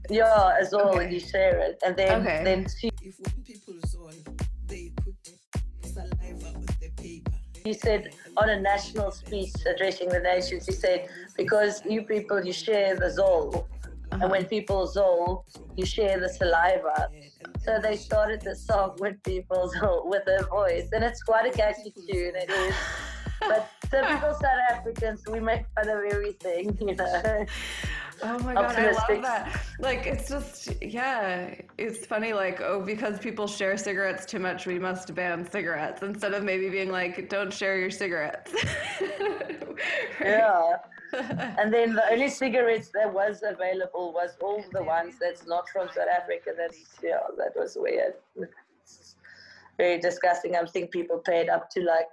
Yeah, 0.09 0.57
as 0.61 0.71
well, 0.73 0.91
Okay. 0.91 1.05
and 1.05 1.13
you 1.13 1.19
share 1.19 1.59
it, 1.59 1.75
and 1.85 1.97
then 1.97 2.21
Okay. 2.21 2.41
then 2.45 2.67
she 2.79 2.89
If 3.03 3.17
when 3.19 3.43
people's 3.45 3.93
on, 3.97 4.15
they 4.69 4.93
put 5.03 5.17
saliva 5.83 6.51
with 6.61 6.79
the 6.81 6.91
paper. 7.03 7.33
he 7.65 7.73
said 7.75 8.03
on 8.37 8.51
a 8.51 8.61
national 8.61 9.11
speech 9.11 9.53
addressing 9.67 10.09
the 10.09 10.21
nations, 10.21 10.67
he 10.67 10.73
said, 10.73 11.09
because 11.37 11.83
you 11.85 12.03
people, 12.03 12.45
you 12.45 12.53
share 12.53 12.97
the 12.97 13.07
zol. 13.07 13.67
And 14.13 14.31
when 14.31 14.45
people 14.47 14.87
zol, 14.87 15.45
you 15.77 15.85
share 15.85 16.21
the 16.21 16.29
saliva. 16.29 17.09
So 17.65 17.81
they 17.83 17.97
started 17.97 18.41
the 18.43 18.55
song 18.55 18.97
with 18.99 19.23
people 19.23 19.73
zol 19.77 20.07
with 20.07 20.25
their 20.25 20.45
voice. 20.45 20.89
And 20.93 21.05
it's 21.05 21.23
quite 21.23 21.47
a 21.47 21.57
catchy 21.57 21.91
tune, 21.91 22.37
it 22.37 22.51
is. 22.51 22.75
But 23.41 23.69
typical 23.91 24.35
South 24.41 24.63
Africans, 24.71 25.23
we 25.31 25.41
make 25.41 25.65
fun 25.75 25.89
of 25.89 26.05
everything, 26.11 26.77
you 26.81 26.95
know. 26.95 27.47
Oh 28.23 28.39
my 28.41 28.55
god, 28.55 28.77
I 28.77 28.91
love 28.93 29.23
that. 29.23 29.61
Like 29.79 30.07
it's 30.07 30.29
just 30.29 30.83
yeah, 30.83 31.55
it's 31.79 32.07
funny 32.07 32.33
like 32.33 32.61
oh 32.61 32.81
because 32.81 33.19
people 33.19 33.47
share 33.47 33.77
cigarettes 33.77 34.25
too 34.25 34.39
much, 34.39 34.67
we 34.67 34.79
must 34.79 35.15
ban 35.15 35.49
cigarettes 35.51 36.03
instead 36.03 36.33
of 36.33 36.43
maybe 36.43 36.69
being 36.71 36.91
like 36.91 37.29
don't 37.29 37.53
share 37.53 37.79
your 37.79 37.91
cigarettes. 37.91 38.53
Right? 40.21 40.39
Yeah. 40.39 40.77
And 41.59 41.73
then 41.73 41.95
the 41.95 42.03
only 42.11 42.29
cigarettes 42.29 42.91
that 42.95 43.13
was 43.13 43.43
available 43.47 44.13
was 44.13 44.37
all 44.41 44.65
the 44.73 44.83
ones 44.83 45.15
that's 45.21 45.47
not 45.47 45.69
from 45.69 45.89
South 45.89 46.09
Africa. 46.09 46.51
That's 46.57 46.79
yeah, 47.03 47.19
that 47.37 47.53
was 47.55 47.77
weird. 47.79 48.15
Very 49.77 50.01
disgusting. 50.01 50.57
I 50.57 50.65
think 50.65 50.91
people 50.91 51.19
paid 51.19 51.49
up 51.49 51.71
to 51.71 51.81
like 51.83 52.09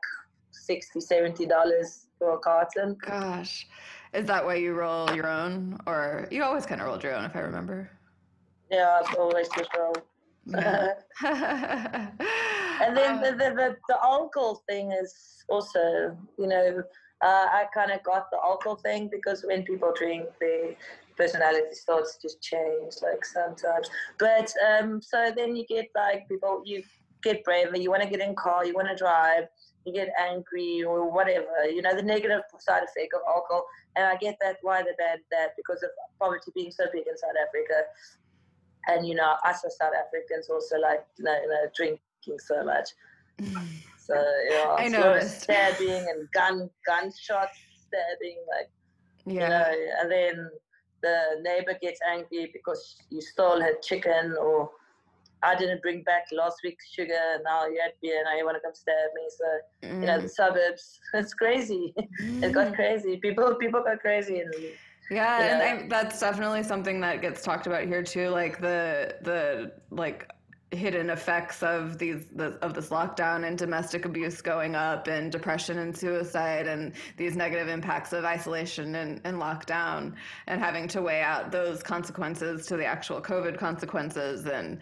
60 0.52 1.00
70 1.00 1.46
dollars 1.46 2.08
for 2.20 2.34
a 2.34 2.40
carton. 2.40 2.98
Gosh, 3.02 3.68
is 4.14 4.26
that 4.28 4.46
why 4.46 4.56
you 4.56 4.74
roll 4.74 5.14
your 5.16 5.28
own, 5.28 5.78
or 5.86 6.28
you 6.32 6.44
always 6.44 6.66
kind 6.66 6.82
of 6.82 6.88
rolled 6.88 7.04
your 7.04 7.16
own, 7.16 7.26
if 7.26 7.36
I 7.36 7.40
remember? 7.40 7.90
Yeah, 8.72 9.02
I've 9.04 9.16
always 9.16 9.48
just 9.58 9.70
rolled. 9.78 10.02
Yeah. 10.46 10.96
And 12.82 12.98
then 12.98 13.20
Uh, 13.20 13.22
the, 13.22 13.32
the, 13.32 13.50
the, 13.56 13.78
the 13.88 13.98
alcohol 14.04 14.64
thing 14.68 14.92
is 14.92 15.46
also, 15.48 16.18
you 16.38 16.48
know, 16.48 16.84
uh, 17.22 17.46
I 17.60 17.66
kind 17.74 17.92
of 17.92 18.04
got 18.04 18.30
the 18.32 18.38
alcohol 18.44 18.76
thing 18.76 19.10
because 19.10 19.46
when 19.46 19.64
people 19.64 19.94
drink, 19.96 20.26
their 20.40 20.76
personality 21.16 21.74
starts 21.74 22.18
to 22.18 22.22
just 22.24 22.42
change, 22.42 22.96
like 23.02 23.24
sometimes. 23.24 23.90
But 24.20 24.52
um, 24.68 25.02
so 25.02 25.32
then 25.36 25.56
you 25.56 25.66
get 25.66 25.88
like 25.96 26.28
people, 26.28 26.62
you 26.66 26.84
get 27.24 27.44
braver, 27.44 27.78
you 27.78 27.90
want 27.90 28.04
to 28.04 28.10
get 28.10 28.20
in 28.20 28.36
car, 28.36 28.66
you 28.66 28.74
want 28.74 28.90
to 28.90 28.96
drive, 28.96 29.46
you 29.86 29.94
get 29.94 30.10
angry 30.20 30.84
or 30.84 31.10
whatever, 31.10 31.66
you 31.70 31.82
know, 31.82 31.96
the 31.96 32.02
negative 32.02 32.42
side 32.60 32.84
effect 32.84 33.14
of 33.14 33.22
alcohol. 33.28 33.66
And 33.96 34.06
I 34.06 34.16
get 34.16 34.38
that 34.42 34.58
why 34.62 34.82
they 34.82 34.92
banned 34.98 35.22
that 35.32 35.52
because 35.56 35.84
of 35.84 35.90
poverty 36.20 36.52
being 36.56 36.72
so 36.72 36.86
big 36.92 37.06
in 37.08 37.18
South 37.18 37.36
Africa. 37.48 37.84
And, 38.88 39.08
you 39.08 39.16
know, 39.16 39.36
us 39.46 39.64
as 39.66 39.78
South 39.78 39.94
Africans 39.94 40.50
also 40.50 40.78
like, 40.80 41.06
you 41.18 41.26
know, 41.26 41.40
you 41.42 41.48
know 41.48 41.66
drinking 41.76 42.40
so 42.40 42.64
much. 42.64 42.90
So 44.06 44.16
yeah, 44.50 44.76
I 44.78 44.84
it's 44.84 44.94
a 44.96 44.98
lot 44.98 45.08
of 45.08 45.14
noticed. 45.14 45.42
stabbing 45.44 46.10
and 46.10 46.30
gun 46.34 46.70
gunshots, 46.86 47.58
stabbing, 47.88 48.38
like 48.52 48.70
you 49.26 49.40
yeah. 49.40 49.48
know, 49.48 49.76
and 50.02 50.12
then 50.12 50.50
the 51.02 51.42
neighbor 51.42 51.78
gets 51.82 52.02
angry 52.12 52.50
because 52.52 52.98
you 53.10 53.22
stole 53.22 53.62
her 53.62 53.76
chicken, 53.82 54.36
or 54.38 54.70
I 55.44 55.56
didn't 55.56 55.82
bring 55.82 56.04
back 56.04 56.26
last 56.32 56.58
week's 56.64 56.90
sugar, 56.90 57.40
now 57.44 57.64
oh, 57.64 57.68
you 57.68 57.80
had 57.82 57.92
beer, 58.02 58.24
now 58.24 58.38
you 58.38 58.46
want 58.46 58.56
to 58.56 58.62
come 58.62 58.74
stab 58.74 58.94
me. 59.14 59.22
So 59.30 59.90
you 59.90 60.06
know, 60.06 60.20
the 60.20 60.28
mm. 60.28 60.32
suburbs, 60.32 61.00
it's 61.14 61.34
crazy. 61.34 61.94
it 61.98 62.52
got 62.52 62.72
mm. 62.72 62.76
crazy. 62.76 63.18
People, 63.18 63.56
people 63.56 63.84
got 63.84 64.00
crazy, 64.00 64.40
and 64.40 64.54
Yeah, 65.12 65.40
Yeah. 65.40 65.46
and 65.46 65.84
I, 65.84 65.88
that's 65.88 66.20
definitely 66.20 66.64
something 66.64 67.02
that 67.02 67.22
gets 67.22 67.44
talked 67.44 67.68
about 67.68 67.86
here 67.86 68.04
too. 68.04 68.30
Like 68.30 68.60
the 68.60 69.16
the 69.22 69.74
like 69.92 70.30
hidden 70.74 71.10
effects 71.10 71.64
of 71.64 71.98
these 71.98 72.26
the, 72.36 72.58
of 72.62 72.74
this 72.74 72.90
lockdown 72.90 73.48
and 73.48 73.58
domestic 73.58 74.06
abuse 74.06 74.42
going 74.42 74.76
up 74.76 75.08
and 75.08 75.32
depression 75.32 75.80
and 75.80 75.96
suicide 75.96 76.68
and 76.68 76.94
these 77.18 77.36
negative 77.36 77.68
impacts 77.68 78.14
of 78.14 78.26
isolation 78.26 78.96
and, 78.96 79.22
and 79.24 79.38
lockdown 79.38 80.14
and 80.48 80.60
having 80.60 80.88
to 80.88 81.02
weigh 81.02 81.22
out 81.22 81.52
those 81.52 81.84
consequences 81.84 82.66
to 82.66 82.76
the 82.76 82.86
actual 82.86 83.22
covid 83.22 83.58
consequences 83.58 84.46
and 84.46 84.80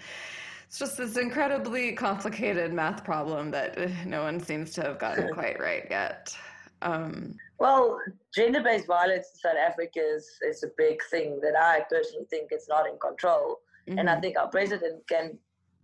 it's 0.71 0.79
just 0.79 0.97
this 0.97 1.17
incredibly 1.17 1.91
complicated 1.91 2.71
math 2.71 3.03
problem 3.03 3.51
that 3.51 3.77
uh, 3.77 3.89
no 4.05 4.23
one 4.23 4.39
seems 4.39 4.71
to 4.71 4.81
have 4.81 4.97
gotten 4.99 5.33
quite 5.33 5.59
right 5.59 5.85
yet 5.89 6.33
um, 6.81 7.35
well, 7.59 7.99
gender-based 8.33 8.87
violence 8.87 9.27
in 9.33 9.39
South 9.39 9.57
Africa 9.57 9.99
is, 9.99 10.27
is 10.41 10.63
a 10.63 10.69
big 10.79 10.99
thing 11.11 11.39
that 11.41 11.53
I 11.55 11.81
personally 11.89 12.25
think 12.27 12.47
it's 12.49 12.67
not 12.67 12.87
in 12.87 12.97
control. 12.97 13.59
Mm-hmm. 13.87 13.99
And 13.99 14.09
I 14.09 14.13
mm-hmm. 14.13 14.21
think 14.21 14.39
our 14.39 14.47
president 14.47 15.07
can 15.07 15.37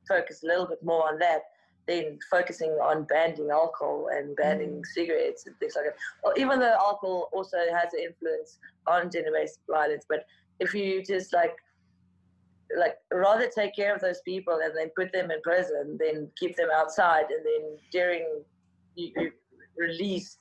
focus 0.07 0.41
a 0.43 0.47
little 0.47 0.65
bit 0.65 0.83
more 0.83 1.07
on 1.07 1.19
that 1.19 1.41
than 1.87 2.17
focusing 2.31 2.71
on 2.71 3.03
banning 3.03 3.49
alcohol 3.51 4.09
and 4.11 4.35
banning 4.35 4.81
mm. 4.81 4.85
cigarettes 4.87 5.45
and 5.45 5.55
things 5.57 5.73
like 5.75 5.85
that. 5.85 5.95
Well, 6.21 6.33
even 6.35 6.59
though 6.59 6.73
alcohol 6.73 7.29
also 7.31 7.57
has 7.57 7.93
an 7.93 8.01
influence 8.07 8.57
on 8.87 9.11
gender-based 9.11 9.59
violence, 9.69 10.05
but 10.09 10.25
if 10.59 10.73
you 10.73 11.01
just 11.01 11.31
like 11.31 11.55
like 12.77 12.95
rather 13.13 13.49
take 13.53 13.75
care 13.75 13.95
of 13.95 14.01
those 14.01 14.21
people 14.25 14.59
and 14.63 14.73
then 14.75 14.89
put 14.95 15.11
them 15.13 15.31
in 15.31 15.41
prison 15.41 15.97
than 15.99 16.29
keep 16.37 16.55
them 16.55 16.69
outside 16.75 17.25
and 17.29 17.45
then 17.45 17.77
during 17.91 18.25
you, 18.95 19.11
you 19.15 19.31
released 19.77 20.37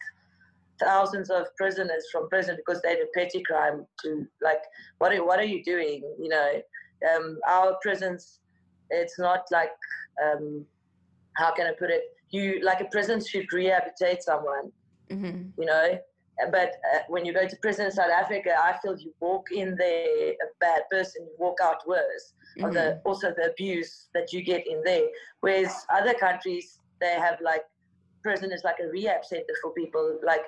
thousands 0.80 1.30
of 1.30 1.46
prisoners 1.56 2.04
from 2.10 2.28
prison 2.28 2.56
because 2.56 2.82
they 2.82 2.94
did 2.94 3.04
a 3.04 3.18
petty 3.18 3.42
crime 3.42 3.86
to 4.02 4.26
like 4.42 4.60
what 4.98 5.12
are, 5.12 5.24
what 5.24 5.38
are 5.38 5.44
you 5.44 5.62
doing 5.62 6.02
you 6.20 6.28
know 6.28 6.60
um, 7.14 7.38
our 7.48 7.76
prisons 7.82 8.40
it's 8.90 9.18
not 9.18 9.42
like 9.50 9.70
um, 10.24 10.64
how 11.36 11.52
can 11.52 11.66
I 11.66 11.72
put 11.72 11.90
it? 11.90 12.02
You 12.30 12.60
like 12.62 12.80
a 12.80 12.86
prison 12.86 13.24
should 13.24 13.52
rehabilitate 13.52 14.22
someone, 14.22 14.72
mm-hmm. 15.10 15.60
you 15.60 15.66
know. 15.66 15.98
But 16.51 16.74
uh, 16.95 16.99
when 17.09 17.24
you 17.24 17.32
go 17.32 17.49
to 17.49 17.57
prison 17.57 17.87
in 17.87 17.93
South 17.93 18.11
Africa, 18.11 18.55
I 18.62 18.76
feel 18.82 18.99
you 18.99 19.12
walk 19.20 19.47
in 19.53 19.74
there 19.76 20.32
a 20.32 20.49
bad 20.61 20.82
person, 20.91 21.24
you 21.24 21.34
walk 21.39 21.59
out 21.62 21.87
worse. 21.87 22.34
Mm-hmm. 22.59 22.72
the 22.72 23.03
also 23.05 23.34
the 23.37 23.51
abuse 23.51 24.09
that 24.14 24.32
you 24.32 24.43
get 24.43 24.66
in 24.66 24.82
there. 24.82 25.09
Whereas 25.41 25.87
other 25.93 26.14
countries, 26.14 26.78
they 27.01 27.12
have 27.12 27.39
like 27.43 27.64
prison 28.22 28.51
is 28.51 28.64
like 28.64 28.76
a 28.82 28.89
rehab 28.89 29.24
center 29.24 29.55
for 29.62 29.72
people. 29.72 30.18
Like, 30.24 30.41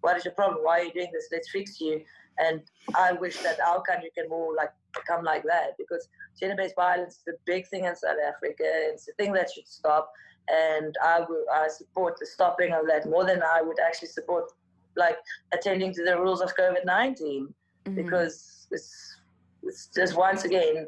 what 0.00 0.16
is 0.16 0.24
your 0.24 0.34
problem? 0.34 0.64
Why 0.64 0.80
are 0.80 0.84
you 0.84 0.92
doing 0.92 1.10
this? 1.12 1.28
Let's 1.30 1.50
fix 1.50 1.80
you. 1.80 2.02
And 2.38 2.62
I 2.94 3.12
wish 3.12 3.36
that 3.38 3.60
our 3.60 3.82
country 3.82 4.10
can 4.16 4.28
more 4.28 4.54
like 4.54 4.72
become 4.94 5.22
like 5.22 5.42
that 5.44 5.76
because 5.76 6.08
gender-based 6.38 6.74
violence 6.74 7.16
is 7.16 7.34
a 7.34 7.36
big 7.44 7.68
thing 7.68 7.84
in 7.84 7.94
South 7.94 8.16
Africa. 8.26 8.64
It's 8.64 9.06
a 9.08 9.12
thing 9.12 9.32
that 9.34 9.50
should 9.54 9.68
stop, 9.68 10.10
and 10.48 10.96
I 11.04 11.20
will 11.20 11.44
I 11.52 11.68
support 11.68 12.16
the 12.18 12.26
stopping 12.26 12.72
of 12.72 12.86
that 12.88 13.06
more 13.08 13.26
than 13.26 13.42
I 13.42 13.60
would 13.60 13.78
actually 13.78 14.08
support 14.08 14.50
like 14.96 15.16
attending 15.52 15.92
to 15.94 16.04
the 16.04 16.18
rules 16.18 16.40
of 16.40 16.54
COVID 16.56 16.84
19 16.84 17.48
mm-hmm. 17.86 17.94
because 17.94 18.66
it's 18.70 19.16
it's 19.62 19.88
just 19.94 20.16
once 20.16 20.44
again 20.44 20.86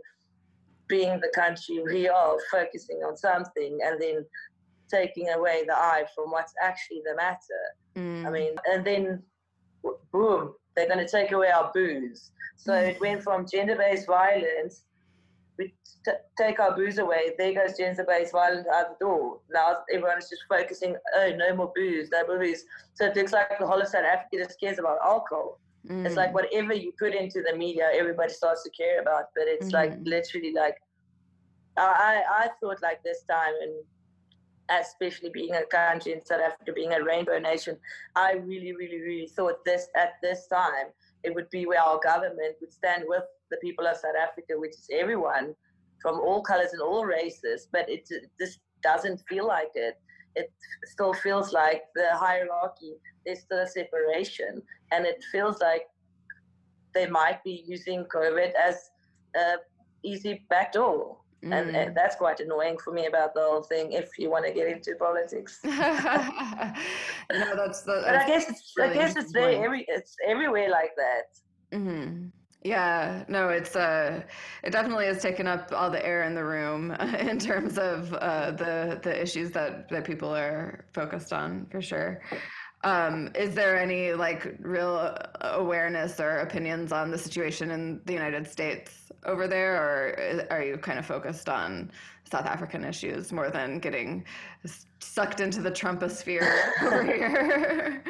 being 0.89 1.21
the 1.21 1.31
country 1.35 1.83
we 1.85 2.09
are 2.09 2.37
focusing 2.51 2.99
on 2.99 3.17
something 3.17 3.79
and 3.85 4.01
then 4.01 4.25
taking 4.91 5.31
away 5.31 5.65
the 5.67 5.75
eye 5.75 6.05
from 6.15 6.31
what's 6.31 6.53
actually 6.63 7.01
the 7.05 7.17
matter. 7.17 7.63
Mm. 7.97 8.27
I 8.27 8.31
mean, 8.31 8.55
and 8.71 8.85
then 8.85 9.23
boom, 10.13 10.55
they're 10.75 10.89
going 10.89 11.05
to 11.05 11.09
take 11.09 11.33
away 11.33 11.51
our 11.51 11.71
booze. 11.75 12.31
So 12.57 12.75
it 12.75 13.01
went 13.01 13.23
from 13.23 13.47
gender 13.51 13.77
based 13.77 14.07
violence, 14.07 14.85
we 15.59 15.75
t- 16.05 16.13
take 16.39 16.59
our 16.61 16.75
booze 16.75 16.99
away, 16.99 17.33
there 17.39 17.55
goes 17.55 17.77
gender 17.77 18.05
based 18.07 18.33
violence 18.33 18.67
out 18.73 18.99
the 18.99 19.05
door. 19.05 19.41
Now 19.51 19.79
everyone 19.93 20.19
is 20.19 20.29
just 20.29 20.43
focusing, 20.49 20.97
oh, 21.17 21.31
no 21.37 21.55
more 21.55 21.73
booze, 21.75 22.09
no 22.11 22.27
booze. 22.27 22.65
So 22.95 23.07
it 23.07 23.17
looks 23.17 23.33
like 23.33 23.59
the 23.59 23.67
whole 23.67 23.81
of 23.81 23.89
South 23.89 24.05
Africa 24.05 24.45
just 24.45 24.61
cares 24.61 24.79
about 24.79 24.99
alcohol. 25.05 25.59
Mm. 25.89 26.07
It's 26.07 26.17
like 26.17 26.31
mm. 26.31 26.35
whatever 26.35 26.75
you 26.75 26.93
put 26.99 27.15
into 27.15 27.43
the 27.43 27.57
media, 27.57 27.91
everybody 27.93 28.33
starts 28.33 28.63
to 28.65 28.71
care 28.71 29.01
about. 29.01 29.25
But 29.35 29.45
it's 29.47 29.69
mm. 29.69 29.73
like 29.73 29.99
literally 30.05 30.53
like, 30.53 30.77
I, 31.77 32.23
I 32.29 32.49
thought 32.61 32.83
like 32.83 33.03
this 33.03 33.23
time, 33.29 33.55
and 33.63 34.81
especially 34.81 35.31
being 35.31 35.55
a 35.55 35.65
country 35.65 36.13
in 36.13 36.25
South 36.25 36.41
Africa, 36.41 36.73
being 36.73 36.93
a 36.93 37.03
rainbow 37.03 37.39
nation, 37.39 37.77
I 38.15 38.33
really, 38.33 38.73
really, 38.73 39.01
really 39.01 39.27
thought 39.27 39.65
this 39.65 39.89
at 39.97 40.15
this 40.23 40.47
time 40.47 40.87
it 41.23 41.35
would 41.35 41.49
be 41.51 41.67
where 41.67 41.81
our 41.81 42.01
government 42.03 42.57
would 42.61 42.73
stand 42.73 43.05
with 43.07 43.23
the 43.53 43.59
people 43.59 43.87
of 43.87 43.97
South 43.97 44.19
Africa, 44.21 44.55
which 44.57 44.73
is 44.73 44.89
everyone 44.93 45.55
from 46.01 46.19
all 46.19 46.43
colors 46.43 46.73
and 46.73 46.83
all 46.83 47.05
races. 47.05 47.69
But 47.71 47.89
it 47.89 48.09
just 48.41 48.59
doesn't 48.83 49.23
feel 49.29 49.47
like 49.47 49.71
it. 49.75 50.01
It 50.35 50.51
still 50.87 51.13
feels 51.13 51.53
like 51.53 51.83
the 51.95 52.09
hierarchy. 52.15 52.95
There's 53.25 53.41
still 53.41 53.61
a 53.61 53.69
separation, 53.69 54.63
and 54.91 55.07
it 55.07 55.23
feels 55.31 55.61
like 55.61 55.83
they 56.95 57.07
might 57.07 57.45
be 57.45 57.63
using 57.67 58.05
COVID 58.05 58.53
as 58.55 58.91
a 59.37 59.57
easy 60.03 60.45
backdoor. 60.51 61.19
Mm. 61.45 61.53
And, 61.53 61.77
and, 61.77 61.97
that's 61.97 62.15
quite 62.15 62.39
annoying 62.39 62.79
for 62.79 62.93
me 62.93 63.07
about 63.07 63.35
the 63.35 63.41
whole 63.41 63.63
thing. 63.63 63.93
If 63.93 64.11
you 64.17 64.31
want 64.31 64.47
to 64.47 64.53
get 64.53 64.69
into 64.69 64.95
politics, 64.97 65.59
no, 65.65 65.73
that's 67.33 67.83
the. 67.83 68.01
But 68.07 68.15
I 68.15 68.27
guess 68.29 68.49
it's 68.49 68.73
really 68.77 68.91
I 68.91 68.95
guess 68.95 69.17
it's 69.17 69.33
there 69.33 69.65
every 69.65 69.85
it's 69.89 70.15
everywhere 70.25 70.71
like 70.71 70.93
that. 70.97 71.77
Mm-hmm. 71.77 72.29
Yeah, 72.65 73.25
no, 73.27 73.49
it's 73.49 73.75
uh, 73.75 74.23
it 74.63 74.71
definitely 74.71 75.07
has 75.07 75.21
taken 75.21 75.49
up 75.49 75.73
all 75.73 75.91
the 75.91 76.05
air 76.07 76.23
in 76.23 76.35
the 76.35 76.45
room 76.45 76.93
in 77.19 77.39
terms 77.39 77.77
of 77.77 78.15
uh, 78.15 78.53
the 78.53 79.01
the 79.03 79.21
issues 79.21 79.51
that 79.53 79.89
that 79.89 80.05
people 80.05 80.33
are 80.35 80.85
focused 80.93 81.33
on 81.33 81.67
for 81.71 81.83
sure. 81.83 82.23
Um, 82.85 83.31
is 83.35 83.55
there 83.55 83.79
any 83.79 84.13
like 84.13 84.57
real 84.61 85.17
awareness 85.41 86.21
or 86.21 86.39
opinions 86.39 86.93
on 86.93 87.11
the 87.11 87.19
situation 87.19 87.71
in 87.71 88.01
the 88.07 88.13
United 88.13 88.47
States 88.47 89.11
over 89.25 89.49
there, 89.49 89.77
or 89.77 90.47
are 90.51 90.63
you 90.63 90.77
kind 90.79 90.99
of 90.99 91.07
focused 91.07 91.49
on 91.49 91.91
South 92.31 92.47
African 92.47 92.85
issues 92.85 93.33
more 93.33 93.51
than 93.51 93.79
getting 93.79 94.25
sucked 95.01 95.41
into 95.41 95.61
the 95.61 95.71
Trumposphere 95.71 96.71
over 96.83 97.05
here? 97.05 98.05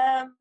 Um, 0.00 0.34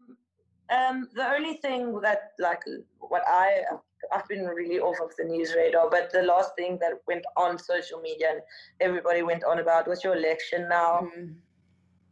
um, 0.70 1.08
the 1.14 1.28
only 1.34 1.56
thing 1.58 2.00
that 2.02 2.32
like 2.40 2.62
what 3.00 3.24
I 3.28 3.64
I've 4.12 4.28
been 4.28 4.46
really 4.46 4.80
off 4.80 5.00
of 5.02 5.16
the 5.18 5.24
news 5.24 5.54
radar, 5.56 5.90
but 5.90 6.12
the 6.12 6.24
last 6.24 6.52
thing 6.58 6.78
that 6.82 6.94
went 7.08 7.26
on 7.38 7.58
social 7.58 8.00
media 8.02 8.28
and 8.32 8.42
everybody 8.82 9.24
went 9.24 9.44
on 9.44 9.60
about 9.60 9.88
was 9.88 10.04
your 10.04 10.16
election 10.16 10.68
now. 10.70 11.08
Mm 11.18 11.36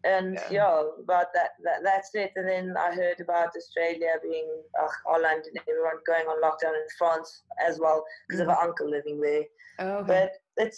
and 0.04 0.34
yeah. 0.34 0.52
yeah, 0.52 0.84
about 1.04 1.28
that, 1.34 1.52
that 1.64 1.82
that's 1.84 2.14
it. 2.16 2.32
And 2.36 2.48
then 2.48 2.76
I 2.78 2.94
heard 2.94 3.20
about 3.20 3.50
Australia 3.56 4.14
being 4.22 4.48
uh, 4.82 4.88
Holland 5.06 5.44
and 5.46 5.60
everyone 5.70 5.98
going 6.08 6.26
on 6.26 6.42
lockdown 6.42 6.74
in 6.74 6.88
France 6.98 7.44
as 7.66 7.80
well 7.80 8.04
because 8.28 8.42
mm. 8.42 8.44
of 8.44 8.50
an 8.50 8.58
uncle 8.62 8.90
living 8.90 9.20
there. 9.22 9.44
Oh, 9.80 9.98
okay. 10.00 10.30
But 10.58 10.66
it's 10.66 10.78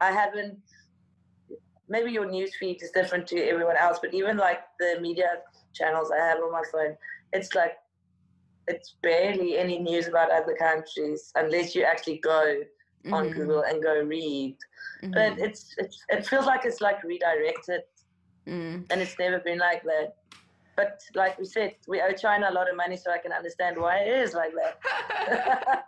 I 0.00 0.12
haven't. 0.12 0.58
Maybe 1.88 2.12
your 2.12 2.26
news 2.30 2.54
feed 2.60 2.82
is 2.82 2.90
different 2.90 3.26
to 3.28 3.40
everyone 3.40 3.76
else, 3.78 3.98
but 4.02 4.12
even 4.12 4.36
like 4.36 4.60
the 4.78 4.98
media 5.00 5.38
channels 5.74 6.10
I 6.10 6.24
have 6.24 6.38
on 6.38 6.52
my 6.52 6.62
phone, 6.72 6.96
it's 7.32 7.54
like 7.54 7.72
it's 8.66 8.96
barely 9.02 9.56
any 9.56 9.78
news 9.78 10.08
about 10.08 10.30
other 10.30 10.54
countries 10.54 11.32
unless 11.36 11.74
you 11.74 11.84
actually 11.84 12.18
go 12.18 12.62
mm-hmm. 13.04 13.14
on 13.14 13.30
Google 13.30 13.62
and 13.62 13.82
go 13.82 14.02
read. 14.02 14.56
Mm-hmm. 15.02 15.12
But 15.12 15.38
it's, 15.38 15.74
it's 15.78 16.04
it 16.08 16.26
feels 16.26 16.46
like 16.46 16.64
it's 16.64 16.80
like 16.80 17.02
redirected 17.02 17.82
Mm. 18.48 18.86
And 18.90 19.00
it's 19.00 19.18
never 19.18 19.38
been 19.38 19.58
like 19.58 19.82
that. 19.84 20.16
But 20.78 21.02
like 21.16 21.36
we 21.40 21.44
said, 21.44 21.74
we 21.88 22.00
owe 22.00 22.12
China 22.12 22.50
a 22.50 22.54
lot 22.54 22.70
of 22.70 22.76
money, 22.76 22.96
so 22.96 23.10
I 23.10 23.18
can 23.18 23.32
understand 23.32 23.76
why 23.76 23.96
it 23.96 24.16
is 24.22 24.32
like 24.32 24.52
that. 24.54 25.84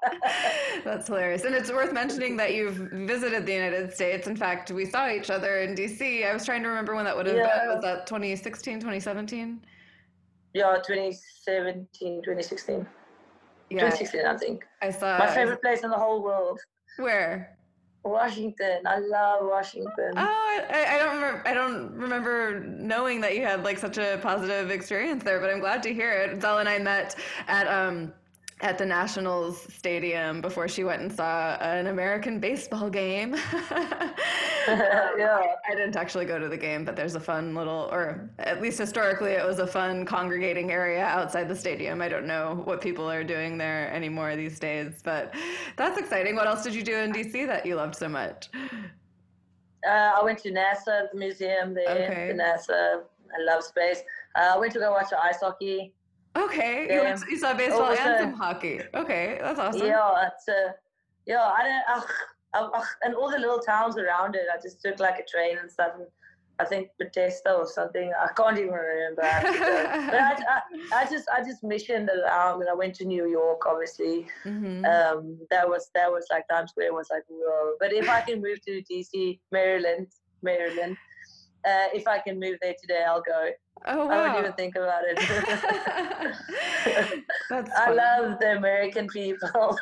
That's 0.84 1.06
hilarious. 1.06 1.44
And 1.44 1.54
it's 1.54 1.70
worth 1.70 1.92
mentioning 1.92 2.36
that 2.38 2.54
you've 2.54 2.74
visited 2.74 3.46
the 3.46 3.52
United 3.52 3.94
States. 3.94 4.26
In 4.26 4.34
fact, 4.34 4.72
we 4.72 4.84
saw 4.84 5.08
each 5.08 5.30
other 5.30 5.58
in 5.58 5.76
DC. 5.76 6.28
I 6.28 6.34
was 6.34 6.44
trying 6.44 6.64
to 6.64 6.68
remember 6.68 6.96
when 6.96 7.04
that 7.04 7.16
would 7.16 7.26
have 7.26 7.36
yeah. 7.36 7.66
been. 7.66 7.68
Was 7.76 7.84
that 7.84 8.08
2016, 8.08 8.80
2017? 8.80 9.60
Yeah, 10.54 10.74
2017, 10.84 12.22
2016. 12.22 12.84
Yeah. 13.70 13.90
2016, 13.90 14.26
I 14.26 14.36
think. 14.36 14.64
I 14.82 14.90
saw. 14.90 15.18
My 15.18 15.28
favorite 15.28 15.62
place 15.62 15.84
in 15.84 15.90
the 15.90 15.98
whole 15.98 16.20
world. 16.20 16.58
Where? 16.96 17.56
Washington. 18.02 18.86
I 18.86 18.98
love 18.98 19.40
Washington. 19.42 20.12
Oh, 20.16 20.60
I, 20.70 20.86
I, 20.88 20.98
don't 20.98 21.14
remember. 21.16 21.42
I 21.46 21.54
don't 21.54 21.92
remember 21.92 22.60
knowing 22.60 23.20
that 23.20 23.36
you 23.36 23.42
had 23.42 23.62
like 23.62 23.78
such 23.78 23.98
a 23.98 24.18
positive 24.22 24.70
experience 24.70 25.22
there, 25.22 25.38
but 25.40 25.50
I'm 25.50 25.60
glad 25.60 25.82
to 25.84 25.92
hear 25.92 26.12
it. 26.12 26.40
Zell 26.40 26.58
and 26.58 26.68
I 26.68 26.78
met 26.78 27.16
at 27.46 27.66
um, 27.66 28.12
at 28.62 28.76
the 28.76 28.84
Nationals 28.84 29.62
stadium 29.72 30.40
before 30.40 30.68
she 30.68 30.84
went 30.84 31.00
and 31.00 31.12
saw 31.12 31.56
an 31.60 31.86
American 31.86 32.38
baseball 32.38 32.90
game. 32.90 33.34
yeah. 34.68 35.40
I 35.68 35.74
didn't 35.74 35.96
actually 35.96 36.26
go 36.26 36.38
to 36.38 36.48
the 36.48 36.56
game, 36.56 36.84
but 36.84 36.94
there's 36.94 37.14
a 37.14 37.20
fun 37.20 37.54
little, 37.54 37.88
or 37.90 38.30
at 38.38 38.60
least 38.60 38.78
historically, 38.78 39.32
it 39.32 39.46
was 39.46 39.58
a 39.58 39.66
fun 39.66 40.04
congregating 40.04 40.70
area 40.70 41.04
outside 41.04 41.48
the 41.48 41.56
stadium. 41.56 42.02
I 42.02 42.08
don't 42.08 42.26
know 42.26 42.62
what 42.64 42.80
people 42.80 43.10
are 43.10 43.24
doing 43.24 43.56
there 43.56 43.90
anymore 43.92 44.36
these 44.36 44.58
days, 44.58 45.00
but 45.02 45.34
that's 45.76 45.98
exciting. 45.98 46.36
What 46.36 46.46
else 46.46 46.62
did 46.62 46.74
you 46.74 46.82
do 46.82 46.96
in 46.96 47.12
DC 47.12 47.46
that 47.46 47.64
you 47.64 47.76
loved 47.76 47.96
so 47.96 48.08
much? 48.08 48.50
Uh, 49.86 50.12
I 50.20 50.22
went 50.22 50.38
to 50.40 50.52
NASA, 50.52 51.10
the 51.10 51.18
museum 51.18 51.72
there, 51.72 51.88
Okay. 51.88 52.32
the 52.32 52.42
NASA. 52.42 53.02
I 53.32 53.54
love 53.54 53.62
space. 53.62 54.02
Uh, 54.34 54.52
I 54.54 54.58
went 54.58 54.72
to 54.74 54.78
go 54.78 54.90
watch 54.90 55.10
the 55.10 55.22
ice 55.22 55.40
hockey. 55.40 55.94
Okay, 56.36 56.86
you, 56.90 57.30
you 57.30 57.36
saw 57.38 57.54
baseball 57.54 57.90
was 57.90 57.98
and 58.00 58.20
some 58.20 58.32
hockey. 58.34 58.80
Okay, 58.94 59.38
that's 59.40 59.58
awesome. 59.58 59.86
Yeah, 59.86 60.28
it's 60.28 60.48
uh, 60.48 60.72
yeah. 61.26 61.42
I 61.42 61.62
don't. 61.64 62.02
Ugh, 62.54 62.70
ugh, 62.74 62.84
and 63.02 63.14
all 63.14 63.30
the 63.30 63.38
little 63.38 63.58
towns 63.58 63.98
around 63.98 64.36
it. 64.36 64.42
I 64.52 64.60
just 64.62 64.80
took 64.80 65.00
like 65.00 65.18
a 65.18 65.24
train 65.24 65.58
and 65.58 65.70
stuff. 65.70 65.92
And 65.96 66.06
I 66.60 66.66
think 66.66 66.90
Bethesda 67.00 67.54
or 67.54 67.66
something. 67.66 68.12
I 68.16 68.28
can't 68.34 68.58
even 68.58 68.70
remember. 68.72 69.24
I 69.24 69.26
have 69.26 69.52
to 69.52 69.58
go. 69.58 69.84
but 70.06 70.14
I, 70.14 70.32
I, 70.94 71.02
I 71.02 71.10
just 71.10 71.28
I 71.36 71.42
just 71.42 71.64
missioned 71.64 72.08
around 72.10 72.60
and 72.60 72.70
I 72.70 72.74
went 72.74 72.94
to 72.96 73.04
New 73.04 73.26
York. 73.28 73.66
Obviously, 73.66 74.28
Mhm. 74.46 74.84
um, 74.86 75.38
that 75.50 75.68
was 75.68 75.90
that 75.96 76.08
was 76.12 76.26
like 76.30 76.46
Times 76.48 76.70
Square 76.70 76.94
was 76.94 77.08
like 77.10 77.24
whoa. 77.28 77.72
But 77.80 77.92
if 77.92 78.08
I 78.08 78.20
can 78.20 78.40
move 78.40 78.60
to 78.66 78.82
DC, 78.88 79.40
Maryland, 79.50 80.06
Maryland. 80.42 80.96
Uh, 81.62 81.88
if 81.92 82.08
I 82.08 82.18
can 82.18 82.40
move 82.40 82.56
there 82.62 82.74
today, 82.80 83.04
I'll 83.06 83.20
go. 83.20 83.50
Oh 83.86 84.08
I 84.08 84.16
wouldn't 84.16 84.38
even 84.38 84.52
think 84.52 84.76
about 84.76 85.02
it. 85.06 85.18
I 87.50 87.90
love 87.90 88.38
the 88.38 88.56
American 88.56 89.08
people. 89.08 89.76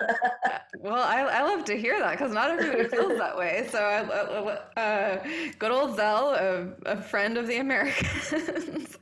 Well, 0.80 1.02
I, 1.02 1.22
I 1.22 1.42
love 1.42 1.64
to 1.66 1.76
hear 1.76 1.98
that 1.98 2.12
because 2.12 2.32
not 2.32 2.50
everybody 2.50 2.88
feels 2.88 3.18
that 3.18 3.36
way. 3.36 3.68
So, 3.70 3.78
I, 3.78 4.80
uh, 4.80 5.24
good 5.58 5.72
old 5.72 5.96
Zell, 5.96 6.34
a, 6.34 6.68
a 6.86 7.02
friend 7.02 7.36
of 7.36 7.46
the 7.46 7.58
Americans. 7.58 8.96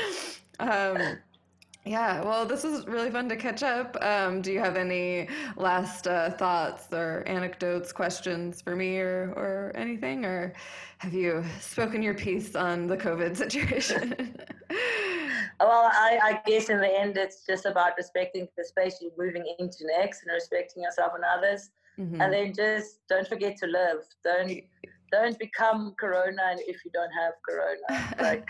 um, 0.60 1.18
yeah, 1.84 2.22
well, 2.22 2.44
this 2.44 2.62
was 2.62 2.86
really 2.86 3.10
fun 3.10 3.28
to 3.30 3.36
catch 3.36 3.62
up. 3.62 3.96
Um, 4.02 4.42
do 4.42 4.52
you 4.52 4.60
have 4.60 4.76
any 4.76 5.28
last 5.56 6.06
uh, 6.06 6.30
thoughts 6.30 6.92
or 6.92 7.22
anecdotes, 7.26 7.90
questions 7.92 8.60
for 8.60 8.76
me 8.76 8.98
or, 8.98 9.32
or 9.36 9.72
anything? 9.74 10.24
Or 10.24 10.52
have 10.98 11.14
you 11.14 11.42
spoken 11.60 12.02
your 12.02 12.14
piece 12.14 12.54
on 12.54 12.86
the 12.86 12.96
COVID 12.96 13.36
situation? 13.44 14.36
Well, 15.58 15.90
I, 15.92 16.18
I 16.22 16.40
guess 16.46 16.68
in 16.68 16.80
the 16.80 17.00
end, 17.00 17.16
it's 17.16 17.46
just 17.46 17.64
about 17.66 17.92
respecting 17.96 18.46
the 18.56 18.64
space 18.64 18.98
you're 19.00 19.12
moving 19.18 19.44
into 19.58 19.86
next 19.98 20.22
and 20.22 20.32
respecting 20.32 20.82
yourself 20.82 21.12
and 21.14 21.24
others. 21.24 21.70
Mhm. 21.98 22.22
And 22.22 22.32
then 22.32 22.54
just 22.54 23.00
don't 23.08 23.28
forget 23.28 23.56
to 23.58 23.66
live. 23.66 24.06
Don't 24.24 24.62
don't 25.12 25.38
become 25.38 25.94
corona 25.98 26.54
if 26.66 26.84
you 26.84 26.90
don't 26.92 27.10
have 27.10 27.34
corona. 27.46 28.14
Like 28.20 28.48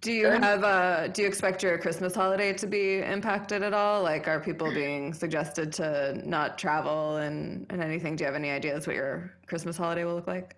do 0.00 0.12
you 0.12 0.28
have 0.28 0.64
uh 0.64 1.08
do 1.08 1.22
you 1.22 1.28
expect 1.28 1.62
your 1.62 1.76
Christmas 1.78 2.14
holiday 2.14 2.52
to 2.54 2.66
be 2.66 2.98
impacted 2.98 3.62
at 3.62 3.74
all? 3.74 4.02
Like 4.02 4.28
are 4.28 4.40
people 4.40 4.72
being 4.72 5.12
suggested 5.12 5.72
to 5.74 6.20
not 6.24 6.58
travel 6.58 7.16
and, 7.18 7.66
and 7.70 7.82
anything? 7.82 8.16
Do 8.16 8.22
you 8.24 8.26
have 8.26 8.34
any 8.36 8.50
ideas 8.50 8.86
what 8.86 8.96
your 8.96 9.32
Christmas 9.46 9.76
holiday 9.76 10.04
will 10.04 10.14
look 10.14 10.26
like? 10.26 10.56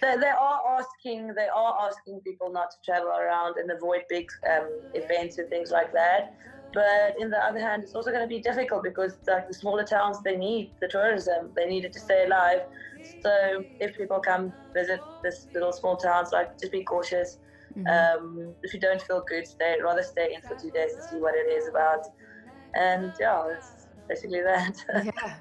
they, 0.00 0.16
they 0.16 0.28
are 0.28 0.60
asking 0.78 1.34
they 1.34 1.48
are 1.54 1.88
asking 1.88 2.20
people 2.20 2.50
not 2.50 2.70
to 2.70 2.76
travel 2.84 3.08
around 3.10 3.56
and 3.58 3.70
avoid 3.70 4.02
big 4.08 4.28
um, 4.50 4.68
events 4.94 5.38
and 5.38 5.48
things 5.48 5.70
like 5.70 5.92
that. 5.92 6.32
But 6.72 7.14
in 7.18 7.30
the 7.30 7.38
other 7.38 7.58
hand, 7.58 7.82
it's 7.82 7.94
also 7.94 8.10
going 8.10 8.22
to 8.22 8.28
be 8.28 8.40
difficult 8.40 8.84
because 8.84 9.18
like 9.26 9.48
the 9.48 9.54
smaller 9.54 9.84
towns, 9.84 10.22
they 10.22 10.36
need 10.36 10.72
the 10.80 10.88
tourism. 10.88 11.52
They 11.56 11.66
need 11.66 11.84
it 11.84 11.92
to 11.94 12.00
stay 12.00 12.24
alive. 12.26 12.60
So 13.02 13.64
if 13.80 13.96
people 13.96 14.20
come 14.20 14.52
visit 14.74 15.00
this 15.22 15.48
little 15.52 15.72
small 15.72 15.96
towns, 15.96 16.30
like 16.32 16.58
just 16.60 16.70
be 16.70 16.84
cautious. 16.84 17.38
Mhm. 17.76 17.86
Um, 17.88 18.54
if 18.62 18.74
you 18.74 18.80
don't 18.80 19.00
feel 19.02 19.22
good, 19.28 19.46
stay 19.46 19.76
rather 19.82 20.02
stay 20.02 20.34
in 20.34 20.40
for 20.42 20.56
two 20.60 20.70
days 20.70 20.94
to 20.96 21.02
see 21.02 21.20
what 21.20 21.34
it 21.34 21.48
is 21.50 21.68
about. 21.68 22.00
And 22.74 23.12
yeah, 23.20 23.42
it's 23.52 23.86
basically 24.08 24.42
that. 24.42 24.74
yeah. 25.04 25.36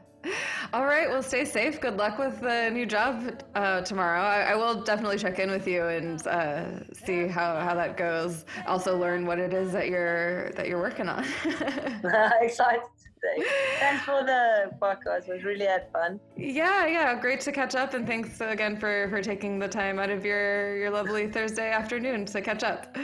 All 0.73 0.85
right. 0.85 1.09
Well, 1.09 1.23
stay 1.23 1.45
safe. 1.45 1.79
Good 1.79 1.97
luck 1.97 2.17
with 2.19 2.41
the 2.41 2.69
new 2.71 2.85
job 2.85 3.41
uh, 3.55 3.81
tomorrow. 3.81 4.21
I, 4.21 4.51
I 4.51 4.55
will 4.55 4.83
definitely 4.83 5.17
check 5.17 5.39
in 5.39 5.49
with 5.49 5.67
you 5.67 5.85
and 5.87 6.25
uh, 6.27 6.83
see 6.93 7.27
how, 7.27 7.59
how 7.59 7.73
that 7.75 7.95
goes. 7.97 8.45
Also, 8.67 8.97
learn 8.97 9.25
what 9.25 9.39
it 9.39 9.53
is 9.53 9.71
that 9.71 9.87
you're 9.87 10.51
that 10.51 10.67
you're 10.67 10.79
working 10.79 11.07
on. 11.07 11.25
Excited 12.41 12.81
today. 13.19 13.47
Thanks 13.79 14.03
for 14.05 14.23
the 14.23 14.71
podcast. 14.81 15.27
It 15.27 15.33
was 15.33 15.43
really 15.43 15.65
had 15.65 15.87
fun. 15.91 16.19
yeah, 16.37 16.85
yeah. 16.87 17.19
Great 17.19 17.41
to 17.41 17.51
catch 17.51 17.75
up, 17.75 17.93
and 17.93 18.07
thanks 18.07 18.39
again 18.41 18.77
for 18.77 19.07
for 19.09 19.21
taking 19.21 19.59
the 19.59 19.67
time 19.67 19.99
out 19.99 20.09
of 20.09 20.25
your 20.25 20.75
your 20.77 20.89
lovely 20.91 21.27
Thursday 21.27 21.71
afternoon 21.71 22.25
to 22.25 22.41
catch 22.41 22.63
up. 22.63 22.95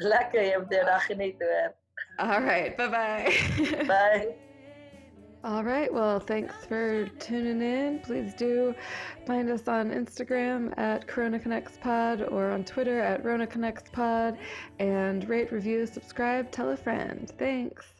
Lekker, 0.00 0.42
je 0.42 0.50
hebt 0.50 0.70
de 0.70 0.84
dag 0.84 1.02
genieten. 1.02 1.72
All 2.18 2.40
right. 2.42 2.76
Bye 2.76 2.88
bye. 2.88 3.84
Bye. 3.86 4.34
All 5.44 5.62
right. 5.62 5.92
Well, 5.92 6.18
thanks 6.18 6.54
for 6.66 7.06
tuning 7.20 7.62
in. 7.62 8.00
Please 8.00 8.34
do 8.34 8.74
find 9.26 9.48
us 9.48 9.68
on 9.68 9.90
Instagram 9.90 10.76
at 10.76 11.06
Corona 11.06 11.38
Connects 11.38 11.78
Pod 11.78 12.22
or 12.22 12.50
on 12.50 12.64
Twitter 12.64 13.00
at 13.00 13.24
Rona 13.24 13.46
Connects 13.46 13.88
Pod 13.92 14.38
and 14.80 15.28
rate, 15.28 15.52
review, 15.52 15.86
subscribe, 15.86 16.50
tell 16.50 16.70
a 16.70 16.76
friend. 16.76 17.30
Thanks. 17.38 17.95